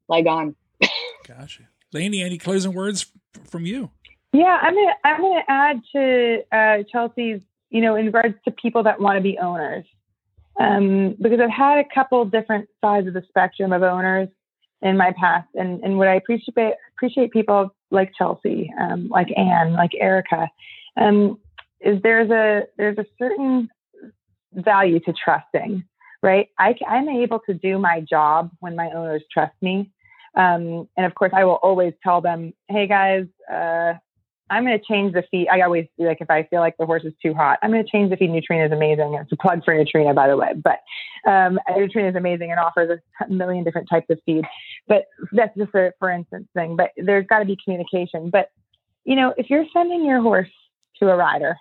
leg 0.09 0.27
on 0.27 0.55
gotcha. 1.27 1.63
Lainey, 1.93 2.21
any 2.21 2.37
closing 2.37 2.73
words 2.73 3.05
from 3.45 3.65
you? 3.65 3.91
Yeah 4.33 4.59
i'm 4.61 4.75
gonna 4.75 4.93
i'm 5.05 5.21
gonna 5.21 5.43
add 5.47 5.81
to 5.93 6.43
uh, 6.51 6.83
chelsea's 6.91 7.41
you 7.69 7.79
know 7.79 7.95
in 7.95 8.05
regards 8.07 8.35
to 8.43 8.51
people 8.51 8.83
that 8.83 8.99
want 8.99 9.15
to 9.15 9.21
be 9.21 9.37
owners 9.39 9.85
um, 10.59 11.15
because 11.21 11.39
I've 11.39 11.49
had 11.49 11.79
a 11.79 11.93
couple 11.93 12.23
different 12.25 12.69
sides 12.81 13.07
of 13.07 13.13
the 13.13 13.23
spectrum 13.27 13.73
of 13.73 13.83
owners 13.83 14.29
in 14.81 14.97
my 14.97 15.13
past, 15.19 15.47
and 15.55 15.83
and 15.83 15.97
what 15.97 16.07
I 16.07 16.15
appreciate 16.15 16.75
appreciate 16.97 17.31
people 17.31 17.73
like 17.91 18.11
Chelsea, 18.17 18.71
um, 18.79 19.09
like 19.09 19.27
Anne, 19.37 19.73
like 19.73 19.91
Erica, 19.99 20.49
um, 20.97 21.39
is 21.81 22.01
there's 22.03 22.29
a 22.29 22.63
there's 22.77 22.97
a 22.97 23.05
certain 23.17 23.69
value 24.53 24.99
to 25.01 25.13
trusting, 25.13 25.83
right? 26.21 26.49
I, 26.57 26.75
I'm 26.87 27.09
able 27.09 27.39
to 27.47 27.53
do 27.53 27.77
my 27.77 28.01
job 28.01 28.51
when 28.59 28.75
my 28.75 28.89
owners 28.91 29.23
trust 29.31 29.55
me. 29.61 29.91
Um, 30.35 30.89
and 30.97 31.05
of 31.05 31.15
course, 31.15 31.31
I 31.33 31.45
will 31.45 31.59
always 31.63 31.93
tell 32.03 32.21
them, 32.21 32.53
hey 32.67 32.87
guys, 32.87 33.25
uh, 33.51 33.93
I'm 34.49 34.63
going 34.63 34.77
to 34.77 34.85
change 34.85 35.13
the 35.13 35.23
feed. 35.31 35.47
I 35.47 35.61
always 35.61 35.87
do 35.97 36.05
like 36.05 36.19
if 36.21 36.29
I 36.29 36.43
feel 36.43 36.59
like 36.59 36.77
the 36.77 36.85
horse 36.85 37.03
is 37.03 37.13
too 37.21 37.33
hot, 37.33 37.57
I'm 37.63 37.71
going 37.71 37.83
to 37.83 37.89
change 37.89 38.11
the 38.11 38.17
feed. 38.17 38.29
Nutrena 38.29 38.67
is 38.67 38.71
amazing. 38.71 39.17
It's 39.19 39.31
a 39.31 39.37
plug 39.37 39.65
for 39.65 39.73
Nutrena, 39.73 40.13
by 40.13 40.27
the 40.27 40.37
way. 40.37 40.53
But 40.55 40.79
um, 41.29 41.59
Nutrena 41.69 42.09
is 42.09 42.15
amazing 42.15 42.51
and 42.51 42.59
offers 42.59 42.99
a 43.21 43.31
million 43.31 43.63
different 43.63 43.89
types 43.89 44.05
of 44.09 44.19
feed. 44.25 44.43
But 44.87 45.05
that's 45.31 45.55
just 45.57 45.73
a 45.73 45.93
for 45.97 46.11
instance 46.11 46.47
thing. 46.53 46.75
But 46.75 46.91
there's 46.97 47.25
got 47.25 47.39
to 47.39 47.45
be 47.45 47.57
communication. 47.63 48.29
But 48.29 48.49
you 49.03 49.15
know, 49.15 49.33
if 49.37 49.49
you're 49.49 49.65
sending 49.73 50.05
your 50.05 50.21
horse 50.21 50.49
to 50.99 51.09
a 51.09 51.15
rider, 51.15 51.57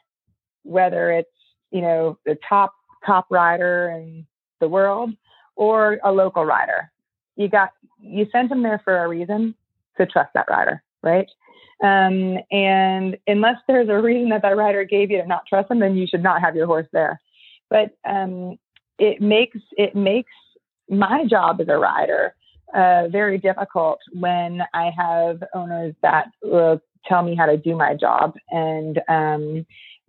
whether 0.63 1.11
it's 1.11 1.29
you 1.71 1.81
know 1.81 2.19
the 2.27 2.37
top 2.47 2.75
top 3.07 3.27
rider 3.31 3.91
in 3.97 4.27
the 4.61 4.69
world 4.69 5.11
or 5.57 5.99
a 6.05 6.13
local 6.13 6.45
rider, 6.45 6.91
you 7.37 7.49
got 7.49 7.71
you 7.99 8.27
sent 8.31 8.51
them 8.51 8.63
there 8.63 8.81
for 8.85 9.05
a 9.05 9.09
reason 9.09 9.55
to 9.97 10.05
trust 10.05 10.31
that 10.35 10.47
rider, 10.51 10.83
right? 11.03 11.31
Um, 11.83 12.39
and 12.51 13.17
unless 13.27 13.57
there's 13.67 13.89
a 13.89 14.01
reason 14.01 14.31
that 14.31 14.43
that 14.43 14.57
rider 14.57 14.85
gave 14.85 15.11
you 15.11 15.21
to 15.21 15.27
not 15.27 15.47
trust 15.47 15.69
them, 15.69 15.81
then 15.81 15.97
you 15.97 16.07
should 16.07 16.23
not 16.23 16.41
have 16.41 16.57
your 16.57 16.67
horse 16.67 16.87
there. 16.93 17.21
But 17.69 17.97
um, 18.05 18.59
it 18.99 19.21
makes 19.21 19.59
it 19.73 19.95
makes 19.95 20.33
my 20.89 21.25
job 21.25 21.61
as 21.61 21.69
a 21.69 21.79
rider 21.79 22.35
uh, 22.75 23.09
very 23.09 23.39
difficult 23.39 23.99
when 24.13 24.63
I 24.73 24.91
have 24.97 25.43
owners 25.55 25.95
that 26.03 26.27
will 26.43 26.81
tell 27.07 27.23
me 27.23 27.35
how 27.35 27.47
to 27.47 27.57
do 27.57 27.77
my 27.77 27.95
job 27.95 28.35
and 28.51 29.01
um, 29.09 29.67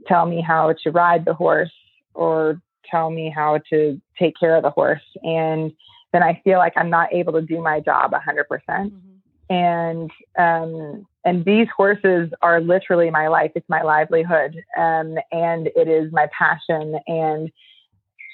tell 0.07 0.26
me 0.26 0.41
how 0.41 0.74
to 0.84 0.91
ride 0.91 1.26
the 1.26 1.34
horse 1.34 1.74
or 2.13 2.61
tell 2.89 3.09
me 3.09 3.32
how 3.34 3.59
to 3.70 3.99
take 4.18 4.34
care 4.39 4.55
of 4.55 4.63
the 4.63 4.70
horse. 4.70 5.01
And 5.24 5.72
then 6.13 6.24
I 6.24 6.41
feel 6.43 6.57
like 6.57 6.74
I'm 6.76 6.89
not 6.89 7.13
able 7.13 7.34
to 7.34 7.41
do 7.41 7.61
my 7.61 7.80
job 7.80 8.11
100%. 8.11 8.47
percent 8.47 8.93
mm 8.93 9.01
hmm 9.01 9.14
and 9.50 10.12
um, 10.38 11.06
and 11.24 11.46
these 11.46 11.68
horses 11.76 12.30
are 12.41 12.62
literally 12.62 13.10
my 13.10 13.28
life. 13.28 13.52
It's 13.56 13.70
my 13.70 13.82
livelihood, 13.82 14.56
um, 14.78 15.18
and 15.32 15.68
it 15.76 15.88
is 15.88 16.12
my 16.12 16.28
passion. 16.38 17.00
And 17.08 17.52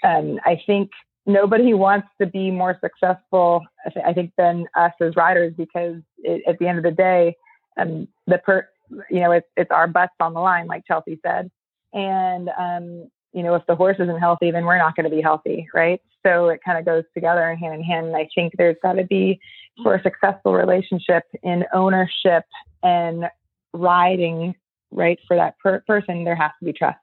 um, 0.04 0.40
I 0.46 0.62
think 0.66 0.92
nobody 1.26 1.74
wants 1.74 2.08
to 2.20 2.28
be 2.28 2.52
more 2.52 2.78
successful. 2.82 3.66
I 4.06 4.14
think 4.14 4.32
than 4.38 4.66
us 4.76 4.94
as 5.02 5.16
riders, 5.16 5.54
because 5.58 6.02
it, 6.20 6.44
at 6.48 6.60
the 6.60 6.68
end 6.68 6.78
of 6.78 6.84
the 6.84 6.92
day, 6.92 7.36
um, 7.78 8.08
the 8.28 8.38
per 8.38 8.68
you 9.10 9.20
know 9.22 9.32
it's 9.32 9.48
it's 9.58 9.72
our 9.72 9.88
butts 9.88 10.14
on 10.20 10.34
the 10.34 10.40
line, 10.40 10.68
like 10.68 10.86
Chelsea 10.86 11.20
said, 11.26 11.52
and 11.94 12.50
um, 12.58 13.10
you 13.34 13.44
know 13.44 13.56
if 13.56 13.66
the 13.68 13.76
horse 13.76 13.98
isn't 14.00 14.20
healthy, 14.20 14.52
then 14.52 14.66
we're 14.66 14.78
not 14.78 14.96
going 14.96 15.10
to 15.10 15.16
be 15.16 15.22
healthy, 15.22 15.68
right? 15.74 16.02
So 16.24 16.50
it 16.50 16.62
kind 16.64 16.78
of 16.78 16.86
goes 16.86 17.04
together 17.14 17.50
and 17.50 17.60
hand 17.60 17.76
in 17.76 17.84
hand. 17.84 18.08
And 18.08 18.16
I 18.16 18.30
think 18.36 18.54
there's 18.58 18.78
got 18.84 18.94
to 18.94 19.04
be 19.04 19.40
for 19.84 19.96
a 19.96 20.04
successful 20.04 20.54
relationship 20.54 21.24
in 21.44 21.66
ownership 21.74 22.46
and 22.84 23.26
riding 23.74 24.56
right 24.92 25.20
for 25.28 25.38
that 25.38 25.58
per- 25.60 25.84
person 25.88 26.24
there 26.24 26.36
has 26.36 26.52
to 26.60 26.66
be 26.66 26.74
trust 26.74 27.00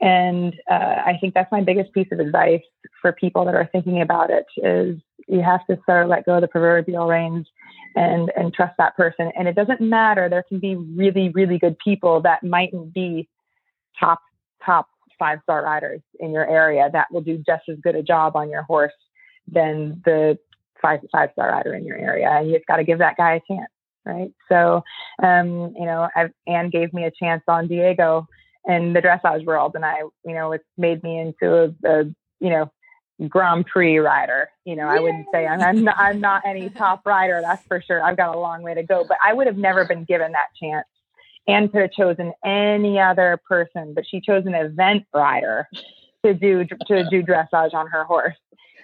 and 0.00 0.54
uh, 0.70 1.02
i 1.06 1.16
think 1.20 1.32
that's 1.32 1.50
my 1.50 1.62
biggest 1.62 1.92
piece 1.92 2.08
of 2.12 2.20
advice 2.20 2.62
for 3.00 3.12
people 3.12 3.44
that 3.44 3.54
are 3.54 3.68
thinking 3.72 4.02
about 4.02 4.30
it 4.30 4.44
is 4.58 4.98
you 5.26 5.40
have 5.40 5.64
to 5.66 5.78
sort 5.86 6.02
of 6.02 6.08
let 6.08 6.26
go 6.26 6.34
of 6.34 6.42
the 6.42 6.48
proverbial 6.48 7.06
reins 7.06 7.46
and 7.94 8.30
and 8.36 8.52
trust 8.52 8.74
that 8.76 8.94
person 8.96 9.32
and 9.36 9.48
it 9.48 9.54
doesn't 9.54 9.80
matter 9.80 10.28
there 10.28 10.42
can 10.42 10.58
be 10.58 10.76
really 10.76 11.30
really 11.30 11.58
good 11.58 11.76
people 11.78 12.20
that 12.20 12.42
mightn't 12.42 12.92
be 12.92 13.26
top 13.98 14.20
top 14.64 14.88
five 15.18 15.38
star 15.42 15.64
riders 15.64 16.00
in 16.20 16.32
your 16.32 16.48
area 16.48 16.88
that 16.92 17.10
will 17.12 17.20
do 17.20 17.38
just 17.38 17.68
as 17.68 17.78
good 17.82 17.94
a 17.94 18.02
job 18.02 18.36
on 18.36 18.50
your 18.50 18.62
horse 18.62 18.92
than 19.48 20.02
the 20.04 20.38
five 20.80 21.00
five 21.12 21.30
star 21.32 21.50
rider 21.50 21.74
in 21.74 21.84
your 21.84 21.96
area, 21.96 22.28
and 22.30 22.48
you 22.48 22.54
just 22.54 22.66
got 22.66 22.76
to 22.76 22.84
give 22.84 22.98
that 22.98 23.16
guy 23.16 23.34
a 23.34 23.40
chance, 23.48 23.70
right? 24.04 24.32
So, 24.48 24.82
um, 25.22 25.74
you 25.76 25.84
know, 25.84 26.08
I've, 26.14 26.32
Anne 26.46 26.70
gave 26.70 26.92
me 26.92 27.04
a 27.04 27.10
chance 27.10 27.42
on 27.48 27.68
Diego 27.68 28.26
in 28.66 28.92
the 28.92 29.00
dressage 29.00 29.44
world, 29.44 29.72
and 29.74 29.84
I, 29.84 30.00
you 30.24 30.34
know, 30.34 30.52
it's 30.52 30.64
made 30.76 31.02
me 31.02 31.18
into 31.18 31.54
a, 31.54 31.88
a 31.88 32.04
you 32.40 32.50
know 32.50 32.70
Grand 33.28 33.66
Prix 33.66 33.98
rider. 33.98 34.48
You 34.64 34.76
know, 34.76 34.90
Yay. 34.90 34.98
I 34.98 35.00
wouldn't 35.00 35.26
say 35.32 35.46
I'm 35.46 35.60
I'm 35.60 35.84
not, 35.84 35.96
I'm 35.98 36.20
not 36.20 36.42
any 36.46 36.68
top 36.70 37.06
rider, 37.06 37.40
that's 37.42 37.64
for 37.66 37.80
sure. 37.80 38.02
I've 38.02 38.16
got 38.16 38.34
a 38.34 38.38
long 38.38 38.62
way 38.62 38.74
to 38.74 38.82
go, 38.82 39.04
but 39.06 39.18
I 39.24 39.32
would 39.32 39.46
have 39.46 39.56
never 39.56 39.84
been 39.84 40.04
given 40.04 40.32
that 40.32 40.48
chance. 40.60 40.86
Anne 41.48 41.68
could 41.68 41.82
have 41.82 41.92
chosen 41.92 42.32
any 42.44 42.98
other 42.98 43.40
person, 43.48 43.94
but 43.94 44.04
she 44.08 44.20
chose 44.20 44.46
an 44.46 44.54
event 44.54 45.04
rider 45.14 45.68
to 46.24 46.34
do 46.34 46.64
to 46.64 47.08
do 47.08 47.22
dressage 47.22 47.74
on 47.74 47.86
her 47.88 48.04
horse. 48.04 48.36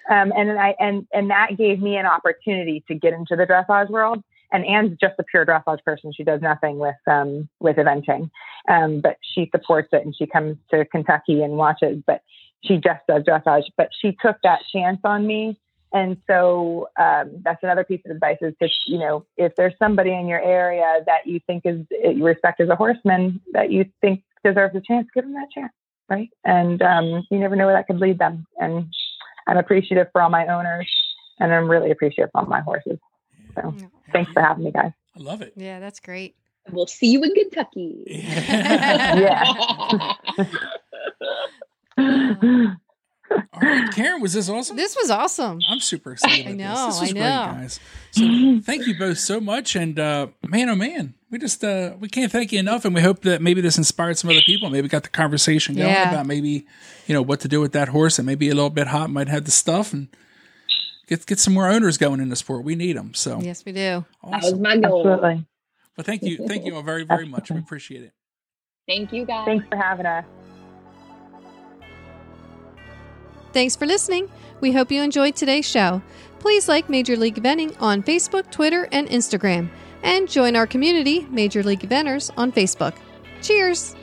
Um, 0.09 0.33
and 0.35 0.51
I 0.59 0.75
and 0.79 1.07
and 1.13 1.29
that 1.29 1.57
gave 1.57 1.81
me 1.81 1.97
an 1.97 2.05
opportunity 2.05 2.83
to 2.87 2.95
get 2.95 3.13
into 3.13 3.35
the 3.35 3.45
dressage 3.45 3.89
world. 3.89 4.23
And 4.51 4.65
Anne's 4.65 4.97
just 5.01 5.15
a 5.17 5.23
pure 5.23 5.45
dressage 5.45 5.83
person. 5.83 6.13
She 6.13 6.23
does 6.23 6.41
nothing 6.41 6.77
with 6.77 6.95
um, 7.07 7.49
with 7.59 7.77
eventing, 7.77 8.29
um, 8.69 9.01
but 9.01 9.17
she 9.33 9.49
supports 9.51 9.89
it 9.91 10.05
and 10.05 10.15
she 10.15 10.27
comes 10.27 10.57
to 10.71 10.85
Kentucky 10.85 11.41
and 11.41 11.53
watches. 11.53 12.03
But 12.05 12.21
she 12.63 12.77
just 12.77 13.01
does 13.07 13.23
dressage. 13.23 13.63
But 13.77 13.89
she 13.99 14.15
took 14.21 14.37
that 14.43 14.59
chance 14.71 14.99
on 15.03 15.25
me, 15.25 15.57
and 15.93 16.17
so 16.27 16.89
um, 16.99 17.41
that's 17.43 17.63
another 17.63 17.83
piece 17.83 18.01
of 18.05 18.11
advice: 18.11 18.37
is 18.41 18.53
to 18.61 18.67
you 18.87 18.99
know 18.99 19.25
if 19.37 19.55
there's 19.55 19.73
somebody 19.79 20.11
in 20.11 20.27
your 20.27 20.41
area 20.41 20.99
that 21.05 21.25
you 21.25 21.39
think 21.47 21.63
is 21.65 21.85
you 21.89 22.25
respect 22.25 22.59
as 22.59 22.69
a 22.69 22.75
horseman 22.75 23.39
that 23.53 23.71
you 23.71 23.85
think 24.01 24.23
deserves 24.43 24.75
a 24.75 24.81
chance, 24.81 25.07
give 25.13 25.23
them 25.23 25.33
that 25.33 25.49
chance, 25.53 25.71
right? 26.09 26.29
And 26.43 26.81
um, 26.81 27.25
you 27.31 27.39
never 27.39 27.55
know 27.55 27.65
where 27.65 27.75
that 27.75 27.87
could 27.87 27.99
lead 27.99 28.19
them. 28.19 28.45
And 28.59 28.93
I'm 29.47 29.57
appreciative 29.57 30.07
for 30.11 30.21
all 30.21 30.29
my 30.29 30.45
owners 30.47 30.89
and 31.39 31.53
I'm 31.53 31.69
really 31.69 31.91
appreciative 31.91 32.31
for 32.31 32.41
all 32.41 32.47
my 32.47 32.61
horses. 32.61 32.99
So 33.55 33.75
thanks 34.11 34.31
for 34.31 34.41
having 34.41 34.65
me, 34.65 34.71
guys. 34.71 34.91
I 35.15 35.19
love 35.19 35.41
it. 35.41 35.53
Yeah, 35.55 35.79
that's 35.79 35.99
great. 35.99 36.35
We'll 36.71 36.87
see 36.87 37.07
you 37.07 37.23
in 37.23 37.33
Kentucky. 37.33 38.03
yeah. 38.07 39.43
all 43.53 43.61
right, 43.61 43.91
Karen, 43.93 44.21
was 44.21 44.33
this 44.33 44.49
awesome? 44.49 44.75
This 44.77 44.95
was 44.95 45.09
awesome. 45.09 45.59
I'm 45.69 45.79
super 45.79 46.13
excited. 46.13 46.47
I 46.47 46.51
about 46.51 46.57
know, 46.57 46.85
This. 46.87 46.99
This 46.99 47.01
was 47.01 47.09
I 47.09 47.13
great, 47.13 47.19
know. 47.21 47.45
guys. 47.53 47.79
So 48.11 48.59
thank 48.63 48.87
you 48.87 48.97
both 48.97 49.17
so 49.17 49.39
much, 49.39 49.75
and 49.75 49.97
uh, 49.99 50.27
man, 50.47 50.69
oh 50.69 50.75
man, 50.75 51.13
we 51.31 51.39
just 51.39 51.63
uh, 51.63 51.93
we 51.99 52.07
can't 52.09 52.31
thank 52.31 52.51
you 52.51 52.59
enough, 52.59 52.85
and 52.85 52.93
we 52.93 53.01
hope 53.01 53.21
that 53.23 53.41
maybe 53.41 53.61
this 53.61 53.77
inspired 53.77 54.17
some 54.17 54.29
other 54.29 54.41
people. 54.45 54.69
Maybe 54.69 54.87
got 54.87 55.03
the 55.03 55.09
conversation 55.09 55.75
going 55.75 55.87
Yeah. 55.89 56.09
about 56.09 56.25
maybe 56.25 56.65
you 57.07 57.13
know 57.13 57.21
what 57.21 57.39
to 57.41 57.47
do 57.47 57.59
with 57.61 57.71
that 57.73 57.89
horse, 57.89 58.19
and 58.19 58.25
maybe 58.25 58.49
a 58.49 58.55
little 58.55 58.69
bit 58.69 58.87
hot 58.87 59.09
might 59.09 59.27
have 59.29 59.45
the 59.45 59.51
stuff, 59.51 59.93
and 59.93 60.07
get 61.07 61.25
get 61.25 61.39
some 61.39 61.53
more 61.53 61.67
owners 61.69 61.97
going 61.97 62.19
in 62.19 62.29
the 62.29 62.35
sport. 62.35 62.63
We 62.63 62.75
need 62.75 62.95
them. 62.97 63.13
So 63.13 63.39
Yes, 63.41 63.65
we 63.65 63.71
do. 63.71 64.05
That 64.29 64.43
was 64.43 64.53
my 64.55 64.77
goal. 64.77 65.07
Absolutely. 65.07 65.45
But 65.95 66.05
thank 66.05 66.23
you, 66.23 66.47
thank 66.47 66.65
you 66.65 66.75
all 66.75 66.81
very 66.83 67.03
very 67.03 67.27
much. 67.27 67.49
We 67.51 67.57
appreciate 67.59 68.03
it. 68.03 68.13
Thank 68.87 69.13
you 69.13 69.25
guys. 69.25 69.45
Thanks 69.45 69.65
for 69.69 69.77
having 69.77 70.05
us. 70.05 70.25
Thanks 73.53 73.75
for 73.75 73.85
listening. 73.85 74.29
We 74.61 74.71
hope 74.71 74.91
you 74.91 75.01
enjoyed 75.03 75.35
today's 75.35 75.67
show. 75.69 76.01
Please 76.39 76.67
like 76.67 76.89
Major 76.89 77.15
League 77.15 77.35
Eventing 77.35 77.79
on 77.79 78.01
Facebook, 78.01 78.49
Twitter, 78.49 78.89
and 78.91 79.07
Instagram, 79.07 79.69
and 80.01 80.27
join 80.27 80.55
our 80.55 80.67
community, 80.67 81.27
Major 81.29 81.63
League 81.63 81.81
Eventers, 81.81 82.31
on 82.35 82.51
Facebook. 82.51 82.95
Cheers! 83.41 83.95